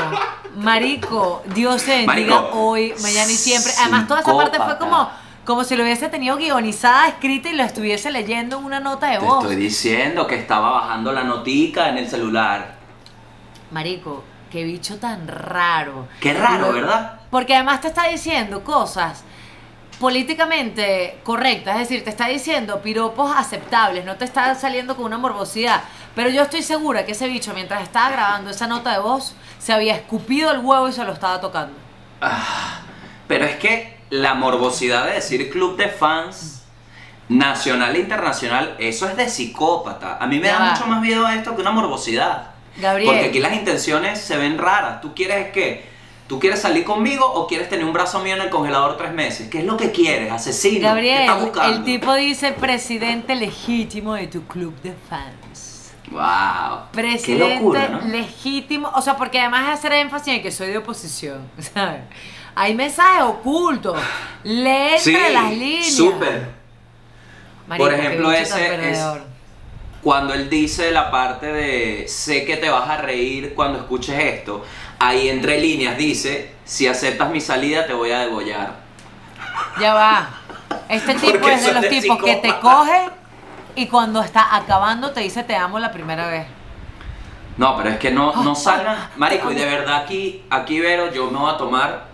marico, 0.55 1.43
Dios 1.47 1.81
se 1.81 2.05
bendiga 2.05 2.41
Marico, 2.41 2.59
hoy, 2.59 2.93
mañana 3.01 3.31
y 3.31 3.35
siempre. 3.35 3.71
Además, 3.79 4.07
toda 4.07 4.21
esa 4.21 4.35
parte 4.35 4.57
fue 4.57 4.77
como, 4.77 5.09
como 5.47 5.63
si 5.63 5.77
lo 5.77 5.83
hubiese 5.83 6.09
tenido 6.09 6.35
guionizada, 6.35 7.07
escrita 7.07 7.47
y 7.47 7.53
lo 7.53 7.63
estuviese 7.63 8.11
leyendo 8.11 8.59
en 8.59 8.65
una 8.65 8.81
nota 8.81 9.07
de 9.07 9.17
Te 9.17 9.23
voz. 9.23 9.43
estoy 9.45 9.55
diciendo 9.55 10.27
que 10.27 10.35
estaba 10.35 10.71
bajando 10.71 11.13
la 11.13 11.23
notica 11.23 11.87
en 11.87 11.97
el 11.99 12.09
celular. 12.09 12.75
Marico, 13.71 14.25
qué 14.51 14.65
bicho 14.65 14.97
tan 14.97 15.25
raro. 15.25 16.09
Qué 16.19 16.33
raro, 16.33 16.73
¿verdad? 16.73 17.21
Porque 17.31 17.55
además 17.55 17.79
te 17.79 17.87
está 17.87 18.09
diciendo 18.09 18.65
cosas 18.65 19.23
políticamente 20.01 21.17
correctas, 21.23 21.75
es 21.75 21.87
decir, 21.87 22.03
te 22.03 22.09
está 22.09 22.27
diciendo 22.27 22.81
piropos 22.81 23.33
aceptables, 23.33 24.03
no 24.03 24.17
te 24.17 24.25
está 24.25 24.53
saliendo 24.53 24.97
con 24.97 25.05
una 25.05 25.17
morbosidad. 25.17 25.81
Pero 26.13 26.29
yo 26.29 26.41
estoy 26.41 26.61
segura 26.61 27.05
que 27.05 27.13
ese 27.13 27.29
bicho, 27.29 27.53
mientras 27.53 27.83
estaba 27.83 28.09
grabando 28.09 28.49
esa 28.49 28.67
nota 28.67 28.91
de 28.91 28.99
voz, 28.99 29.33
se 29.59 29.71
había 29.71 29.95
escupido 29.95 30.51
el 30.51 30.59
huevo 30.59 30.89
y 30.89 30.91
se 30.91 31.05
lo 31.05 31.13
estaba 31.13 31.39
tocando. 31.39 31.77
Pero 33.29 33.45
es 33.45 33.55
que 33.55 33.96
la 34.09 34.33
morbosidad 34.33 35.05
de 35.07 35.13
decir 35.15 35.49
club 35.49 35.77
de 35.77 35.89
fans 35.89 36.63
nacional 37.29 37.95
e 37.95 37.99
internacional, 37.99 38.75
eso 38.79 39.07
es 39.07 39.17
de 39.17 39.27
psicópata. 39.29 40.17
A 40.19 40.27
mí 40.27 40.39
me 40.39 40.47
Ya 40.47 40.53
da 40.53 40.59
va. 40.59 40.71
mucho 40.71 40.87
más 40.87 41.01
miedo 41.01 41.25
a 41.25 41.35
esto 41.35 41.55
que 41.55 41.61
una 41.61 41.71
morbosidad. 41.71 42.51
Gabriel. 42.77 43.09
Porque 43.09 43.25
aquí 43.25 43.39
las 43.39 43.53
intenciones 43.53 44.19
se 44.21 44.37
ven 44.37 44.57
raras. 44.57 45.01
¿Tú 45.01 45.13
quieres 45.13 45.51
qué? 45.51 45.85
¿Tú 46.27 46.39
quieres 46.39 46.59
salir 46.61 46.83
conmigo 46.83 47.25
o 47.25 47.47
quieres 47.47 47.69
tener 47.69 47.85
un 47.85 47.93
brazo 47.93 48.19
mío 48.19 48.35
en 48.35 48.41
el 48.41 48.49
congelador 48.49 48.97
tres 48.97 49.13
meses? 49.13 49.49
¿Qué 49.49 49.59
es 49.59 49.65
lo 49.65 49.77
que 49.77 49.91
quieres? 49.91 50.31
Asesino. 50.31 50.79
¿Qué 50.79 50.85
Gabriel, 50.85 51.21
estás 51.21 51.41
buscando? 51.41 51.77
el 51.77 51.83
tipo 51.83 52.13
dice 52.15 52.51
presidente 52.51 53.35
legítimo 53.35 54.13
de 54.13 54.27
tu 54.27 54.43
club 54.45 54.73
de 54.81 54.93
fans. 55.09 55.93
Wow. 56.11 56.83
Presidente 56.93 57.47
Qué 57.47 57.55
locura, 57.55 57.87
¿no? 57.89 58.01
legítimo, 58.07 58.89
o 58.95 59.01
sea, 59.01 59.17
porque 59.17 59.39
además 59.41 59.67
es 59.67 59.73
hacer 59.79 59.91
énfasis 59.93 60.35
en 60.35 60.41
que 60.41 60.51
soy 60.51 60.67
de 60.67 60.77
oposición, 60.77 61.49
¿sabes? 61.73 62.01
Hay 62.59 62.73
mensajes 62.73 63.21
ocultos, 63.23 63.95
lee 64.43 64.95
entre 64.95 64.99
Sí, 64.99 65.15
las 65.31 65.51
líneas. 65.51 65.93
súper. 65.95 66.49
Marico, 67.67 67.85
Por 67.87 67.93
ejemplo, 67.93 68.31
ese 68.31 68.89
es-. 68.91 68.99
Cuando 70.01 70.33
él 70.33 70.49
dice 70.49 70.91
la 70.91 71.11
parte 71.11 71.47
de 71.51 72.05
sé 72.07 72.45
que 72.45 72.57
te 72.57 72.69
vas 72.69 72.89
a 72.89 72.97
reír 72.97 73.53
cuando 73.55 73.77
escuches 73.79 74.17
esto, 74.17 74.63
ahí 74.99 75.29
entre 75.29 75.59
líneas 75.59 75.97
dice, 75.97 76.53
si 76.65 76.87
aceptas 76.87 77.29
mi 77.29 77.41
salida 77.41 77.85
te 77.85 77.93
voy 77.93 78.11
a 78.11 78.19
degollar. 78.19 78.73
Ya 79.79 79.93
va. 79.93 80.29
Este 80.89 81.13
tipo 81.15 81.31
Porque 81.39 81.53
es 81.53 81.63
de 81.65 81.73
los 81.73 81.81
de 81.83 81.89
tipos 81.89 82.23
que 82.23 82.35
te 82.37 82.57
coge 82.59 83.09
y 83.75 83.85
cuando 83.87 84.21
está 84.23 84.55
acabando 84.55 85.11
te 85.11 85.19
dice 85.19 85.43
te 85.43 85.55
amo 85.55 85.77
la 85.77 85.91
primera 85.91 86.27
vez. 86.27 86.47
No, 87.57 87.75
pero 87.77 87.89
es 87.89 87.97
que 87.97 88.09
no, 88.11 88.31
Ah, 88.35 88.41
no 88.43 88.55
salgan. 88.55 89.09
Marico, 89.17 89.51
y 89.51 89.55
de 89.55 89.65
verdad 89.65 89.97
aquí, 90.03 90.43
aquí 90.49 90.79
Vero, 90.79 91.11
yo 91.11 91.29
me 91.29 91.37
voy 91.39 91.53
a 91.53 91.57
tomar 91.57 92.05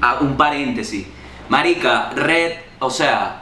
a 0.00 0.14
un 0.20 0.36
paréntesis. 0.36 1.06
Marica, 1.48 2.10
red, 2.14 2.52
o 2.78 2.90
sea, 2.90 3.40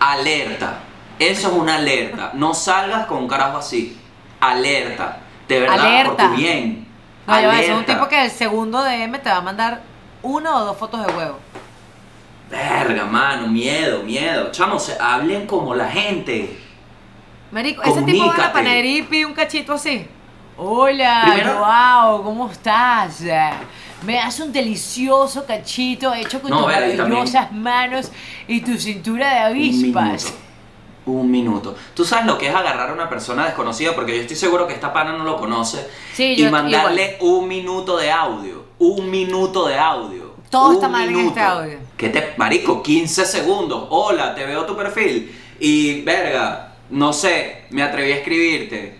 alerta. 0.00 0.80
Eso 1.18 1.48
es 1.48 1.54
una 1.54 1.76
alerta. 1.76 2.30
No 2.34 2.54
salgas 2.54 3.06
con 3.06 3.18
un 3.18 3.28
carajo 3.28 3.58
así. 3.58 3.98
Alerta. 4.40 5.18
De 5.48 5.60
verdad, 5.60 5.80
Alerta. 5.80 6.16
por 6.16 6.30
tu 6.30 6.36
bien. 6.36 6.86
No, 7.26 7.32
va, 7.32 7.40
ese 7.40 7.48
es 7.64 7.68
un 7.68 7.74
Alerta. 7.76 7.94
tipo 7.94 8.08
que 8.08 8.24
el 8.24 8.30
segundo 8.30 8.82
DM 8.82 9.18
te 9.18 9.30
va 9.30 9.36
a 9.36 9.40
mandar 9.40 9.82
una 10.22 10.56
o 10.56 10.64
dos 10.64 10.76
fotos 10.76 11.04
de 11.06 11.12
huevo. 11.12 11.38
Verga, 12.50 13.04
mano, 13.04 13.46
miedo, 13.48 14.02
miedo. 14.04 14.50
Chamo, 14.52 14.78
se 14.78 14.96
hablen 15.00 15.46
como 15.46 15.74
la 15.74 15.88
gente. 15.88 16.58
Marico, 17.50 17.82
ese 17.82 18.02
tipo 18.02 18.26
va 18.26 18.34
a 18.34 18.38
la 18.38 18.52
panadería 18.52 18.98
y 18.98 19.02
pide 19.02 19.26
un 19.26 19.34
cachito 19.34 19.74
así. 19.74 20.06
Hola, 20.56 21.22
Primero- 21.24 21.58
wow, 21.58 22.22
¿cómo 22.22 22.50
estás? 22.50 23.22
Me 24.02 24.14
das 24.14 24.38
un 24.40 24.52
delicioso 24.52 25.44
cachito 25.44 26.14
hecho 26.14 26.40
con 26.40 26.50
No, 26.50 26.58
tus 26.58 26.66
maravillosas 26.66 27.50
manos 27.52 28.10
y 28.46 28.60
tu 28.60 28.76
cintura 28.78 29.34
de 29.34 29.40
Un 29.40 29.46
avispas. 29.46 30.04
minuto. 30.24 30.38
Un 31.06 31.30
minuto. 31.30 31.76
¿Tú 31.94 32.04
sabes 32.04 32.26
lo 32.26 32.36
que 32.36 32.48
es 32.48 32.54
agarrar 32.54 32.90
a 32.90 32.92
una 32.92 33.08
persona 33.08 33.46
desconocida? 33.46 33.94
Porque 33.94 34.14
yo 34.14 34.20
estoy 34.20 34.36
seguro 34.36 34.66
que 34.66 34.74
esta 34.74 34.92
pana 34.92 35.16
no 35.16 35.24
lo 35.24 35.36
conoce. 35.38 35.88
Sí, 36.14 36.34
y 36.34 36.36
yo- 36.36 36.50
mandarle 36.50 37.16
un 37.20 37.48
minuto 37.48 37.96
de 37.96 38.10
audio. 38.10 38.66
Un 38.78 39.10
minuto 39.10 39.66
de 39.66 39.78
audio. 39.78 40.34
Todo 40.50 40.68
Un 40.68 40.74
está 40.76 40.88
mal 40.88 41.08
en 41.08 41.18
este 41.18 41.40
audio. 41.40 41.78
¿Qué 41.96 42.10
te. 42.10 42.34
Marico, 42.36 42.82
15 42.82 43.24
segundos. 43.26 43.86
Hola, 43.90 44.34
te 44.34 44.44
veo 44.46 44.64
tu 44.66 44.76
perfil. 44.76 45.34
Y, 45.58 46.02
verga, 46.02 46.74
no 46.90 47.12
sé, 47.12 47.64
me 47.70 47.82
atreví 47.82 48.12
a 48.12 48.16
escribirte. 48.16 48.97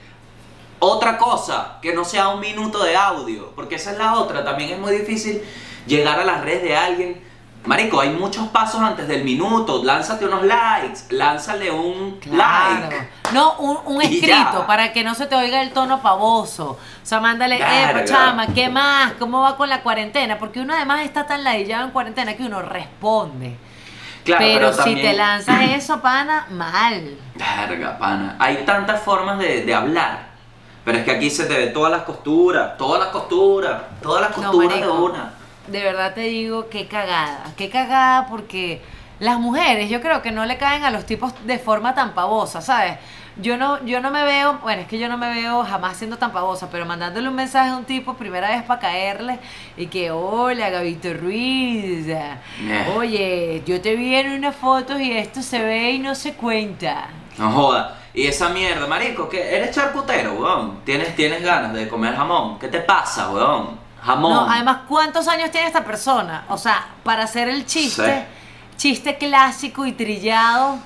Otra 0.81 1.19
cosa, 1.19 1.79
que 1.83 1.93
no 1.95 2.05
sea 2.05 2.29
un 2.29 2.41
minuto 2.41 2.83
de 2.85 2.97
audio. 2.97 3.51
Porque 3.55 3.75
esa 3.77 3.93
es 3.93 3.99
la 3.99 4.15
otra. 4.15 4.45
También 4.45 4.71
es 4.71 4.79
muy 4.79 4.93
difícil 4.97 5.43
llegar 5.87 6.19
a 6.21 6.25
las 6.25 6.41
redes 6.43 6.63
de 6.63 6.77
alguien. 6.77 7.29
Marico, 7.65 8.01
hay 8.01 8.11
muchos 8.11 8.47
pasos 8.49 8.81
antes 8.81 9.09
del 9.09 9.25
minuto. 9.25 9.83
Lánzate 9.85 10.25
unos 10.27 10.45
likes. 10.45 11.01
Lánzale 11.11 11.71
un 11.71 12.19
Claro. 12.21 12.89
like. 12.89 13.09
No, 13.33 13.55
un, 13.59 14.01
escrito 14.03 14.65
para 14.67 14.93
que 14.93 15.03
no 15.03 15.15
se 15.15 15.27
te 15.27 15.35
oiga 15.35 15.61
el 15.63 15.73
tono 15.73 16.01
pavoso. 16.01 16.71
O 16.73 16.79
sea, 17.07 17.21
mándale, 17.21 17.57
eh, 17.57 17.87
Verga. 17.87 18.05
chama, 18.05 18.47
¿qué 18.55 18.69
más? 18.69 19.15
¿Cómo 19.19 19.41
va 19.43 19.57
con 19.57 19.69
la 19.69 19.83
cuarentena? 19.83 20.39
Porque 20.39 20.61
uno 20.61 20.73
además 20.75 21.01
está 21.03 21.27
tan 21.27 21.43
ladillado 21.43 21.85
en 21.87 21.91
cuarentena 21.91 22.37
que 22.37 22.45
uno 22.45 22.63
responde. 22.63 23.57
Claro, 24.25 24.45
pero 24.45 24.73
si 24.73 24.79
también- 24.79 25.01
te 25.03 25.13
lanzas 25.15 25.61
eso, 25.71 26.01
pana, 26.01 26.47
mal. 26.51 27.19
Verga, 27.35 27.99
pana. 27.99 28.37
Hay 28.39 28.59
tantas 28.65 29.01
formas 29.03 29.39
de, 29.39 29.65
de 29.65 29.75
hablar. 29.75 30.28
Pero 30.89 31.01
es 31.01 31.05
que 31.05 31.11
aquí 31.11 31.29
se 31.29 31.45
te 31.45 31.55
ve 31.55 31.67
todas 31.67 31.93
las 31.93 32.05
costuras, 32.05 32.79
todas 32.79 32.99
las 32.99 33.11
costuras, 33.11 33.83
todas 34.01 34.23
las 34.23 34.31
No, 34.31 34.51
costuras 34.53 34.81
de 34.81 34.89
una. 34.89 35.35
De 35.67 35.83
verdad 35.83 36.15
te 36.15 36.23
digo, 36.23 36.71
qué 36.71 36.87
cagada. 36.89 37.45
Qué 37.59 37.69
cagada 37.69 38.27
porque 38.27 38.81
las 39.21 39.39
mujeres 39.39 39.91
yo 39.91 40.01
creo 40.01 40.23
que 40.23 40.31
no 40.31 40.47
le 40.47 40.57
caen 40.57 40.85
a 40.85 40.91
los 40.91 41.05
tipos 41.05 41.35
de 41.45 41.59
forma 41.59 41.95
tan 41.95 42.15
pavosa, 42.15 42.63
¿sabes? 42.63 42.97
Yo 43.37 43.59
no, 43.59 43.85
yo 43.85 44.01
no 44.01 44.11
me 44.11 44.25
veo, 44.25 44.61
bueno, 44.63 44.81
es 44.81 44.89
que 44.89 44.99
yo 44.99 45.11
no 45.11 45.19
me 45.19 45.29
veo 45.29 45.63
jamás 45.63 45.99
siendo 45.99 46.17
tan 46.17 46.33
pavosa, 46.33 46.71
pero 46.73 46.87
mandándole 46.87 47.29
un 47.29 47.35
mensaje 47.35 47.69
a 47.69 47.77
un 47.77 47.85
tipo 47.85 48.15
primera 48.15 48.49
vez 48.49 48.63
para 48.63 48.81
caerle 48.81 49.41
y 49.77 49.89
que, 49.89 50.11
hola, 50.11 50.71
Gabito 50.71 51.13
Ruiz, 51.13 52.07
oye, 52.97 53.63
yo 53.67 53.79
te 53.83 53.95
vi 53.95 54.15
en 54.15 54.33
unas 54.33 54.57
fotos 54.57 54.99
y 55.01 55.13
esto 55.13 55.43
se 55.43 55.63
ve 55.63 55.91
y 55.91 55.99
no 55.99 56.15
se 56.15 56.33
cuenta. 56.33 57.09
No 57.37 57.51
joda. 57.51 57.98
Y 58.15 58.27
esa 58.27 58.49
mierda, 58.49 58.87
marico, 58.87 59.29
que 59.29 59.57
eres 59.57 59.75
charcutero, 59.75 60.35
weón. 60.35 60.81
Tienes, 60.85 61.15
tienes 61.15 61.43
ganas 61.43 61.73
de 61.73 61.89
comer 61.89 62.17
jamón. 62.17 62.59
¿Qué 62.59 62.69
te 62.69 62.81
pasa, 62.81 63.31
weón? 63.31 63.79
Jamón. 64.03 64.33
No, 64.33 64.51
además, 64.51 64.79
¿cuántos 64.89 65.29
años 65.29 65.51
tiene 65.51 65.67
esta 65.67 65.85
persona? 65.85 66.45
O 66.49 66.57
sea, 66.57 66.87
para 67.03 67.25
hacer 67.25 67.49
el 67.49 67.67
chiste, 67.67 68.27
chiste 68.77 69.19
clásico 69.19 69.85
y 69.87 69.93
trillado 69.93 70.79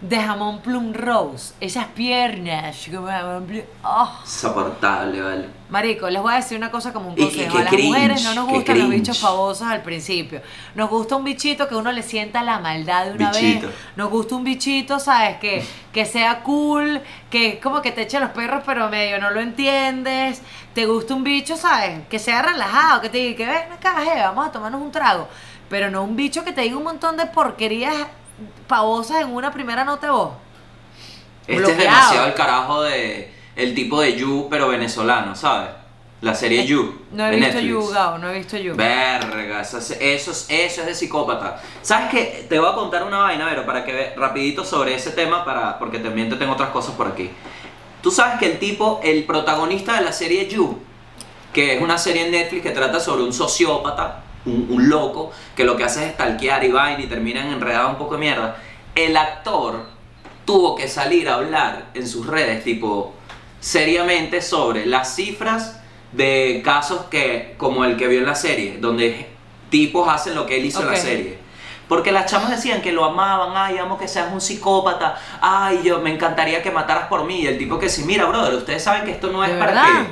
de 0.00 0.16
jamón 0.16 0.60
plum 0.60 0.92
rose. 0.94 1.54
Esas 1.60 1.86
piernas, 1.86 2.86
como 2.94 3.08
jamón 3.08 3.46
plum- 3.46 3.64
oh. 3.82 4.12
Insoportable, 4.22 5.20
vale. 5.20 5.48
Marico, 5.70 6.08
les 6.08 6.22
voy 6.22 6.32
a 6.32 6.36
decir 6.36 6.56
una 6.56 6.70
cosa 6.70 6.92
como 6.92 7.08
un 7.10 7.18
Y- 7.18 7.22
a 7.22 7.54
las 7.64 7.66
cringe, 7.68 7.84
mujeres 7.88 8.24
no 8.24 8.34
nos 8.34 8.46
gustan 8.48 8.78
los 8.78 8.88
bichos 8.88 9.18
famosos 9.18 9.66
al 9.66 9.82
principio. 9.82 10.40
Nos 10.74 10.88
gusta 10.88 11.16
un 11.16 11.24
bichito 11.24 11.68
que 11.68 11.74
uno 11.74 11.92
le 11.92 12.02
sienta 12.02 12.42
la 12.42 12.58
maldad 12.60 13.06
de 13.06 13.12
una 13.12 13.30
Bichito. 13.32 13.66
vez. 13.66 13.76
Nos 13.96 14.08
gusta 14.10 14.36
un 14.36 14.44
bichito, 14.44 14.98
¿sabes? 14.98 15.36
Que, 15.38 15.66
que 15.92 16.06
sea 16.06 16.42
cool, 16.42 17.02
que 17.28 17.58
como 17.60 17.82
que 17.82 17.90
te 17.92 18.02
eche 18.02 18.18
los 18.20 18.30
perros, 18.30 18.62
pero 18.64 18.88
medio 18.88 19.18
no 19.20 19.30
lo 19.30 19.40
entiendes. 19.40 20.42
Te 20.74 20.86
gusta 20.86 21.14
un 21.14 21.24
bicho, 21.24 21.56
¿sabes? 21.56 22.06
Que 22.08 22.18
sea 22.18 22.40
relajado, 22.40 23.00
que 23.02 23.08
te 23.10 23.18
diga 23.18 23.36
que 23.36 23.46
ven 23.46 23.72
acá, 23.72 23.96
je, 24.04 24.20
vamos 24.22 24.46
a 24.46 24.52
tomarnos 24.52 24.80
un 24.80 24.92
trago. 24.92 25.28
Pero 25.68 25.90
no 25.90 26.02
un 26.04 26.16
bicho 26.16 26.44
que 26.44 26.52
te 26.52 26.62
diga 26.62 26.78
un 26.78 26.84
montón 26.84 27.16
de 27.18 27.26
porquerías 27.26 27.94
pavosas 28.66 29.22
en 29.22 29.34
una 29.34 29.52
primera 29.52 29.84
nota 29.84 30.10
voz. 30.10 30.30
Este 31.46 31.70
es 31.72 31.78
demasiado 31.78 32.26
el 32.26 32.34
carajo 32.34 32.82
de 32.82 33.32
el 33.56 33.74
tipo 33.74 34.00
de 34.00 34.14
You, 34.16 34.46
pero 34.50 34.68
venezolano, 34.68 35.34
¿sabes? 35.34 35.70
La 36.20 36.34
serie 36.34 36.66
You. 36.66 37.00
No 37.12 37.26
he 37.26 37.30
de 37.30 37.36
visto 37.36 37.52
Netflix. 37.54 37.70
You, 37.70 37.88
Gao, 37.92 38.18
no 38.18 38.28
he 38.28 38.34
visto 38.38 38.56
You. 38.56 38.74
Verga, 38.76 39.60
eso, 39.60 39.78
es- 39.78 39.90
eso, 40.00 40.30
es- 40.32 40.46
eso 40.48 40.80
es 40.82 40.86
de 40.86 40.94
psicópata. 40.94 41.60
¿Sabes 41.82 42.10
qué? 42.10 42.46
Te 42.48 42.58
voy 42.58 42.68
a 42.68 42.74
contar 42.74 43.04
una 43.04 43.18
vaina, 43.18 43.46
Vero, 43.46 43.64
para 43.64 43.84
que 43.84 43.92
ve 43.92 44.14
rapidito 44.16 44.64
sobre 44.64 44.94
ese 44.94 45.10
tema, 45.12 45.44
para, 45.44 45.78
porque 45.78 45.98
también 46.00 46.28
te 46.28 46.36
tengo 46.36 46.52
otras 46.52 46.70
cosas 46.70 46.94
por 46.96 47.06
aquí. 47.06 47.30
Tú 48.02 48.10
sabes 48.10 48.38
que 48.38 48.46
el 48.46 48.58
tipo, 48.58 49.00
el 49.02 49.24
protagonista 49.24 49.94
de 49.98 50.04
la 50.04 50.12
serie 50.12 50.48
You, 50.48 50.80
que 51.52 51.76
es 51.76 51.82
una 51.82 51.98
serie 51.98 52.26
en 52.26 52.32
Netflix 52.32 52.62
que 52.62 52.70
trata 52.70 52.98
sobre 53.00 53.22
un 53.22 53.32
sociópata, 53.32 54.22
un, 54.48 54.66
un 54.70 54.88
loco, 54.88 55.30
que 55.56 55.64
lo 55.64 55.76
que 55.76 55.84
hace 55.84 56.06
es 56.06 56.12
stalkear 56.14 56.64
y 56.64 56.72
vaina 56.72 57.02
y 57.02 57.06
terminan 57.06 57.48
enredados 57.48 57.90
un 57.90 57.98
poco 57.98 58.14
de 58.14 58.20
mierda. 58.20 58.56
El 58.94 59.16
actor 59.16 59.86
tuvo 60.44 60.74
que 60.74 60.88
salir 60.88 61.28
a 61.28 61.34
hablar 61.34 61.86
en 61.94 62.08
sus 62.08 62.26
redes, 62.26 62.64
tipo, 62.64 63.14
seriamente 63.60 64.40
sobre 64.40 64.86
las 64.86 65.14
cifras 65.14 65.80
de 66.12 66.62
casos 66.64 67.02
que, 67.10 67.54
como 67.58 67.84
el 67.84 67.96
que 67.96 68.08
vio 68.08 68.20
en 68.20 68.26
la 68.26 68.34
serie, 68.34 68.78
donde 68.80 69.28
tipos 69.70 70.08
hacen 70.08 70.34
lo 70.34 70.46
que 70.46 70.56
él 70.56 70.64
hizo 70.64 70.80
en 70.82 70.90
la 70.90 70.96
serie. 70.96 71.38
Porque 71.88 72.12
las 72.12 72.26
chamas 72.26 72.50
decían 72.50 72.82
que 72.82 72.92
lo 72.92 73.04
amaban, 73.04 73.52
ay, 73.56 73.78
amo 73.78 73.98
que 73.98 74.06
seas 74.08 74.30
un 74.32 74.40
psicópata, 74.40 75.18
ay, 75.40 75.80
yo 75.82 76.00
me 76.00 76.12
encantaría 76.12 76.62
que 76.62 76.70
mataras 76.70 77.08
por 77.08 77.24
mí. 77.24 77.40
Y 77.40 77.46
el 77.46 77.56
tipo 77.56 77.78
que 77.78 77.88
sí, 77.88 78.04
mira, 78.04 78.26
brother, 78.26 78.54
ustedes 78.54 78.82
saben 78.82 79.04
que 79.04 79.12
esto 79.12 79.30
no 79.30 79.42
es 79.42 79.52
¿De 79.52 79.58
para 79.58 79.72
verdad? 79.72 80.06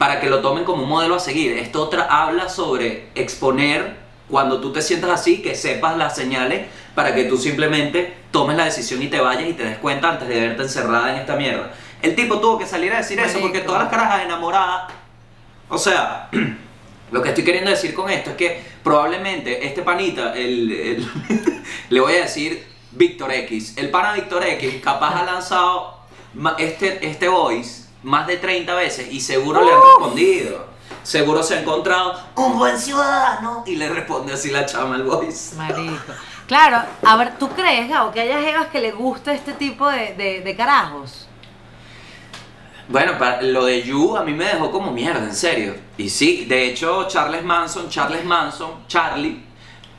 Para 0.00 0.18
que 0.18 0.30
lo 0.30 0.40
tomen 0.40 0.64
como 0.64 0.84
un 0.84 0.88
modelo 0.88 1.16
a 1.16 1.20
seguir. 1.20 1.58
Esto 1.58 1.82
otra 1.82 2.04
habla 2.04 2.48
sobre 2.48 3.08
exponer 3.14 3.96
cuando 4.30 4.58
tú 4.58 4.72
te 4.72 4.80
sientas 4.80 5.10
así, 5.10 5.42
que 5.42 5.54
sepas 5.54 5.98
las 5.98 6.16
señales 6.16 6.68
para 6.94 7.14
que 7.14 7.24
tú 7.24 7.36
simplemente 7.36 8.14
tomes 8.30 8.56
la 8.56 8.64
decisión 8.64 9.02
y 9.02 9.08
te 9.08 9.20
vayas 9.20 9.46
y 9.50 9.52
te 9.52 9.62
des 9.62 9.76
cuenta 9.76 10.08
antes 10.08 10.26
de 10.26 10.40
verte 10.40 10.62
encerrada 10.62 11.12
en 11.12 11.20
esta 11.20 11.36
mierda. 11.36 11.74
El 12.00 12.14
tipo 12.14 12.40
tuvo 12.40 12.58
que 12.58 12.64
salir 12.64 12.90
a 12.94 12.96
decir 12.96 13.20
eso 13.20 13.40
porque 13.40 13.60
todas 13.60 13.82
las 13.82 13.90
carajas 13.90 14.24
enamoradas 14.24 14.90
o 15.68 15.76
sea, 15.76 16.30
lo 17.12 17.20
que 17.22 17.28
estoy 17.28 17.44
queriendo 17.44 17.70
decir 17.70 17.92
con 17.92 18.08
esto 18.08 18.30
es 18.30 18.36
que 18.36 18.62
probablemente 18.82 19.66
este 19.66 19.82
panita, 19.82 20.32
el, 20.34 20.72
el- 20.72 21.08
le 21.90 22.00
voy 22.00 22.14
a 22.14 22.22
decir 22.22 22.66
Víctor 22.92 23.32
X, 23.32 23.74
el 23.76 23.90
pana 23.90 24.14
Víctor 24.14 24.44
X 24.46 24.80
capaz 24.82 25.20
ha 25.20 25.24
lanzado 25.26 25.98
este, 26.58 27.06
este 27.06 27.28
voice 27.28 27.89
más 28.02 28.26
de 28.26 28.36
30 28.36 28.74
veces 28.74 29.12
y 29.12 29.20
seguro 29.20 29.64
le 29.64 29.72
han 29.72 29.80
respondido. 29.80 30.70
Seguro 31.02 31.42
se 31.42 31.54
ha 31.54 31.60
encontrado 31.60 32.20
un 32.36 32.58
buen 32.58 32.78
ciudadano 32.78 33.64
y 33.66 33.76
le 33.76 33.88
responde 33.88 34.32
así 34.32 34.50
la 34.50 34.66
chama 34.66 34.96
el 34.96 35.04
voice. 35.04 35.56
Marico. 35.56 36.12
Claro, 36.46 36.82
a 37.04 37.16
ver, 37.16 37.38
¿tú 37.38 37.48
crees, 37.50 37.88
Gabo, 37.88 38.10
que 38.10 38.20
haya 38.20 38.40
jevas 38.40 38.68
que 38.68 38.80
le 38.80 38.90
guste 38.90 39.32
este 39.32 39.52
tipo 39.52 39.88
de, 39.88 40.14
de, 40.14 40.40
de 40.40 40.56
carajos? 40.56 41.28
Bueno, 42.88 43.16
para, 43.18 43.40
lo 43.42 43.66
de 43.66 43.82
You 43.82 44.16
a 44.16 44.24
mí 44.24 44.32
me 44.32 44.46
dejó 44.46 44.72
como 44.72 44.90
mierda, 44.90 45.20
en 45.20 45.34
serio. 45.34 45.76
Y 45.96 46.10
sí, 46.10 46.46
de 46.46 46.66
hecho, 46.66 47.06
Charles 47.06 47.44
Manson, 47.44 47.88
Charles 47.88 48.24
Manson, 48.24 48.84
Charlie, 48.88 49.44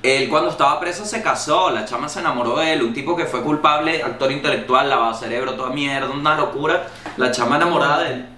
él 0.03 0.29
cuando 0.29 0.49
estaba 0.49 0.79
preso 0.79 1.05
se 1.05 1.21
casó, 1.21 1.69
la 1.69 1.85
chama 1.85 2.09
se 2.09 2.19
enamoró 2.19 2.57
de 2.57 2.73
él, 2.73 2.83
un 2.83 2.93
tipo 2.93 3.15
que 3.15 3.25
fue 3.25 3.43
culpable, 3.43 4.01
actor 4.01 4.31
intelectual, 4.31 4.89
lavado 4.89 5.13
cerebro, 5.13 5.53
toda 5.53 5.69
mierda, 5.69 6.09
una 6.09 6.35
locura, 6.35 6.87
la 7.17 7.31
chama 7.31 7.57
enamorada 7.57 7.99
de 7.99 8.13
él. 8.13 8.29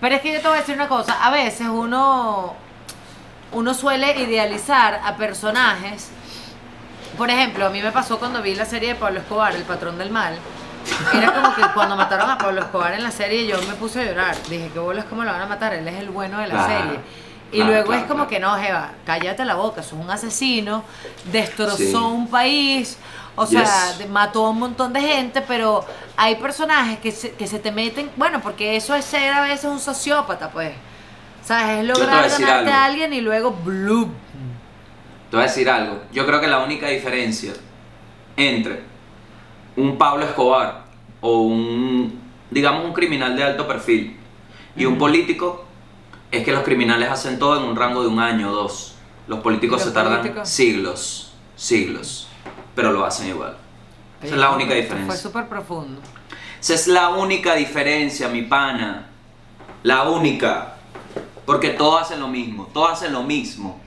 Pero 0.00 0.14
es 0.14 0.20
que 0.20 0.32
yo 0.32 0.40
te 0.40 0.48
voy 0.48 0.56
a 0.56 0.60
decir 0.60 0.74
una 0.74 0.88
cosa, 0.88 1.24
a 1.24 1.30
veces 1.30 1.68
uno, 1.68 2.54
uno 3.52 3.74
suele 3.74 4.20
idealizar 4.20 5.00
a 5.04 5.16
personajes. 5.16 6.10
Por 7.16 7.30
ejemplo, 7.30 7.66
a 7.66 7.70
mí 7.70 7.82
me 7.82 7.92
pasó 7.92 8.18
cuando 8.18 8.42
vi 8.42 8.54
la 8.54 8.64
serie 8.64 8.90
de 8.90 8.94
Pablo 8.94 9.20
Escobar, 9.20 9.54
El 9.54 9.62
Patrón 9.62 9.98
del 9.98 10.10
Mal. 10.10 10.38
Era 11.14 11.32
como 11.32 11.54
que 11.54 11.62
cuando 11.74 11.94
mataron 11.96 12.30
a 12.30 12.38
Pablo 12.38 12.60
Escobar 12.60 12.94
en 12.94 13.02
la 13.02 13.10
serie 13.10 13.46
yo 13.46 13.56
me 13.62 13.74
puse 13.74 14.00
a 14.00 14.04
llorar. 14.04 14.36
Dije, 14.48 14.70
¿qué 14.72 14.78
bolas 14.78 15.04
cómo 15.04 15.24
lo 15.24 15.32
van 15.32 15.42
a 15.42 15.46
matar? 15.46 15.74
Él 15.74 15.86
es 15.86 15.94
el 16.00 16.10
bueno 16.10 16.38
de 16.38 16.48
la 16.48 16.66
serie. 16.66 17.00
Y 17.52 17.56
Claro, 17.56 17.70
luego 17.70 17.86
claro, 17.88 18.00
es 18.02 18.06
como 18.08 18.26
claro. 18.26 18.30
que 18.30 18.40
no, 18.40 18.56
Jeva, 18.56 18.92
cállate 19.04 19.44
la 19.44 19.54
boca, 19.54 19.82
sos 19.82 19.92
un 20.00 20.10
asesino, 20.10 20.82
destrozó 21.30 21.76
Sí. 21.76 21.94
un 21.94 22.28
país, 22.28 22.96
o 23.36 23.44
sea, 23.46 23.62
Yes. 23.98 24.08
mató 24.08 24.46
a 24.46 24.50
un 24.50 24.58
montón 24.58 24.92
de 24.94 25.02
gente, 25.02 25.42
pero 25.42 25.84
hay 26.16 26.36
personajes 26.36 26.98
que 27.00 27.12
se, 27.12 27.32
que 27.32 27.46
se 27.46 27.58
te 27.58 27.70
meten, 27.70 28.10
bueno, 28.16 28.40
porque 28.40 28.74
eso 28.76 28.94
es 28.94 29.04
ser 29.04 29.32
a 29.34 29.42
veces 29.42 29.66
un 29.66 29.78
sociópata, 29.80 30.50
pues. 30.50 30.72
¿Sabes? 31.44 31.80
Es 31.80 31.84
lograr 31.86 32.28
ganarte 32.30 32.70
a 32.70 32.84
alguien 32.84 33.12
y 33.12 33.20
luego 33.20 33.50
bloop. 33.50 34.08
Te 35.30 35.36
voy 35.36 35.44
a 35.44 35.48
decir 35.48 35.68
algo, 35.68 36.02
yo 36.12 36.24
creo 36.26 36.40
que 36.40 36.46
la 36.46 36.60
única 36.60 36.86
diferencia 36.88 37.52
entre 38.36 38.82
un 39.76 39.98
Pablo 39.98 40.24
Escobar 40.24 40.84
o 41.20 41.38
un, 41.42 42.18
digamos, 42.50 42.84
un 42.84 42.92
criminal 42.92 43.34
de 43.36 43.42
alto 43.44 43.66
perfil 43.66 44.16
y 44.76 44.84
un 44.86 44.96
político 44.98 45.64
es 46.32 46.44
que 46.44 46.52
los 46.52 46.62
criminales 46.64 47.08
hacen 47.10 47.38
todo 47.38 47.58
en 47.58 47.64
un 47.64 47.76
rango 47.76 48.02
de 48.02 48.08
un 48.08 48.18
año 48.18 48.50
o 48.50 48.54
dos. 48.54 48.94
Los 49.28 49.40
políticos 49.40 49.80
¿Y 49.82 49.84
los 49.84 49.88
se 49.88 49.94
tardan 49.94 50.18
políticos? 50.18 50.48
siglos, 50.48 51.34
siglos, 51.54 52.28
pero 52.74 52.90
lo 52.92 53.04
hacen 53.04 53.28
igual. 53.28 53.56
Esa 54.22 54.34
es 54.34 54.40
la 54.40 54.50
única 54.50 54.74
Esto 54.74 54.88
Fue 54.88 54.96
diferencia. 54.98 55.30
súper 55.30 55.46
profundo. 55.48 56.00
Esa 56.60 56.74
es 56.74 56.86
la 56.88 57.10
única 57.10 57.54
diferencia, 57.54 58.28
mi 58.28 58.42
pana. 58.42 59.06
La 59.82 60.04
única. 60.04 60.74
Porque 61.44 61.70
todos 61.70 62.02
hacen 62.02 62.20
lo 62.20 62.28
mismo, 62.28 62.68
todos 62.72 62.92
hacen 62.92 63.12
lo 63.12 63.22
mismo. 63.24 63.80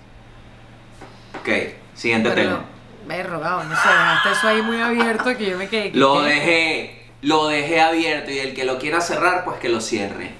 Ok, 1.39 1.49
siguiente 1.93 2.29
Pero 2.31 2.49
tema. 2.49 2.65
me 3.07 3.17
he 3.17 3.23
rogado, 3.23 3.63
no 3.63 3.75
sé, 3.75 3.87
dejaste 3.87 4.31
eso 4.31 4.47
ahí 4.47 4.61
muy 4.61 4.79
abierto 4.81 5.35
que 5.37 5.49
yo 5.51 5.57
me 5.57 5.67
quedé. 5.69 5.91
Lo 5.93 6.21
dejé, 6.21 7.09
lo 7.21 7.47
dejé 7.47 7.79
abierto 7.81 8.31
y 8.31 8.39
el 8.39 8.53
que 8.53 8.65
lo 8.65 8.77
quiera 8.77 8.99
cerrar, 8.99 9.45
pues 9.45 9.57
que 9.59 9.69
lo 9.69 9.79
cierre. 9.79 10.31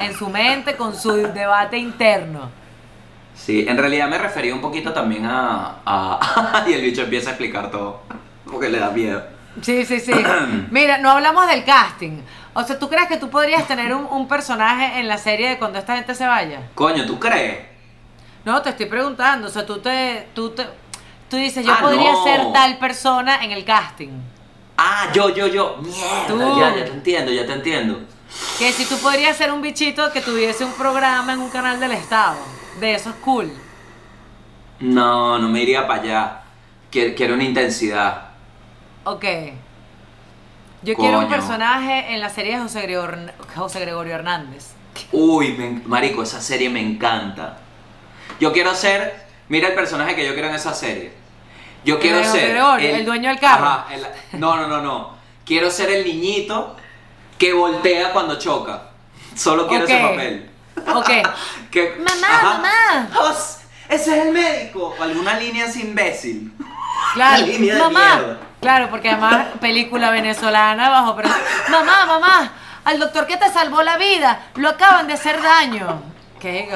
En 0.00 0.14
su 0.14 0.28
mente 0.28 0.76
con 0.76 0.94
su 0.96 1.12
debate 1.32 1.76
interno. 1.78 2.50
Sí, 3.34 3.64
en 3.68 3.78
realidad 3.78 4.08
me 4.08 4.18
refería 4.18 4.54
un 4.54 4.60
poquito 4.60 4.92
también 4.92 5.24
a... 5.26 5.76
a- 5.86 6.64
y 6.68 6.72
el 6.72 6.82
bicho 6.82 7.02
empieza 7.02 7.30
a 7.30 7.32
explicar 7.32 7.70
todo, 7.70 8.02
porque 8.50 8.68
le 8.68 8.78
da 8.78 8.90
miedo. 8.90 9.22
Sí, 9.62 9.84
sí, 9.84 9.98
sí. 10.00 10.12
Mira, 10.70 10.98
no 10.98 11.10
hablamos 11.10 11.46
del 11.48 11.64
casting. 11.64 12.20
O 12.52 12.62
sea, 12.64 12.78
¿tú 12.78 12.88
crees 12.88 13.06
que 13.08 13.16
tú 13.16 13.30
podrías 13.30 13.66
tener 13.66 13.94
un, 13.94 14.06
un 14.10 14.28
personaje 14.28 14.98
en 15.00 15.08
la 15.08 15.18
serie 15.18 15.48
de 15.50 15.58
cuando 15.58 15.78
esta 15.78 15.94
gente 15.96 16.14
se 16.14 16.26
vaya? 16.26 16.62
Coño, 16.74 17.06
¿tú 17.06 17.18
crees? 17.18 17.58
No, 18.44 18.60
te 18.62 18.70
estoy 18.70 18.86
preguntando. 18.86 19.46
O 19.48 19.50
sea, 19.50 19.64
tú 19.66 19.78
te. 19.78 20.26
Tú, 20.34 20.50
te, 20.50 20.66
tú 21.28 21.36
dices, 21.36 21.64
yo 21.64 21.72
Ah, 21.72 21.78
podría 21.80 22.12
no. 22.12 22.24
ser 22.24 22.40
tal 22.52 22.78
persona 22.78 23.44
en 23.44 23.52
el 23.52 23.64
casting. 23.64 24.08
Ah, 24.76 25.08
yo, 25.12 25.28
yo, 25.34 25.46
yo. 25.46 25.76
Mierda, 25.80 26.26
Tú. 26.26 26.58
ya, 26.58 26.74
ya 26.76 26.84
te 26.86 26.90
entiendo, 26.92 27.30
ya 27.32 27.46
te 27.46 27.52
entiendo. 27.52 28.00
Que 28.58 28.72
si 28.72 28.84
tú 28.84 28.96
podrías 28.98 29.36
ser 29.36 29.52
un 29.52 29.62
bichito 29.62 30.12
que 30.12 30.20
tuviese 30.20 30.64
un 30.64 30.72
programa 30.72 31.32
en 31.32 31.40
un 31.40 31.50
canal 31.50 31.80
del 31.80 31.92
Estado. 31.92 32.36
De 32.78 32.94
esos 32.94 33.14
cool. 33.16 33.50
No, 34.80 35.38
no 35.38 35.48
me 35.48 35.62
iría 35.62 35.86
para 35.86 36.02
allá. 36.02 36.40
Quiero, 36.90 37.14
quiero 37.14 37.34
una 37.34 37.44
intensidad. 37.44 38.28
Ok. 39.04 39.24
Yo 40.82 40.94
quiero 40.94 41.18
un 41.18 41.28
personaje 41.28 42.14
en 42.14 42.20
la 42.20 42.30
serie 42.30 42.56
de 42.56 42.62
José 42.62 42.82
Gregorio, 42.82 43.32
José 43.54 43.80
Gregorio 43.80 44.14
Hernández. 44.14 44.68
Uy, 45.12 45.52
me 45.52 45.82
marico, 45.86 46.22
esa 46.22 46.40
serie 46.40 46.70
me 46.70 46.80
encanta. 46.80 47.58
Yo 48.40 48.52
quiero 48.52 48.74
ser, 48.74 49.26
mira 49.48 49.68
el 49.68 49.74
personaje 49.74 50.16
que 50.16 50.24
yo 50.24 50.32
quiero 50.32 50.48
en 50.48 50.54
esa 50.54 50.72
serie. 50.72 51.12
Yo 51.84 51.98
quiero 51.98 52.24
ser 52.24 52.50
Gregorio, 52.52 52.94
el 52.96 53.04
dueño 53.04 53.28
del 53.28 53.38
carro. 53.38 53.66
Ajá, 53.66 53.94
el- 53.94 54.40
no, 54.40 54.56
no, 54.56 54.68
no, 54.68 54.80
no. 54.80 55.14
Quiero 55.44 55.70
ser 55.70 55.90
el 55.90 56.04
niñito 56.04 56.76
que 57.40 57.52
voltea 57.54 58.12
cuando 58.12 58.38
choca. 58.38 58.82
Solo 59.34 59.66
quiero 59.66 59.84
ese 59.86 59.96
Ok. 60.04 60.10
papel. 60.10 60.50
Ok. 60.94 61.10
Que- 61.70 61.96
Mamá, 61.98 62.42
mamá. 62.42 63.08
Jos, 63.14 63.58
ese 63.88 64.18
es 64.18 64.26
el 64.26 64.32
médico. 64.32 64.94
O 64.98 65.02
alguna 65.02 65.34
línea 65.38 65.64
así 65.66 65.80
imbécil. 65.82 66.52
Claro. 67.14 67.46
Línea 67.46 67.74
de 67.76 67.80
Mamá. 67.80 68.38
Claro, 68.60 68.90
porque 68.90 69.08
además 69.08 69.46
película 69.60 70.10
venezolana 70.10 70.90
bajo 70.90 71.16
pero 71.16 71.30
mamá, 71.70 72.04
mamá, 72.04 72.52
al 72.84 72.98
doctor 72.98 73.26
que 73.26 73.38
te 73.38 73.48
salvó 73.50 73.82
la 73.82 73.96
vida, 73.96 74.48
lo 74.56 74.68
acaban 74.68 75.06
de 75.06 75.14
hacer 75.14 75.40
daño. 75.40 76.02
¿Qué? 76.38 76.68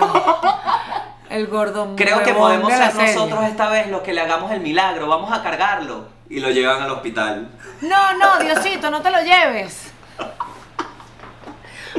El 1.29 1.47
gordo 1.49 1.95
Creo 1.95 2.23
que 2.23 2.33
podemos 2.33 2.73
ser 2.73 2.91
serie. 2.93 3.15
nosotros 3.15 3.45
esta 3.45 3.69
vez 3.69 3.89
los 3.89 4.01
que 4.01 4.15
le 4.15 4.23
hagamos 4.23 4.51
el 4.53 4.61
milagro. 4.61 5.09
Vamos 5.09 5.31
a 5.31 5.43
cargarlo. 5.43 6.09
Y 6.31 6.41
lo 6.41 6.49
llevan 6.51 6.81
al 6.81 6.91
hospital. 6.91 7.49
No, 7.83 8.15
no, 8.15 8.39
Diosito, 8.39 8.91
no 8.91 9.03
te 9.03 9.11
lo 9.11 9.21
lleves. 9.21 9.93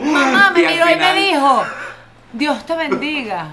Mamá 0.02 0.52
me 0.52 0.62
Y 0.62 0.68
miró 0.68 0.90
y 0.90 0.96
me 0.96 1.14
dijo, 1.14 1.64
Dios 2.34 2.66
te 2.66 2.76
bendiga. 2.76 3.48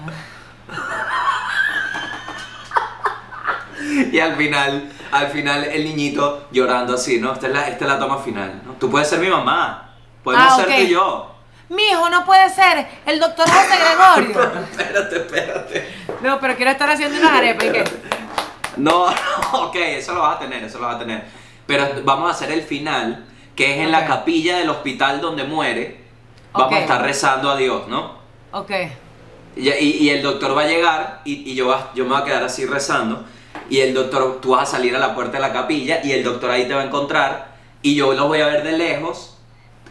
Y 4.11 4.19
al 4.19 4.35
final, 4.35 4.89
al 5.11 5.27
final 5.27 5.63
el 5.65 5.83
niñito 5.83 6.47
llorando 6.51 6.93
así, 6.95 7.19
¿no? 7.19 7.33
Esta 7.33 7.47
es 7.47 7.53
la, 7.53 7.67
esta 7.67 7.85
es 7.85 7.91
la 7.91 7.99
toma 7.99 8.17
final, 8.19 8.61
¿no? 8.65 8.73
Tú 8.73 8.89
puedes 8.89 9.09
ser 9.09 9.19
mi 9.19 9.27
mamá. 9.29 9.89
Podemos 10.23 10.53
Ah, 10.53 10.55
ser 10.55 10.65
tú 10.67 10.71
y 10.81 10.89
yo. 10.89 11.29
Mi 11.69 11.83
hijo 11.83 12.09
no 12.09 12.23
puede 12.25 12.49
ser 12.49 12.87
el 13.05 13.19
doctor 13.19 13.45
José 13.49 13.75
Gregorio. 13.77 14.51
espérate, 14.71 15.15
espérate. 15.17 15.93
No, 16.21 16.39
pero 16.39 16.55
quiero 16.55 16.71
estar 16.71 16.89
haciendo 16.89 17.17
unas 17.19 17.31
arepas 17.33 17.65
y 17.65 17.71
qué. 17.71 17.83
No, 18.77 19.07
no, 19.51 19.63
ok, 19.65 19.75
eso 19.75 20.13
lo 20.13 20.21
vas 20.21 20.37
a 20.37 20.39
tener, 20.39 20.63
eso 20.63 20.79
lo 20.79 20.87
vas 20.87 20.95
a 20.95 20.99
tener. 20.99 21.25
Pero 21.65 21.87
vamos 22.03 22.29
a 22.29 22.33
hacer 22.33 22.51
el 22.51 22.61
final, 22.63 23.25
que 23.55 23.73
es 23.73 23.79
en 23.79 23.91
la 23.91 24.05
capilla 24.05 24.57
del 24.57 24.69
hospital 24.69 25.19
donde 25.19 25.43
muere. 25.43 26.02
Vamos 26.53 26.67
Ok. 26.67 26.73
a 26.73 26.79
estar 26.79 27.01
rezando 27.01 27.49
a 27.49 27.57
Dios, 27.57 27.87
¿no? 27.87 28.13
Ok. 28.51 28.71
Y, 29.55 29.69
y- 29.69 29.97
y 30.03 30.09
el 30.09 30.21
doctor 30.21 30.55
va 30.57 30.61
a 30.63 30.67
llegar 30.67 31.21
y, 31.25 31.51
y 31.51 31.55
yo, 31.55 31.67
va- 31.67 31.91
yo 31.95 32.03
me 32.05 32.11
voy 32.11 32.21
a 32.21 32.25
quedar 32.25 32.43
así 32.43 32.65
rezando. 32.65 33.25
Y 33.69 33.79
el 33.79 33.93
doctor, 33.93 34.39
tú 34.41 34.51
vas 34.51 34.63
a 34.69 34.71
salir 34.77 34.95
a 34.95 34.99
la 34.99 35.13
puerta 35.15 35.33
de 35.33 35.39
la 35.41 35.53
capilla 35.53 36.01
y 36.03 36.11
el 36.11 36.23
doctor 36.23 36.49
ahí 36.51 36.67
te 36.67 36.73
va 36.73 36.81
a 36.81 36.85
encontrar. 36.85 37.53
Y 37.81 37.95
yo 37.95 38.13
los 38.13 38.27
voy 38.27 38.41
a 38.41 38.47
ver 38.47 38.63
de 38.63 38.77
lejos 38.77 39.37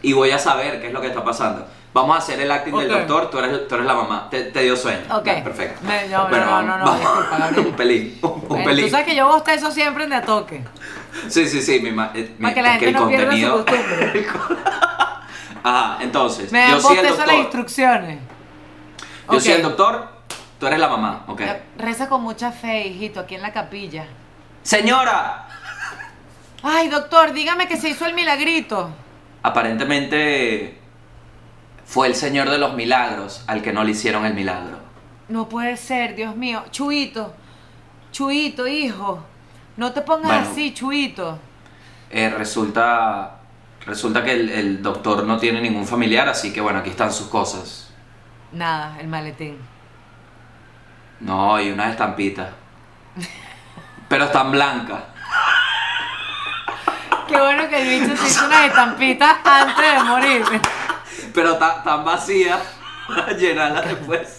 y 0.02 0.12
voy 0.14 0.30
a 0.30 0.38
saber 0.38 0.80
qué 0.80 0.88
es 0.88 0.92
lo 0.92 1.00
que 1.00 1.08
está 1.08 1.22
pasando. 1.24 1.66
Vamos 1.94 2.16
a 2.16 2.18
hacer 2.20 2.40
el 2.40 2.50
acting 2.50 2.74
del 2.76 2.90
Ok. 2.90 2.98
doctor, 3.00 3.30
tú 3.30 3.38
eres, 3.38 3.68
tú 3.68 3.74
eres 3.74 3.86
la 3.86 3.94
mamá. 3.94 4.28
Te, 4.30 4.44
te 4.44 4.62
dio 4.62 4.76
sueño. 4.76 5.00
Ok. 5.14 5.26
Ya, 5.26 5.44
perfecto. 5.44 5.80
Me- 5.86 6.08
no, 6.08 6.22
no, 6.24 6.28
Bueno, 6.30 6.46
no, 6.46 6.62
no, 6.62 6.78
no, 6.78 6.84
vamos. 6.86 7.00
disculpa, 7.00 7.36
Gabriel. 7.38 7.66
un 7.66 7.72
pelín, 7.74 8.18
un, 8.22 8.30
un 8.30 8.48
Bueno, 8.48 8.64
pelín. 8.64 8.84
Tú 8.86 8.90
sabes 8.90 9.06
que 9.06 9.14
yo 9.16 9.26
bostezo 9.28 9.70
siempre 9.70 10.04
en 10.04 10.10
de 10.10 10.20
toque. 10.22 10.64
Sí, 11.28 11.46
sí, 11.46 11.60
sí, 11.60 11.80
mi, 11.80 11.92
ma- 11.92 12.10
eh, 12.14 12.34
mi- 12.38 12.42
Para 12.42 12.54
que 12.54 12.62
la 12.62 12.70
gente 12.72 12.86
el 12.88 12.92
no 12.94 13.08
pierda 13.08 13.32
su 13.36 13.50
costumbre. 13.64 14.26
Ajá, 15.62 15.98
entonces, 16.02 16.50
Me 16.52 16.66
yo 16.66 16.72
dan 16.72 16.80
soy 16.82 16.96
el 16.98 17.04
las 17.04 17.32
instrucciones. 17.34 18.18
Yo 19.30 19.40
soy 19.40 19.52
Ok. 19.52 19.56
el 19.58 19.62
doctor, 19.62 20.08
tú 20.58 20.66
eres 20.66 20.78
la 20.80 20.88
mamá, 20.88 21.24
ok. 21.28 21.40
Reza 21.78 22.08
con 22.08 22.22
mucha 22.22 22.50
fe, 22.52 22.86
hijito, 22.88 23.20
aquí 23.20 23.34
en 23.36 23.42
la 23.42 23.52
capilla. 23.52 24.06
Señora, 24.62 25.48
Ay, 26.64 26.88
doctor, 26.88 27.32
dígame 27.32 27.66
que 27.66 27.76
se 27.76 27.88
hizo 27.88 28.06
el 28.06 28.14
milagrito. 28.14 28.90
aparentemente 29.42 30.78
fue 31.84 32.06
el 32.06 32.14
señor 32.14 32.48
de 32.50 32.58
los 32.58 32.74
milagros 32.74 33.42
al 33.48 33.62
que 33.62 33.72
no 33.72 33.82
le 33.84 33.90
hicieron 33.92 34.24
el 34.24 34.34
milagro. 34.34 34.78
No 35.28 35.48
puede 35.48 35.76
ser, 35.76 36.14
Dios 36.14 36.36
mío. 36.36 36.62
Chuito, 36.70 37.34
Chuito, 38.12 38.66
hijo. 38.66 39.22
No 39.76 39.92
te 39.92 40.02
pongas 40.02 40.26
Bueno. 40.30 40.50
así, 40.50 40.72
Chuito. 40.74 41.38
Eh, 42.10 42.30
resulta, 42.30 43.38
resulta 43.86 44.22
que 44.24 44.32
el, 44.32 44.48
el 44.50 44.82
doctor 44.82 45.24
no 45.24 45.38
tiene 45.38 45.60
ningún 45.60 45.86
familiar, 45.86 46.28
así 46.28 46.52
que 46.52 46.60
bueno, 46.60 46.78
aquí 46.80 46.90
están 46.90 47.12
sus 47.12 47.28
cosas. 47.28 47.92
Nada, 48.52 48.96
el 49.00 49.08
maletín. 49.08 49.58
No, 51.20 51.60
y 51.60 51.70
unas 51.70 51.90
estampitas. 51.92 52.48
Pero 54.08 54.24
están 54.24 54.50
blancas. 54.50 55.00
Qué 57.28 57.38
bueno 57.40 57.68
que 57.68 57.80
el 57.80 58.00
bicho 58.00 58.16
se 58.16 58.26
hizo 58.28 58.46
unas 58.46 58.66
estampitas 58.66 59.36
antes 59.44 59.76
de 59.76 60.02
morir. 60.04 60.44
Pero 61.32 61.56
tan, 61.56 61.82
tan 61.82 62.04
vacías, 62.04 62.60
llenarlas 63.38 63.86
después. 63.86 64.38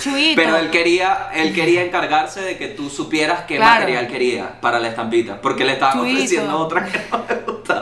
Chuito. 0.00 0.40
Pero 0.40 0.56
él 0.56 0.70
quería, 0.70 1.28
él 1.34 1.54
quería 1.54 1.84
encargarse 1.84 2.40
de 2.40 2.56
que 2.56 2.68
tú 2.68 2.88
supieras 2.90 3.42
qué 3.42 3.56
Claro. 3.56 3.74
material 3.80 4.08
quería 4.08 4.60
para 4.60 4.78
la 4.80 4.88
estampita, 4.88 5.40
porque 5.40 5.64
le 5.64 5.74
estaban 5.74 5.98
Chuito. 6.00 6.14
ofreciendo 6.16 6.58
otra 6.58 6.84
que 6.86 7.06
no 7.10 7.24
le 7.28 7.34
gustaba. 7.52 7.81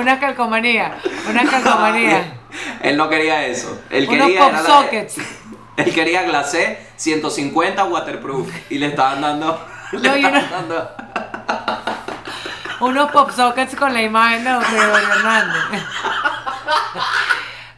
Una 0.00 0.18
calcomanía, 0.18 0.96
una 1.28 1.44
calcomanía. 1.44 2.34
él 2.82 2.96
no 2.96 3.08
quería 3.08 3.46
eso. 3.46 3.80
Él 3.90 4.06
Unos 4.08 4.26
quería 4.26 4.40
pop 4.40 4.52
la- 4.52 4.62
sockets. 4.62 5.16
él 5.76 5.94
quería 5.94 6.22
glacé 6.22 6.78
150 6.96 7.84
waterproof 7.84 8.50
y 8.70 8.78
le 8.78 8.86
estaban 8.86 9.20
dando 9.20 9.66
le 9.92 10.08
No, 10.08 10.14
estaban 10.16 10.50
dando 10.50 10.90
Unos 12.80 13.10
pop 13.10 13.30
sockets 13.30 13.76
con 13.76 13.92
la 13.92 14.02
imagen 14.02 14.42
de 14.44 14.52
José 14.54 14.76
Hernández. 14.78 15.82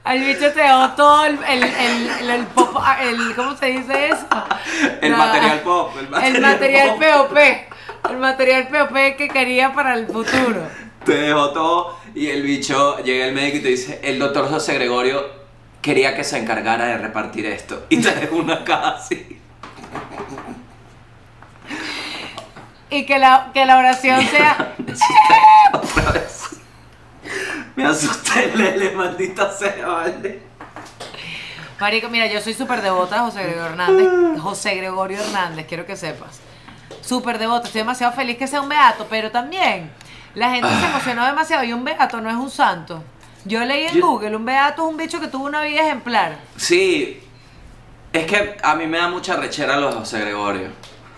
Al 0.04 0.18
bicho 0.20 0.52
te 0.52 0.60
dejó 0.60 0.88
todo 0.90 1.24
el, 1.26 1.38
el, 1.48 1.62
el, 1.62 2.30
el, 2.30 2.46
pop, 2.46 2.76
el, 3.00 3.34
¿cómo 3.36 3.56
se 3.56 3.66
dice 3.66 4.08
eso? 4.08 4.26
el 5.00 5.16
material 5.16 5.60
pop, 5.60 5.92
el 5.98 6.08
material, 6.08 6.36
El 6.36 6.42
material 6.42 6.88
pop. 6.96 7.28
POP. 7.28 7.38
El 8.10 8.16
material 8.18 8.68
POP 8.68 8.92
que 9.16 9.28
quería 9.32 9.72
para 9.72 9.94
el 9.94 10.06
futuro. 10.08 10.62
Te 11.04 11.14
dejó 11.14 11.50
todo 11.50 11.98
y 12.14 12.28
el 12.28 12.42
bicho 12.42 12.98
llega 13.02 13.26
el 13.26 13.34
médico 13.34 13.58
y 13.58 13.60
te 13.60 13.68
dice, 13.68 14.00
el 14.02 14.18
doctor 14.18 14.48
José 14.48 14.74
Gregorio 14.74 15.24
quería 15.80 16.14
que 16.14 16.24
se 16.24 16.38
encargara 16.38 16.86
de 16.86 16.98
repartir 16.98 17.46
esto 17.46 17.86
y 17.88 18.00
te 18.00 18.14
dejó 18.14 18.36
una 18.36 18.64
caja 18.64 18.96
así. 18.96 19.38
Y 22.90 23.06
que 23.06 23.18
la, 23.18 23.50
que 23.54 23.64
la 23.64 23.78
oración 23.78 24.20
sea. 24.26 24.74
Otra 25.72 26.12
vez. 26.12 26.50
Me 27.74 27.86
asusté, 27.86 28.54
Lele, 28.54 28.90
maldita 28.90 29.50
sea, 29.50 29.86
vale. 29.86 30.42
Marico, 31.80 32.08
mira, 32.10 32.26
yo 32.26 32.40
soy 32.40 32.52
súper 32.54 32.82
devota 32.82 33.16
de 33.16 33.20
José 33.22 33.42
Gregorio 33.42 33.64
Hernández. 33.64 34.40
José 34.40 34.74
Gregorio 34.76 35.18
Hernández, 35.18 35.66
quiero 35.66 35.86
que 35.86 35.96
sepas. 35.96 36.40
Súper 37.00 37.38
devota. 37.38 37.66
Estoy 37.66 37.80
demasiado 37.80 38.12
feliz 38.12 38.36
que 38.36 38.46
sea 38.46 38.60
un 38.60 38.68
beato, 38.68 39.06
pero 39.08 39.30
también 39.30 39.90
la 40.34 40.50
gente 40.50 40.68
se 40.68 40.86
emocionó 40.86 41.26
demasiado. 41.26 41.64
Y 41.64 41.72
un 41.72 41.84
beato 41.84 42.20
no 42.20 42.30
es 42.30 42.36
un 42.36 42.50
santo. 42.50 43.02
Yo 43.44 43.64
leí 43.64 43.86
en 43.86 43.94
Yo- 43.94 44.06
Google, 44.06 44.36
un 44.36 44.44
beato 44.44 44.84
es 44.84 44.88
un 44.90 44.96
bicho 44.96 45.20
que 45.20 45.28
tuvo 45.28 45.46
una 45.46 45.62
vida 45.62 45.82
ejemplar. 45.82 46.36
Sí, 46.56 47.20
es 48.12 48.26
que 48.26 48.56
a 48.62 48.74
mí 48.76 48.86
me 48.86 48.98
da 48.98 49.08
mucha 49.08 49.36
rechera 49.36 49.76
los 49.76 49.94
José 49.94 50.20
Gregorio. 50.20 50.68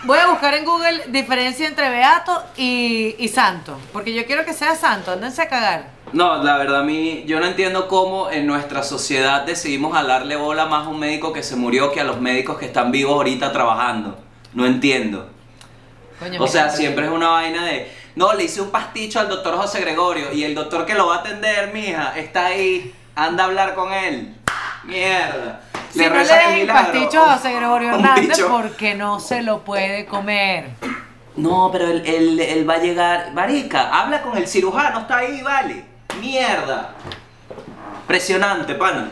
Voy 0.05 0.19
a 0.19 0.27
buscar 0.29 0.53
en 0.55 0.65
Google 0.67 1.05
diferencia 1.09 1.67
entre 1.67 1.89
beato 1.91 2.43
y, 2.57 3.15
y 3.19 3.29
santo. 3.29 3.79
Porque 3.93 4.12
yo 4.15 4.27
quiero 4.27 4.45
que 4.45 4.53
sea 4.53 4.75
santo, 4.77 5.12
ándense 5.12 5.41
a 5.43 5.49
cagar. 5.49 5.89
No, 6.12 6.43
la 6.43 6.57
verdad 6.59 6.81
a 6.81 6.85
mí, 6.85 7.25
yo 7.27 7.41
no 7.41 7.47
entiendo 7.47 7.89
cómo 7.89 8.31
en 8.31 8.47
nuestra 8.47 8.83
sociedad 8.83 9.43
decidimos 9.43 9.95
jalarle 9.95 10.37
bola 10.37 10.67
más 10.67 10.87
a 10.87 10.91
un 10.91 10.99
médico 11.01 11.33
que 11.33 11.43
se 11.43 11.57
murió 11.57 11.91
que 11.91 12.01
a 12.01 12.05
los 12.05 12.21
médicos 12.21 12.59
que 12.59 12.67
están 12.67 12.93
vivos 12.93 13.15
ahorita 13.15 13.51
trabajando. 13.53 14.19
No 14.53 14.67
entiendo. 14.67 15.31
Coño, 16.19 16.37
O 16.39 16.41
mira, 16.41 16.49
sea, 16.53 16.65
pero- 16.67 16.77
siempre 16.77 17.07
es 17.07 17.11
una 17.11 17.29
vaina 17.31 17.65
de, 17.65 17.91
no, 18.17 18.33
le 18.35 18.45
hice 18.45 18.61
un 18.61 18.71
pasticho 18.71 19.21
al 19.21 19.29
doctor 19.29 19.57
José 19.57 19.81
Gregorio 19.81 20.33
y 20.33 20.45
el 20.45 20.55
doctor 20.55 20.87
que 20.87 20.95
lo 20.95 21.07
va 21.09 21.17
a 21.17 21.19
atender, 21.19 21.73
mija, 21.73 22.17
está 22.17 22.47
ahí, 22.47 22.95
anda 23.17 23.45
a 23.45 23.47
hablar 23.47 23.75
con 23.75 23.93
él. 23.93 24.35
Mierda. 24.85 25.61
Si 25.91 26.01
no 26.01 26.11
le 26.11 26.21
el 26.23 26.27
den 26.29 26.51
el 26.55 26.61
milagro. 26.62 26.93
pasticho 26.93 27.23
a 27.25 27.37
José 27.37 27.53
Gregorio 27.55 27.91
Hernández 27.95 28.41
porque 28.49 28.95
no 28.95 29.21
se 29.21 29.43
lo 29.43 29.61
puede 29.65 30.07
comer. 30.07 30.71
No, 31.37 31.71
pero 31.73 31.89
él, 31.89 32.03
él- 32.07 32.41
él 32.41 32.69
va 32.69 32.75
a 32.75 32.79
llegar. 32.79 33.33
Marica, 33.33 33.91
habla 34.01 34.23
con 34.23 34.37
el 34.37 34.47
cirujano, 34.47 35.01
está 35.01 35.19
ahí, 35.19 35.41
vale. 35.43 35.85
Mierda. 36.21 36.95
Presionante, 38.07 38.75
pana. 38.75 39.11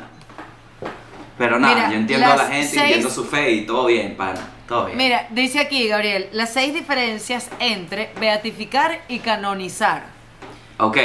Pero 1.39 1.59
nada, 1.59 1.75
Mira, 1.75 1.91
yo 1.91 1.97
entiendo 1.97 2.27
a 2.27 2.37
la 2.37 2.45
gente, 2.47 2.69
seis- 2.69 2.83
entiendo 2.83 3.11
su 3.11 3.25
fe 3.25 3.51
y 3.53 3.67
todo 3.67 3.87
bien, 3.87 4.17
pana. 4.17 4.41
Mira, 4.95 5.27
dice 5.31 5.61
aquí, 5.61 5.89
Gabriel, 5.89 6.29
las 6.33 6.53
seis 6.53 6.75
diferencias 6.75 7.51
entre 7.59 8.11
beatificar 8.19 9.01
y 9.09 9.19
canonizar. 9.19 10.05
Ok, 10.79 10.97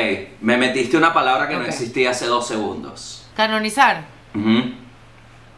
me 0.42 0.58
metiste 0.58 0.98
una 0.98 1.14
palabra 1.14 1.48
que 1.48 1.56
no 1.56 1.66
existía 1.66 2.12
hace 2.12 2.26
dos 2.26 2.48
segundos. 2.48 3.28
¿Canonizar? 3.36 4.06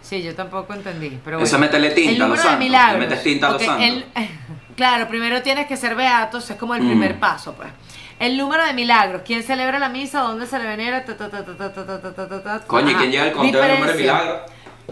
Sí, 0.01 0.23
yo 0.23 0.33
tampoco 0.35 0.73
entendí. 0.73 1.19
Pero. 1.23 1.39
Eso 1.39 1.55
es 1.55 1.61
meterle 1.61 1.91
tinta 1.91 2.11
el 2.11 2.21
a 2.21 2.27
los 2.27 2.39
santos. 2.39 2.99
Le 2.99 3.17
tinta 3.17 3.57
claro, 4.75 5.07
primero 5.07 5.41
tienes 5.41 5.67
que 5.67 5.77
ser 5.77 5.93
beato, 5.95 6.37
es 6.37 6.51
como 6.53 6.73
el 6.73 6.81
primer 6.81 7.19
paso, 7.19 7.53
pues. 7.53 7.69
El 8.17 8.37
número 8.37 8.65
de 8.65 8.73
milagros, 8.73 9.21
quién 9.25 9.43
celebra 9.43 9.79
la 9.79 9.87
misa, 9.87 10.21
dónde 10.21 10.45
se 10.45 10.57
le 10.59 10.65
venera, 10.65 11.05
Coño, 12.67 12.91
¿y 12.91 12.95
quién 12.95 13.11
llega 13.11 13.23
al 13.23 13.31
conteo 13.31 13.61
del 13.61 13.71
número 13.75 13.93
de 13.93 13.99
milagros? 13.99 14.41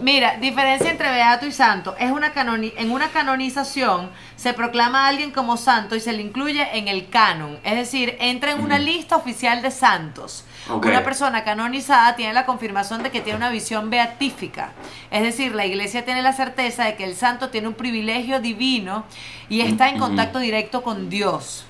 Mira, 0.02 0.36
diferencia 0.40 0.90
entre 0.90 1.10
beato 1.10 1.46
y 1.46 1.52
santo. 1.52 1.94
Es 1.98 2.10
una 2.10 2.32
canoni- 2.34 2.72
en 2.76 2.90
una 2.90 3.08
canonización 3.08 4.10
se 4.36 4.52
proclama 4.52 5.04
a 5.04 5.08
alguien 5.08 5.30
como 5.30 5.56
santo 5.56 5.96
y 5.96 6.00
se 6.00 6.12
le 6.12 6.22
incluye 6.22 6.66
en 6.78 6.88
el 6.88 7.08
canon. 7.08 7.58
Es 7.64 7.76
decir, 7.76 8.16
entra 8.20 8.52
en 8.52 8.60
una 8.60 8.78
lista 8.78 9.16
oficial 9.16 9.62
de 9.62 9.70
santos. 9.70 10.44
Una 10.90 11.04
persona 11.04 11.44
canonizada 11.44 12.14
tiene 12.16 12.32
la 12.34 12.44
confirmación 12.46 13.02
de 13.02 13.10
que 13.10 13.20
tiene 13.20 13.36
una 13.38 13.50
visión 13.50 13.90
beatífica. 13.90 14.72
Es 15.10 15.22
decir, 15.22 15.54
la 15.54 15.64
iglesia 15.66 16.04
tiene 16.04 16.22
la 16.22 16.32
certeza 16.32 16.84
de 16.84 16.94
que 16.96 17.04
el 17.04 17.14
santo 17.16 17.48
tiene 17.50 17.68
un 17.68 17.74
privilegio 17.74 18.40
divino 18.40 19.04
y 19.48 19.60
está 19.62 19.88
en 19.88 19.98
contacto 19.98 20.38
directo 20.38 20.82
con 20.82 21.08
Dios. 21.08 21.64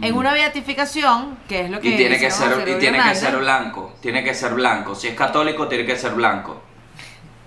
En 0.00 0.16
una 0.16 0.32
beatificación, 0.32 1.36
que 1.48 1.62
es 1.66 1.70
lo 1.70 1.78
que 1.80 1.88
Y 1.88 1.96
tiene 1.96 2.18
que 2.18 2.30
ser, 2.30 2.66
y 2.66 2.78
tiene 2.78 2.98
que 3.02 3.14
ser 3.14 3.36
blanco. 3.36 3.94
Tiene 4.00 4.24
que 4.24 4.32
ser 4.34 4.54
blanco. 4.54 4.94
Si 4.94 5.08
es 5.08 5.14
católico, 5.14 5.68
tiene 5.68 5.84
que 5.84 5.96
ser 5.96 6.12
blanco. 6.14 6.62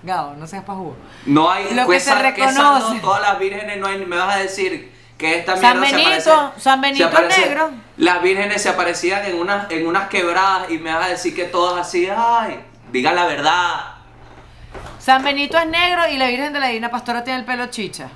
Gao, 0.06 0.36
no 0.36 0.45
seas 0.47 0.64
pajugo. 0.64 0.95
No 1.26 1.49
hay 1.49 1.74
Lo 1.74 1.88
que 1.88 1.99
se 1.99 2.10
sa- 2.12 2.18
¿qué 2.18 2.45
reconoce. 2.45 2.99
todas 2.99 3.22
las 3.22 3.39
vírgenes 3.39 3.78
no 3.80 3.88
hay, 3.88 4.06
me 4.06 4.16
vas 4.18 4.36
a 4.36 4.39
decir 4.39 4.93
que 5.18 5.39
esta 5.39 5.53
mierda 5.56 5.70
San 5.72 5.86
se 5.86 5.95
Benito, 5.95 6.10
aparece- 6.10 6.62
San 6.62 6.82
se 6.82 6.88
Benito 6.88 7.08
aparece- 7.08 7.41
negro. 7.41 7.72
Las 7.97 8.22
vírgenes 8.22 8.62
se 8.62 8.70
aparecían 8.70 9.26
en 9.26 9.39
unas, 9.39 9.72
en 9.72 9.88
unas 9.88 10.08
quebradas 10.10 10.70
y 10.70 10.78
me 10.78 10.93
vas 10.93 11.06
a 11.06 11.10
decir 11.10 11.34
que 11.36 11.45
todas 11.45 11.88
así, 11.88 12.08
ay, 12.16 12.60
diga 12.91 13.12
la 13.14 13.26
verdad. 13.26 13.93
San 14.99 15.24
Benito 15.24 15.58
es 15.58 15.68
negro 15.68 16.03
y 16.12 16.18
la 16.18 16.28
Virgen 16.28 16.51
de 16.53 16.60
la 16.60 16.68
Divina 16.68 16.89
Pastora 16.89 17.24
tiene 17.24 17.39
el 17.39 17.45
pelo 17.45 17.68
chicha. 17.68 18.10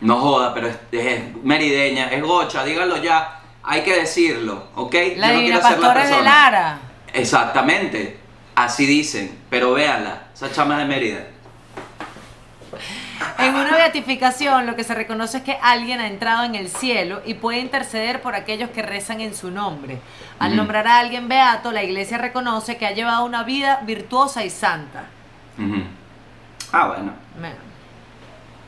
No 0.00 0.16
joda, 0.18 0.54
pero 0.54 0.68
es, 0.68 0.76
es 0.92 1.34
merideña, 1.42 2.06
es 2.08 2.22
gocha, 2.22 2.64
dígalo 2.64 2.96
ya. 2.98 3.36
Hay 3.62 3.82
que 3.82 3.94
decirlo, 3.96 4.68
¿ok? 4.76 4.94
La 5.16 5.28
Yo 5.28 5.34
no 5.34 5.38
Divina 5.40 5.60
quiero 5.60 5.60
ser 5.60 5.62
la 5.62 5.76
Pastora 5.78 6.02
es 6.02 6.08
de 6.08 6.14
persona. 6.16 6.30
Lara. 6.50 6.78
Exactamente, 7.12 8.18
así 8.54 8.86
dicen, 8.86 9.38
pero 9.50 9.72
véanla, 9.72 10.22
esa 10.34 10.50
chama 10.52 10.78
de 10.78 10.84
Mérida. 10.84 11.20
En 13.38 13.54
una 13.54 13.72
beatificación 13.76 14.66
lo 14.66 14.76
que 14.76 14.84
se 14.84 14.94
reconoce 14.94 15.38
es 15.38 15.42
que 15.42 15.58
alguien 15.60 16.00
ha 16.00 16.06
entrado 16.06 16.44
en 16.44 16.54
el 16.54 16.68
cielo 16.68 17.20
y 17.24 17.34
puede 17.34 17.58
interceder 17.58 18.22
por 18.22 18.34
aquellos 18.34 18.70
que 18.70 18.82
rezan 18.82 19.20
en 19.20 19.34
su 19.34 19.50
nombre. 19.50 19.98
Al 20.38 20.48
Ujú. 20.48 20.56
nombrar 20.58 20.86
a 20.86 20.98
alguien 20.98 21.28
beato, 21.28 21.72
la 21.72 21.82
iglesia 21.82 22.18
reconoce 22.18 22.76
que 22.76 22.86
ha 22.86 22.92
llevado 22.92 23.24
una 23.24 23.42
vida 23.42 23.80
virtuosa 23.84 24.44
y 24.44 24.50
santa. 24.50 25.04
Ujú. 25.58 25.82
Ah, 26.72 26.88
bueno. 26.88 27.12
Me, 27.40 27.50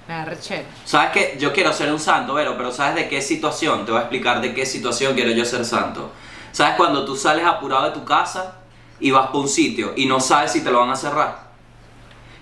me 0.08 0.14
da 0.14 0.24
rechera. 0.24 0.64
¿Sabes 0.84 1.10
qué? 1.12 1.36
Yo 1.38 1.52
quiero 1.52 1.72
ser 1.72 1.90
un 1.92 2.00
santo, 2.00 2.34
Vero, 2.34 2.56
pero 2.56 2.72
¿sabes 2.72 2.94
de 2.96 3.08
qué 3.08 3.22
situación? 3.22 3.84
Te 3.86 3.92
voy 3.92 4.00
a 4.00 4.02
explicar 4.02 4.40
de 4.40 4.52
qué 4.52 4.66
situación 4.66 5.14
quiero 5.14 5.30
yo 5.30 5.44
ser 5.44 5.64
santo. 5.64 6.12
¿Sabes 6.50 6.74
cuando 6.76 7.04
tú 7.04 7.16
sales 7.16 7.46
apurado 7.46 7.84
de 7.84 7.90
tu 7.92 8.04
casa 8.04 8.56
y 9.02 9.10
vas 9.10 9.26
por 9.28 9.42
un 9.42 9.48
sitio 9.48 9.92
y 9.96 10.06
no 10.06 10.20
sabes 10.20 10.52
si 10.52 10.62
te 10.62 10.70
lo 10.70 10.80
van 10.80 10.90
a 10.90 10.96
cerrar? 10.96 11.50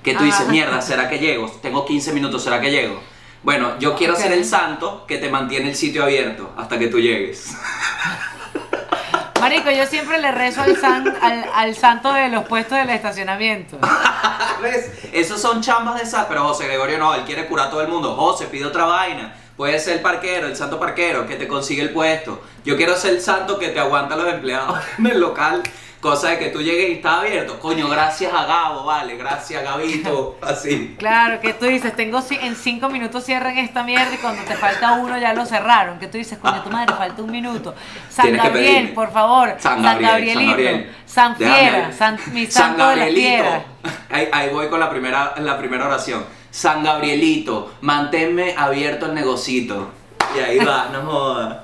Que 0.05 0.15
tú 0.15 0.25
dices, 0.25 0.47
mierda, 0.49 0.81
¿será 0.81 1.09
que 1.11 1.19
llego? 1.19 1.51
Tengo 1.61 1.85
15 1.85 2.13
minutos, 2.13 2.43
¿será 2.45 2.61
que 2.61 2.71
llego? 2.71 3.01
Bueno, 3.43 3.79
yo 3.79 3.95
quiero 3.97 4.15
ser 4.17 4.33
el 4.33 4.45
santo 4.45 5.05
que 5.07 5.19
te 5.19 5.29
mantiene 5.31 5.71
el 5.71 5.77
sitio 5.77 6.05
abierto 6.05 6.53
hasta 6.57 6.79
que 6.79 6.87
tú 6.89 6.99
llegues. 7.01 7.55
Marico, 9.41 9.71
yo 9.71 9.87
siempre 9.87 10.21
le 10.21 10.31
rezo 10.33 10.61
al, 10.61 10.77
san- 10.77 11.09
al, 11.23 11.47
al 11.55 11.75
santo 11.75 12.13
de 12.13 12.29
los 12.29 12.45
puestos 12.45 12.77
del 12.77 12.91
estacionamiento. 12.91 13.79
¿Ves? 14.63 14.91
Esos 15.13 15.41
son 15.41 15.63
chambas 15.63 15.99
de 15.99 16.05
sal, 16.07 16.27
pero 16.29 16.45
José 16.45 16.67
Gregorio 16.67 16.99
no, 16.99 17.15
él 17.15 17.23
quiere 17.25 17.47
curar 17.47 17.69
a 17.69 17.71
todo 17.71 17.81
el 17.81 17.89
mundo. 17.89 18.15
José, 18.15 18.47
pide 18.47 18.67
otra 18.67 18.85
vaina. 18.85 19.35
Puede 19.57 19.79
ser 19.79 19.95
el 19.95 20.01
parquero, 20.01 20.47
el 20.47 20.57
santo 20.57 20.79
parquero, 20.79 21.27
que 21.27 21.37
te 21.37 21.49
consigue 21.49 21.81
el 21.83 21.91
puesto. 21.91 22.43
Yo 22.65 22.77
quiero 22.77 22.95
ser 22.97 23.15
el 23.15 23.23
santo 23.23 23.59
que 23.59 23.69
te 23.69 23.81
aguanta 23.81 24.15
a 24.15 24.19
los 24.19 24.29
empleados 24.33 24.79
en 24.99 25.07
el 25.07 25.19
local. 25.21 25.63
Cosa 26.01 26.31
de 26.31 26.39
que 26.39 26.47
tú 26.49 26.63
llegues 26.63 26.89
y 26.89 26.93
está 26.95 27.21
abierto. 27.21 27.59
Coño, 27.61 27.87
gracias 27.87 28.33
a 28.33 28.47
Gabo, 28.47 28.85
vale, 28.85 29.17
gracias 29.17 29.63
Gabito. 29.63 30.39
Así. 30.43 30.95
Claro, 30.99 31.41
que 31.41 31.53
tú 31.53 31.67
dices, 31.67 31.95
tengo 31.95 32.23
en 32.31 32.57
cinco 32.57 32.89
minutos 32.89 33.23
cierren 33.27 33.59
esta 33.59 33.83
mierda 33.83 34.15
y 34.15 34.17
cuando 34.17 34.43
te 34.45 34.55
falta 34.55 34.93
uno 34.95 35.19
ya 35.19 35.35
lo 35.35 35.45
cerraron. 35.45 35.99
Que 35.99 36.07
tú 36.07 36.17
dices, 36.17 36.39
coño, 36.39 36.63
tu 36.63 36.71
madre, 36.71 36.95
falta 36.95 37.23
un 37.23 37.31
minuto. 37.31 37.75
San 38.09 38.25
Tienes 38.25 38.43
Gabriel, 38.43 38.93
por 38.95 39.13
favor. 39.13 39.57
San 39.59 39.83
San, 39.83 40.01
Gabriel, 40.01 40.39
Gabrielito. 40.39 40.47
San 40.47 40.49
Gabriel. 40.49 40.95
San 41.05 41.37
Fiera. 41.37 41.93
San, 41.93 42.19
mi 42.33 42.47
santo 42.47 42.89
de 42.89 42.97
la 42.97 43.07
fiera. 43.07 43.65
Ahí, 44.09 44.29
ahí 44.33 44.49
voy 44.49 44.69
con 44.69 44.81
la 44.81 44.89
primera, 44.89 45.35
la 45.37 45.59
primera 45.59 45.87
oración. 45.87 46.25
San 46.51 46.83
Gabrielito, 46.83 47.75
manténme 47.83 48.55
abierto 48.57 49.05
el 49.05 49.15
negocito. 49.15 49.91
Y 50.35 50.39
ahí 50.39 50.59
va, 50.61 50.89
no 50.91 51.03
jodas. 51.03 51.59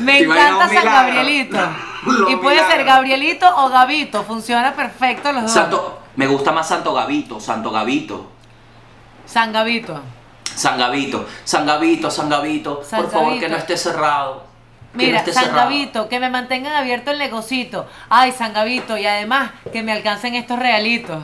Me 0.00 0.18
¿Te 0.18 0.24
imaginas 0.24 0.52
encanta 0.52 0.74
San? 0.74 0.84
Gabrielito. 0.84 1.87
Y 2.28 2.36
puede 2.36 2.66
ser. 2.66 2.84
Gabrielito 2.84 3.46
o 3.56 3.68
Gabito. 3.68 4.22
Funciona 4.24 4.72
perfecto 4.74 5.32
los 5.32 5.42
dos. 5.42 5.52
Santo, 5.52 6.00
me 6.16 6.26
gusta 6.26 6.52
más 6.52 6.68
Santo 6.68 6.92
Gabito, 6.94 7.40
Santo 7.40 7.70
Gabito. 7.70 8.30
San 9.26 9.52
Gabito. 9.52 10.00
San 10.54 10.78
Gabito, 10.78 11.26
San 11.44 11.66
Gabito, 11.66 12.10
San 12.10 12.28
Gabito, 12.28 12.82
San 12.84 13.02
por 13.02 13.10
favor 13.10 13.26
Gabito. 13.28 13.46
que 13.46 13.52
no 13.52 13.56
esté 13.58 13.76
cerrado. 13.76 14.44
que 14.92 14.98
no 14.98 15.04
Mira, 15.04 15.24
San 15.24 15.34
cerrado. 15.34 15.54
Gabito, 15.56 16.08
que 16.08 16.18
me 16.18 16.30
mantengan 16.30 16.72
abierto 16.74 17.10
el 17.12 17.18
negocito. 17.18 17.86
Ay, 18.08 18.32
San 18.32 18.52
Gabito, 18.52 18.96
y 18.96 19.06
además 19.06 19.50
que 19.72 19.82
me 19.82 19.92
alcancen 19.92 20.34
estos 20.34 20.58
realitos. 20.58 21.22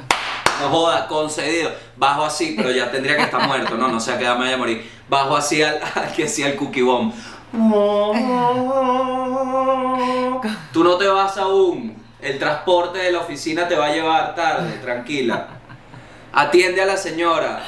No 0.60 0.68
joda, 0.68 1.08
concedido. 1.08 1.72
Bajo 1.96 2.24
así, 2.24 2.54
pero 2.56 2.70
ya 2.70 2.90
tendría 2.92 3.16
que 3.16 3.22
estar 3.24 3.44
muerto, 3.46 3.76
no, 3.76 3.88
no 3.88 3.98
sé 3.98 4.12
a 4.12 4.18
qué 4.18 4.24
edad 4.24 4.34
me 4.36 4.44
vaya 4.44 4.54
a 4.54 4.58
morir. 4.58 4.88
Bajo 5.08 5.36
así 5.36 5.60
al, 5.62 5.80
al 5.94 6.12
que 6.12 6.24
hacía 6.26 6.46
el 6.48 6.56
cookie 6.56 6.82
bomb. 6.82 7.12
Tú 10.72 10.82
no 10.84 10.96
te 10.96 11.06
vas 11.06 11.36
aún. 11.38 11.94
El 12.20 12.38
transporte 12.38 12.98
de 12.98 13.12
la 13.12 13.20
oficina 13.20 13.68
te 13.68 13.76
va 13.76 13.86
a 13.86 13.92
llevar 13.92 14.34
tarde, 14.34 14.72
tranquila. 14.78 15.46
Atiende 16.32 16.82
a 16.82 16.86
la 16.86 16.96
señora. 16.96 17.60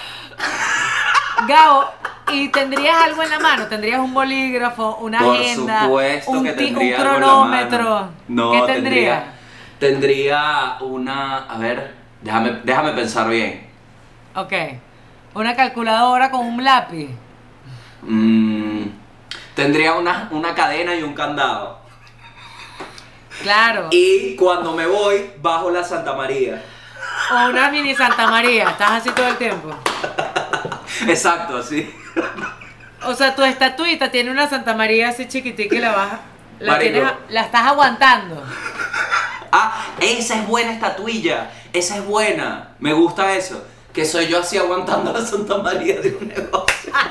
Gabo, 1.47 1.85
¿y 2.33 2.49
tendrías 2.49 2.97
algo 3.05 3.23
en 3.23 3.31
la 3.31 3.39
mano? 3.39 3.67
¿Tendrías 3.67 4.01
un 4.01 4.13
bolígrafo, 4.15 4.97
una 5.03 5.19
Por 5.21 5.37
agenda, 5.37 5.83
supuesto 5.83 6.31
un, 6.33 6.45
que 6.45 6.53
tendría 6.53 6.97
un 6.97 7.03
algo 7.07 7.15
en 7.15 7.21
la 7.21 7.27
cronómetro? 7.27 7.85
mano. 7.85 8.11
No, 8.29 8.53
¿Qué 8.53 8.73
tendría, 8.73 9.25
tendría? 9.79 9.79
tendría 9.79 10.77
una, 10.81 11.37
a 11.45 11.59
ver, 11.59 11.95
déjame, 12.23 12.61
déjame 12.65 12.93
pensar 12.93 13.29
bien. 13.29 13.67
Ok. 14.35 14.53
Una 15.35 15.55
calculadora 15.55 16.31
con 16.31 16.47
un 16.47 16.65
lápiz. 16.65 17.11
Mm, 18.03 18.56
tendría 19.57 19.95
una, 19.95 20.29
una 20.31 20.55
cadena 20.55 20.95
y 20.95 21.03
un 21.03 21.15
candado. 21.15 21.81
Claro. 23.43 23.89
Y 23.91 24.37
cuando 24.37 24.73
me 24.73 24.87
voy, 24.87 25.31
bajo 25.41 25.71
la 25.71 25.83
Santa 25.83 26.13
María. 26.15 26.63
O 27.33 27.49
una 27.49 27.71
mini 27.71 27.95
Santa 27.95 28.29
María. 28.29 28.71
Estás 28.71 28.91
así 28.93 29.11
todo 29.11 29.27
el 29.29 29.37
tiempo. 29.37 29.71
Exacto, 31.09 31.57
así. 31.57 31.93
O 33.05 33.15
sea, 33.15 33.35
tu 33.35 33.43
estatuita 33.43 34.11
tiene 34.11 34.31
una 34.31 34.49
Santa 34.49 34.75
María 34.75 35.09
así 35.09 35.27
chiquitica 35.27 35.75
y 35.75 35.81
la 35.81 35.93
vas. 35.93 36.13
La, 36.61 36.79
tienes- 36.79 37.13
la 37.29 37.41
estás 37.43 37.63
aguantando. 37.67 38.43
Ah, 39.53 39.87
esa 40.01 40.35
es 40.37 40.47
buena 40.47 40.73
estatuilla. 40.73 41.51
Esa 41.73 41.97
es 41.97 42.05
buena. 42.05 42.71
Me 42.79 42.93
gusta 42.93 43.33
eso. 43.35 43.65
Que 43.93 44.05
soy 44.05 44.29
yo 44.29 44.41
así 44.41 44.59
aguantando 44.59 45.13
la 45.13 45.21
Santa 45.21 45.59
María 45.59 46.01
de 46.01 46.15
un 46.21 46.29
negocio. 46.29 46.93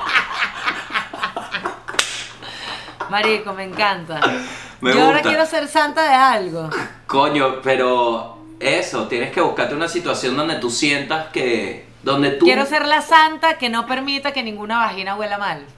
Marico, 3.16 3.54
me 3.54 3.64
encanta. 3.64 4.20
Me 4.82 4.94
Yo 4.94 5.06
ahora 5.06 5.22
quiero 5.22 5.46
ser 5.46 5.70
santa 5.70 6.04
de 6.04 6.14
algo. 6.14 6.70
Coño, 7.08 7.62
pero 7.64 8.40
eso, 8.60 9.08
tienes 9.08 9.32
que 9.32 9.40
buscarte 9.40 9.74
una 9.74 9.88
situación 9.88 10.36
donde 10.36 10.56
tú 10.56 10.70
sientas 10.70 11.28
que. 11.32 11.88
Donde 12.04 12.32
tú. 12.32 12.44
Quiero 12.44 12.66
ser 12.66 12.86
la 12.86 13.02
santa 13.02 13.58
que 13.58 13.70
no 13.70 13.88
permita 13.88 14.34
que 14.34 14.44
ninguna 14.44 14.80
vagina 14.80 15.16
huela 15.16 15.38
mal. 15.38 15.66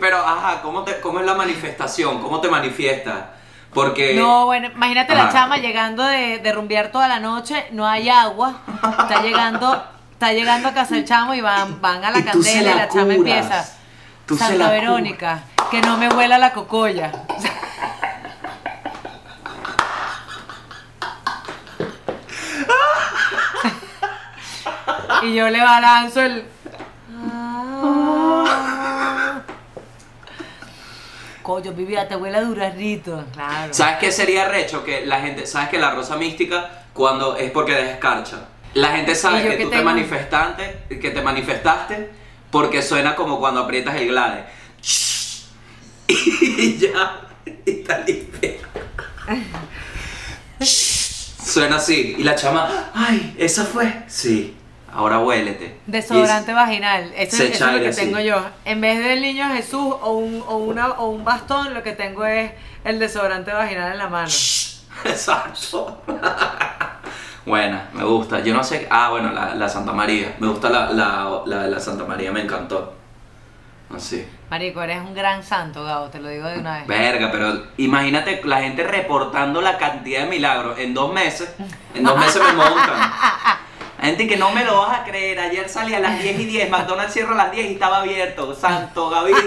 Pero, 0.00 0.16
ajá, 0.16 0.62
¿cómo, 0.62 0.82
te, 0.82 0.98
¿cómo 0.98 1.20
es 1.20 1.26
la 1.26 1.34
manifestación? 1.34 2.22
¿Cómo 2.22 2.40
te 2.40 2.48
manifiestas? 2.48 3.22
Porque. 3.74 4.14
No, 4.14 4.46
bueno, 4.46 4.70
imagínate 4.74 5.14
la 5.14 5.30
chama 5.30 5.58
llegando 5.58 6.04
de, 6.04 6.38
de 6.38 6.52
rumbear 6.52 6.90
toda 6.90 7.06
la 7.06 7.20
noche, 7.20 7.66
no 7.72 7.86
hay 7.86 8.08
agua, 8.08 8.62
está 8.82 9.20
llegando, 9.20 9.84
está 10.12 10.32
llegando 10.32 10.68
a 10.68 10.72
casa 10.72 10.96
el 10.96 11.04
chamo 11.04 11.34
y 11.34 11.42
van, 11.42 11.82
van 11.82 12.02
a 12.02 12.10
la 12.10 12.24
candela 12.24 12.60
y 12.60 12.64
la 12.64 12.76
la 12.76 12.88
chama 12.88 13.12
empieza. 13.12 13.74
Tú 14.26 14.36
se 14.36 14.44
Santa 14.44 14.64
la 14.64 14.70
Verónica, 14.70 15.42
que 15.70 15.82
no 15.82 15.98
me 15.98 16.08
huela 16.08 16.38
la 16.38 16.54
cocoya. 16.54 17.12
y 25.22 25.34
yo 25.34 25.50
le 25.50 25.60
balanzo 25.60 26.22
el. 26.22 26.46
Coño, 31.42 31.72
mi 31.72 31.84
vida, 31.84 32.08
te 32.08 32.16
huele 32.16 32.38
a 32.38 32.42
durazrito. 32.42 33.22
Claro. 33.34 33.74
¿Sabes 33.74 33.98
qué 33.98 34.10
sería 34.10 34.48
recho? 34.48 34.82
Que 34.82 35.04
la 35.04 35.20
gente, 35.20 35.46
¿sabes 35.46 35.68
que 35.68 35.78
la 35.78 35.90
rosa 35.90 36.16
mística 36.16 36.84
cuando 36.94 37.36
es 37.36 37.50
porque 37.50 37.74
descarcha? 37.74 38.48
La 38.72 38.88
gente 38.88 39.14
sabe 39.14 39.42
que, 39.42 39.58
que 39.58 39.64
tú 39.64 39.70
te 39.70 39.82
manifestaste, 39.82 40.84
que 40.98 41.10
te 41.10 41.20
manifestaste 41.20 42.23
porque 42.54 42.82
suena 42.82 43.16
como 43.16 43.40
cuando 43.40 43.62
aprietas 43.62 43.96
el 43.96 44.06
glade. 44.06 44.44
Y 46.06 46.78
ya, 46.78 47.20
y 47.66 47.80
está 47.80 47.98
limpio. 47.98 48.52
Suena 50.60 51.76
así. 51.76 52.14
Y 52.16 52.22
la 52.22 52.36
chama, 52.36 52.92
ay, 52.94 53.34
esa 53.38 53.64
fue. 53.64 54.04
Sí. 54.06 54.54
Ahora 54.92 55.18
huélete. 55.18 55.80
Desodorante 55.86 56.52
vaginal. 56.52 57.12
Eso, 57.16 57.42
es 57.42 57.60
lo 57.60 57.80
que 57.80 57.90
tengo 57.90 58.20
yo. 58.20 58.46
En 58.64 58.80
vez 58.80 59.02
del 59.02 59.22
niño 59.22 59.48
Jesús 59.52 59.96
o 60.02 60.12
un, 60.12 60.44
o, 60.46 60.58
una, 60.58 60.92
o 60.92 61.08
un 61.08 61.24
bastón, 61.24 61.74
lo 61.74 61.82
que 61.82 61.92
tengo 61.92 62.24
es 62.24 62.52
el 62.84 63.00
desodorante 63.00 63.52
vaginal 63.52 63.92
en 63.92 63.98
la 63.98 64.08
mano. 64.08 64.30
Exacto. 65.04 66.02
Buena, 67.46 67.90
me 67.92 68.04
gusta. 68.04 68.40
Yo 68.40 68.54
no 68.54 68.64
sé. 68.64 68.86
Ah, 68.90 69.10
bueno, 69.10 69.30
la, 69.32 69.54
la 69.54 69.68
Santa 69.68 69.92
María. 69.92 70.34
Me 70.38 70.48
gusta 70.48 70.70
la, 70.70 70.90
la, 70.90 71.42
la 71.44 71.62
de 71.64 71.70
la 71.70 71.80
Santa 71.80 72.04
María, 72.04 72.32
me 72.32 72.40
encantó. 72.42 72.94
Así. 73.94 74.26
Marico, 74.50 74.82
eres 74.82 75.00
un 75.00 75.14
gran 75.14 75.42
santo, 75.42 75.84
Gabo, 75.84 76.08
te 76.08 76.20
lo 76.20 76.28
digo 76.28 76.48
de 76.48 76.58
una 76.58 76.78
vez. 76.78 76.86
Verga, 76.86 77.30
pero 77.30 77.66
imagínate 77.76 78.40
la 78.44 78.60
gente 78.62 78.82
reportando 78.84 79.60
la 79.60 79.76
cantidad 79.76 80.22
de 80.22 80.26
milagros 80.26 80.78
en 80.78 80.94
dos 80.94 81.12
meses. 81.12 81.54
En 81.94 82.02
dos 82.02 82.18
meses 82.18 82.42
me 82.42 82.52
montan. 82.52 83.12
Gente 84.00 84.26
que 84.28 84.36
no 84.36 84.50
me 84.50 84.64
lo 84.64 84.78
vas 84.82 85.00
a 85.00 85.04
creer. 85.04 85.40
Ayer 85.40 85.66
salí 85.68 85.94
a 85.94 86.00
las 86.00 86.20
10 86.20 86.40
y 86.40 86.44
10. 86.44 86.70
McDonald's 86.70 87.12
cierra 87.14 87.32
a 87.32 87.36
las 87.36 87.52
10 87.52 87.70
y 87.70 87.72
estaba 87.74 87.98
abierto. 87.98 88.54
Santo 88.54 89.08
Gavito. 89.08 89.38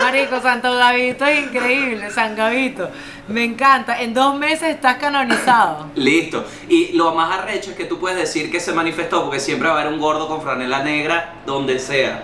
Marico, 0.00 0.40
Santo 0.40 0.72
Gavito 0.76 1.24
es 1.26 1.46
increíble, 1.46 2.10
San 2.10 2.36
Gavito. 2.36 2.88
Me 3.30 3.44
encanta. 3.44 4.00
En 4.02 4.12
dos 4.12 4.34
meses 4.36 4.70
estás 4.74 4.96
canonizado. 4.96 5.86
Listo. 5.94 6.44
Y 6.68 6.92
lo 6.92 7.14
más 7.14 7.38
arrecho 7.38 7.70
es 7.70 7.76
que 7.76 7.84
tú 7.84 7.98
puedes 7.98 8.18
decir 8.18 8.50
que 8.50 8.60
se 8.60 8.72
manifestó 8.72 9.22
porque 9.24 9.40
siempre 9.40 9.68
va 9.68 9.76
a 9.76 9.80
haber 9.80 9.92
un 9.92 10.00
gordo 10.00 10.28
con 10.28 10.42
franela 10.42 10.82
negra 10.82 11.34
donde 11.46 11.78
sea. 11.78 12.22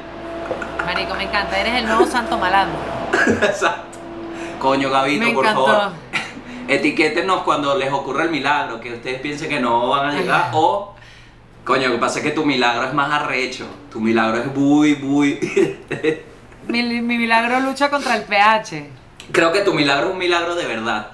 Marico, 0.85 1.15
me 1.15 1.25
encanta. 1.25 1.59
Eres 1.59 1.75
el 1.77 1.87
nuevo 1.87 2.07
santo 2.07 2.37
malandro. 2.39 2.79
Exacto. 3.43 3.99
Coño, 4.61 4.91
Gavito, 4.91 5.25
Me 5.27 5.33
por 5.33 5.45
encantó. 5.45 5.67
favor. 5.67 5.93
Etiquétenos 6.69 7.43
cuando 7.43 7.77
les 7.77 7.93
ocurra 7.93 8.25
el 8.25 8.31
milagro, 8.31 8.81
que 8.81 8.95
ustedes 8.95 9.21
piensen 9.21 9.49
que 9.49 9.61
no 9.61 9.89
van 9.89 10.11
a 10.11 10.13
llegar. 10.15 10.51
O, 10.53 10.95
coño, 11.65 11.89
lo 11.89 11.95
que 11.95 12.01
pasa 12.01 12.19
es 12.19 12.25
que 12.25 12.33
tu 12.33 12.45
milagro 12.45 12.85
es 12.89 12.95
más 12.95 13.13
arrecho. 13.13 13.67
Tu 13.93 14.01
milagro 14.01 14.39
es 14.39 14.47
muy, 14.55 14.97
muy. 14.97 15.39
Mi, 16.69 16.83
mi 16.83 17.17
milagro 17.17 17.61
lucha 17.61 17.89
contra 17.91 18.17
el 18.17 18.25
pH. 18.25 18.91
Creo 19.33 19.53
que 19.53 19.61
tu 19.61 19.75
milagro 19.75 20.07
es 20.09 20.13
un 20.13 20.19
milagro 20.19 20.55
de 20.55 20.67
verdad. 20.67 21.09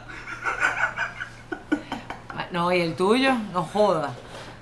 No, 2.50 2.70
y 2.72 2.80
el 2.80 2.94
tuyo, 2.94 3.32
no 3.52 3.62
joda. 3.64 4.10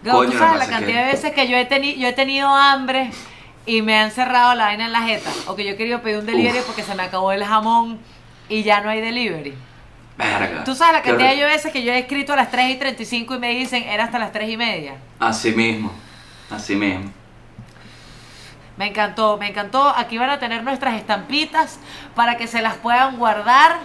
Gabo, 0.03 0.21
Coño, 0.21 0.31
tú 0.33 0.39
sabes 0.39 0.53
que 0.53 0.59
la 0.59 0.67
cantidad 0.79 1.05
de 1.07 1.13
veces 1.13 1.33
que 1.33 1.49
yo 1.49 1.57
he, 1.57 1.69
teni- 1.69 1.97
yo 1.99 2.09
he 2.09 2.13
tenido 2.13 2.49
hambre 2.49 3.11
y 3.67 3.83
me 3.83 3.99
han 3.99 4.11
cerrado 4.13 4.55
la 4.55 4.67
vaina 4.67 4.87
en 4.87 4.93
la 4.93 5.03
jeta. 5.03 5.31
O 5.49 5.57
que 5.57 5.65
yo 5.65 5.73
he 5.73 5.77
querido 5.77 6.01
pedir 6.01 6.19
un 6.19 6.27
delivery 6.27 6.61
Uf. 6.61 6.67
porque 6.67 6.83
se 6.85 6.95
me 6.95 7.03
acabó 7.03 7.33
el 7.33 7.45
jamón 7.45 7.99
y 8.49 8.63
ya 8.63 8.81
no 8.81 8.91
hay 8.91 9.01
delivery. 9.01 9.55
Verga. 10.17 10.65
Tú 10.65 10.75
sabes 10.75 10.95
la 10.95 11.03
Qué 11.03 11.09
cantidad 11.11 11.31
horrible. 11.31 11.47
de 11.49 11.53
veces 11.57 11.73
que 11.73 11.83
yo 11.83 11.93
he 11.93 11.99
escrito 11.99 12.33
a 12.33 12.37
las 12.37 12.51
3 12.51 12.71
y 12.71 12.77
35 12.77 13.35
y 13.35 13.39
me 13.39 13.51
dicen 13.51 13.83
era 13.83 14.05
hasta 14.05 14.19
las 14.19 14.33
3 14.33 14.49
y 14.51 14.57
media. 14.57 14.95
Así 15.19 15.51
mismo. 15.53 15.91
Así 16.51 16.77
mismo. 16.77 17.11
Me 18.81 18.87
encantó, 18.87 19.37
me 19.37 19.47
encantó. 19.47 19.93
Aquí 19.95 20.17
van 20.17 20.31
a 20.31 20.39
tener 20.39 20.65
nuestras 20.65 20.95
estampitas 20.95 21.79
para 22.15 22.39
que 22.39 22.47
se 22.47 22.63
las 22.63 22.77
puedan 22.77 23.19
guardar 23.19 23.77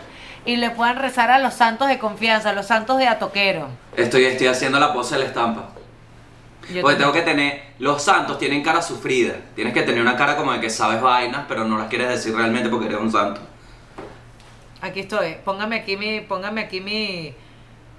y 0.46 0.56
le 0.56 0.70
puedan 0.70 0.96
rezar 0.96 1.32
a 1.32 1.38
los 1.38 1.54
santos 1.54 1.90
de 1.90 2.00
confianza, 2.00 2.52
a 2.52 2.54
los 2.54 2.68
santos 2.68 2.98
de 2.98 3.06
Atoquero. 3.06 3.68
Estoy, 3.98 4.24
estoy 4.24 4.48
haciendo 4.48 4.80
la 4.80 4.94
pose 4.94 5.16
de 5.16 5.24
la 5.24 5.28
estampa. 5.28 5.68
Yo 6.74 6.82
Porque 6.82 6.96
tengo 6.96 7.12
que 7.12 7.24
tener. 7.24 7.74
Los 7.78 8.04
santos 8.04 8.38
tienen 8.38 8.64
cara 8.64 8.82
sufrida. 8.82 9.34
Tienes 9.54 9.74
que 9.74 9.82
tener 9.82 10.02
una 10.02 10.16
cara 10.16 10.38
como 10.38 10.54
de 10.54 10.62
que 10.62 10.70
sabes 10.70 11.02
vainas, 11.02 11.44
pero 11.46 11.66
no 11.66 11.78
las 11.78 11.90
quieres 11.90 12.08
decir 12.08 12.34
realmente 12.34 12.70
porque 12.70 12.86
eres 12.86 13.00
un 13.02 13.12
santo. 13.12 13.42
Aquí 14.80 15.02
estoy. 15.02 15.36
Póngame 15.44 15.76
aquí 15.76 15.98
mi, 15.98 16.22
póngame 16.22 16.62
aquí 16.62 16.80
mi, 16.80 17.34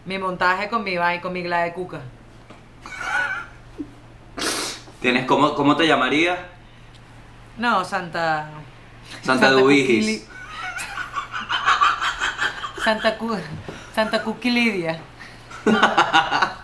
mi 0.07 0.19
montaje 0.19 0.71
con 0.71 0.83
mi 0.83 0.97
vaina, 0.97 1.21
con 1.21 1.35
mi 1.35 1.43
gla 1.43 1.59
de 1.65 1.75
cuca. 1.75 2.01
Tienes, 5.03 5.27
¿cómo, 5.27 5.55
cómo 5.55 5.77
te 5.77 5.87
llamarías? 5.87 6.56
No, 7.59 7.85
Santa. 7.85 8.49
Santa. 9.23 9.51
Cuquili- 9.53 10.23
Santa 12.85 13.17
Cu, 13.19 13.37
Santa 13.95 14.23
Cuquilidia. 14.23 15.01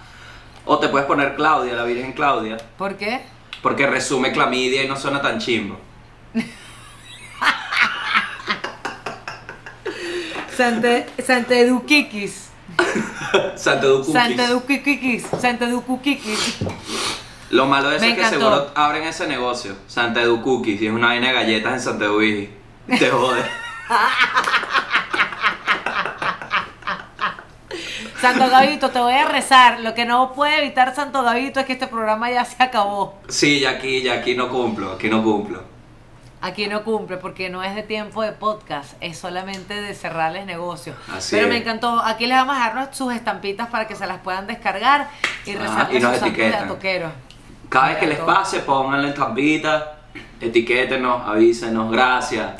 O 0.64 0.78
te 0.78 0.88
puedes 0.88 1.08
poner 1.08 1.34
Claudia, 1.34 1.74
la 1.74 1.82
Virgen 1.82 2.12
Claudia. 2.12 2.56
¿Por 2.78 2.96
qué? 2.96 3.20
Porque 3.62 3.84
resume 3.88 4.30
clamidia 4.30 4.84
y 4.84 4.88
no 4.88 4.96
suena 4.96 5.20
tan 5.20 5.40
chimbo. 5.40 5.76
Santa, 10.56 11.04
Santa 11.24 11.54
Eduquiquis. 11.58 12.48
Santa 13.56 13.86
Ducukis. 13.86 14.12
Santa 14.12 14.44
Eduquiquis. 14.44 15.26
Santa 15.40 15.64
Eduquiquis. 15.66 16.58
Lo 17.52 17.66
malo 17.66 17.90
de 17.90 17.96
eso 17.96 18.04
es 18.06 18.14
que 18.14 18.20
encantó. 18.20 18.38
seguro 18.40 18.70
abren 18.74 19.04
ese 19.04 19.26
negocio. 19.28 19.76
Santa 19.86 20.20
Edu 20.22 20.42
Cookies. 20.42 20.80
Y 20.82 20.86
es 20.88 20.92
una 20.92 21.08
vaina 21.08 21.28
de 21.28 21.34
galletas 21.34 21.72
en 21.74 21.80
Santa 21.80 22.06
Duigis. 22.06 22.48
Te 22.98 23.08
jode. 23.10 23.42
Santo 28.20 28.48
Gavito, 28.50 28.90
te 28.90 28.98
voy 29.00 29.14
a 29.14 29.26
rezar. 29.28 29.80
Lo 29.80 29.94
que 29.94 30.04
no 30.04 30.32
puede 30.32 30.60
evitar 30.64 30.94
Santo 30.94 31.22
Gavito 31.22 31.60
es 31.60 31.66
que 31.66 31.72
este 31.72 31.88
programa 31.88 32.30
ya 32.30 32.44
se 32.44 32.62
acabó. 32.62 33.18
Sí, 33.28 33.60
ya 33.60 33.70
aquí, 33.70 34.02
ya 34.02 34.14
aquí 34.14 34.34
no 34.36 34.48
cumplo. 34.48 34.92
Aquí 34.92 35.08
no 35.08 35.22
cumplo. 35.24 35.62
Aquí 36.40 36.66
no 36.66 36.82
cumple 36.84 37.18
porque 37.18 37.50
no 37.50 37.62
es 37.62 37.74
de 37.76 37.82
tiempo 37.84 38.20
de 38.22 38.32
podcast, 38.32 38.94
es 39.00 39.16
solamente 39.16 39.80
de 39.80 39.94
cerrarles 39.94 40.44
negocios. 40.44 40.96
Así 41.12 41.36
Pero 41.36 41.46
es. 41.46 41.52
me 41.52 41.58
encantó. 41.58 42.00
Aquí 42.02 42.26
les 42.26 42.36
vamos 42.36 42.56
a 42.56 42.72
dar 42.74 42.94
sus 42.94 43.12
estampitas 43.14 43.68
para 43.68 43.86
que 43.86 43.94
se 43.94 44.06
las 44.08 44.18
puedan 44.18 44.48
descargar 44.48 45.08
y 45.46 45.52
Ah, 45.52 45.58
rezar 45.60 45.88
y 45.94 46.00
nos 46.00 46.16
etiquetan. 46.16 46.68
Cada 47.72 47.88
vez 47.88 47.98
que 47.98 48.06
les 48.06 48.18
pase, 48.18 48.60
pónganle 48.60 49.08
estampita, 49.08 49.94
etiquétenos, 50.40 51.26
avísenos, 51.26 51.90
gracias. 51.90 52.52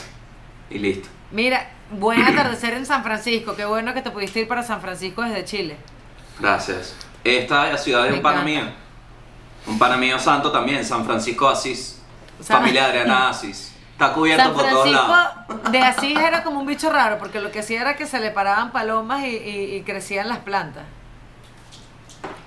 Y 0.70 0.78
listo. 0.78 1.08
Mira, 1.30 1.68
buen 1.90 2.22
atardecer 2.22 2.74
en 2.74 2.86
San 2.86 3.02
Francisco. 3.02 3.54
Qué 3.54 3.64
bueno 3.66 3.92
que 3.92 4.00
te 4.02 4.10
pudiste 4.10 4.40
ir 4.40 4.48
para 4.48 4.62
San 4.62 4.80
Francisco 4.80 5.22
desde 5.22 5.44
Chile. 5.44 5.76
Gracias. 6.40 6.96
Esta 7.24 7.66
es 7.66 7.72
la 7.72 7.78
ciudad 7.78 8.02
de 8.04 8.10
Me 8.10 8.16
un 8.16 8.22
pana 8.22 8.42
mío. 8.42 8.62
Un 9.66 9.78
pana 9.78 9.96
mío 9.96 10.18
santo 10.18 10.50
también, 10.50 10.84
San 10.84 11.04
Francisco 11.04 11.48
Asís. 11.48 12.00
San- 12.40 12.58
Familia 12.60 12.86
Adriana 12.86 13.28
Asís. 13.30 13.72
Está 13.92 14.12
cubierto 14.14 14.42
San 14.44 14.54
por 14.54 14.64
todos 14.68 14.90
lados. 14.90 15.28
De 15.70 15.78
Asís 15.78 16.18
era 16.18 16.42
como 16.42 16.58
un 16.60 16.66
bicho 16.66 16.90
raro 16.90 17.18
porque 17.18 17.38
lo 17.40 17.52
que 17.52 17.60
hacía 17.60 17.82
era 17.82 17.96
que 17.96 18.06
se 18.06 18.18
le 18.18 18.30
paraban 18.30 18.72
palomas 18.72 19.22
y, 19.24 19.36
y- 19.36 19.76
y 19.76 19.82
crecían 19.82 20.28
las 20.28 20.38
plantas. 20.38 20.84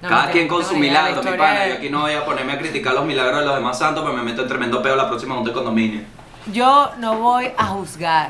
No, 0.01 0.09
Cada 0.09 0.29
quien 0.31 0.47
con 0.47 0.63
su 0.63 0.75
milagro, 0.75 1.21
mi 1.23 1.37
pana. 1.37 1.67
Yo 1.67 1.73
aquí 1.75 1.89
no 1.89 2.01
voy 2.01 2.13
a 2.13 2.25
ponerme 2.25 2.53
a 2.53 2.57
criticar 2.59 2.93
los 2.93 3.05
milagros 3.05 3.39
de 3.39 3.45
los 3.45 3.55
demás 3.55 3.77
santos, 3.79 4.03
pero 4.03 4.15
me 4.15 4.23
meto 4.23 4.41
en 4.43 4.47
tremendo 4.47 4.81
peo 4.81 4.95
la 4.95 5.07
próxima 5.07 5.35
junta 5.35 5.49
de 5.49 5.53
condominio. 5.55 6.01
Yo 6.51 6.91
no 6.99 7.17
voy 7.17 7.51
a 7.57 7.65
juzgar, 7.67 8.29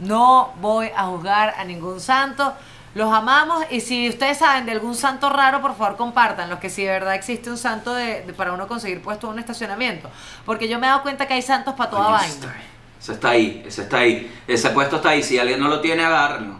no 0.00 0.52
voy 0.60 0.90
a 0.96 1.04
juzgar 1.04 1.54
a 1.58 1.64
ningún 1.64 2.00
santo. 2.00 2.52
Los 2.94 3.12
amamos 3.12 3.64
y 3.70 3.80
si 3.80 4.08
ustedes 4.08 4.38
saben 4.38 4.64
de 4.66 4.72
algún 4.72 4.94
santo 4.94 5.28
raro, 5.28 5.60
por 5.60 5.76
favor 5.76 5.96
compartan 5.96 6.48
los 6.48 6.58
que 6.60 6.70
si 6.70 6.84
de 6.84 6.92
verdad 6.92 7.14
existe 7.14 7.50
un 7.50 7.58
santo 7.58 7.92
de, 7.92 8.22
de- 8.22 8.32
para 8.32 8.52
uno 8.52 8.66
conseguir 8.68 9.02
puesto 9.02 9.26
en 9.26 9.34
un 9.34 9.38
estacionamiento. 9.38 10.08
Porque 10.46 10.66
yo 10.68 10.78
me 10.78 10.86
he 10.86 10.90
dado 10.90 11.02
cuenta 11.02 11.26
que 11.26 11.34
hay 11.34 11.42
santos 11.42 11.74
para 11.74 11.90
toda 11.90 12.08
vaina. 12.10 12.54
ese 12.98 13.12
está- 13.12 13.28
ahí, 13.30 13.64
ese 13.66 13.82
está 13.82 13.98
ahí. 13.98 14.32
Ese 14.46 14.70
puesto 14.70 14.96
está 14.96 15.10
ahí. 15.10 15.22
Si 15.22 15.38
alguien 15.38 15.60
no 15.60 15.68
lo 15.68 15.80
tiene, 15.80 16.04
agárrenlo. 16.04 16.58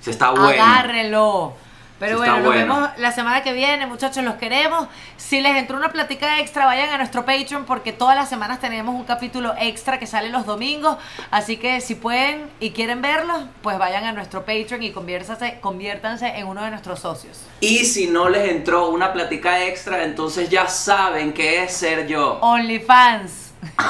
Ese 0.00 0.10
está 0.12 0.30
bueno. 0.30 0.62
Agárrenlo. 0.62 1.54
Pero 1.98 2.18
bueno, 2.18 2.34
nos 2.36 2.44
bueno. 2.44 2.60
vemos 2.60 2.90
la 2.98 3.10
semana 3.10 3.42
que 3.42 3.54
viene, 3.54 3.86
muchachos, 3.86 4.22
los 4.22 4.34
queremos. 4.34 4.86
Si 5.16 5.40
les 5.40 5.56
entró 5.56 5.78
una 5.78 5.92
plática 5.92 6.40
extra, 6.40 6.66
vayan 6.66 6.90
a 6.90 6.98
nuestro 6.98 7.24
Patreon 7.24 7.64
porque 7.64 7.92
todas 7.94 8.14
las 8.14 8.28
semanas 8.28 8.60
tenemos 8.60 8.94
un 8.94 9.04
capítulo 9.04 9.54
extra 9.58 9.98
que 9.98 10.06
sale 10.06 10.28
los 10.28 10.44
domingos. 10.44 10.98
Así 11.30 11.56
que 11.56 11.80
si 11.80 11.94
pueden 11.94 12.50
y 12.60 12.72
quieren 12.72 13.00
verlos, 13.00 13.44
pues 13.62 13.78
vayan 13.78 14.04
a 14.04 14.12
nuestro 14.12 14.44
Patreon 14.44 14.82
y 14.82 14.92
conviértanse, 14.92 15.58
conviértanse 15.60 16.26
en 16.36 16.46
uno 16.46 16.62
de 16.62 16.70
nuestros 16.70 17.00
socios. 17.00 17.40
Y 17.60 17.86
si 17.86 18.08
no 18.08 18.28
les 18.28 18.50
entró 18.50 18.90
una 18.90 19.14
plática 19.14 19.64
extra, 19.64 20.04
entonces 20.04 20.50
ya 20.50 20.68
saben 20.68 21.32
qué 21.32 21.62
es 21.64 21.72
ser 21.72 22.06
yo. 22.06 22.38
OnlyFans. 22.42 23.52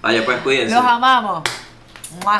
Vaya, 0.00 0.24
pues 0.24 0.38
cuídense. 0.38 0.74
Los 0.74 0.84
amamos. 0.84 1.42
Mua. 2.22 2.38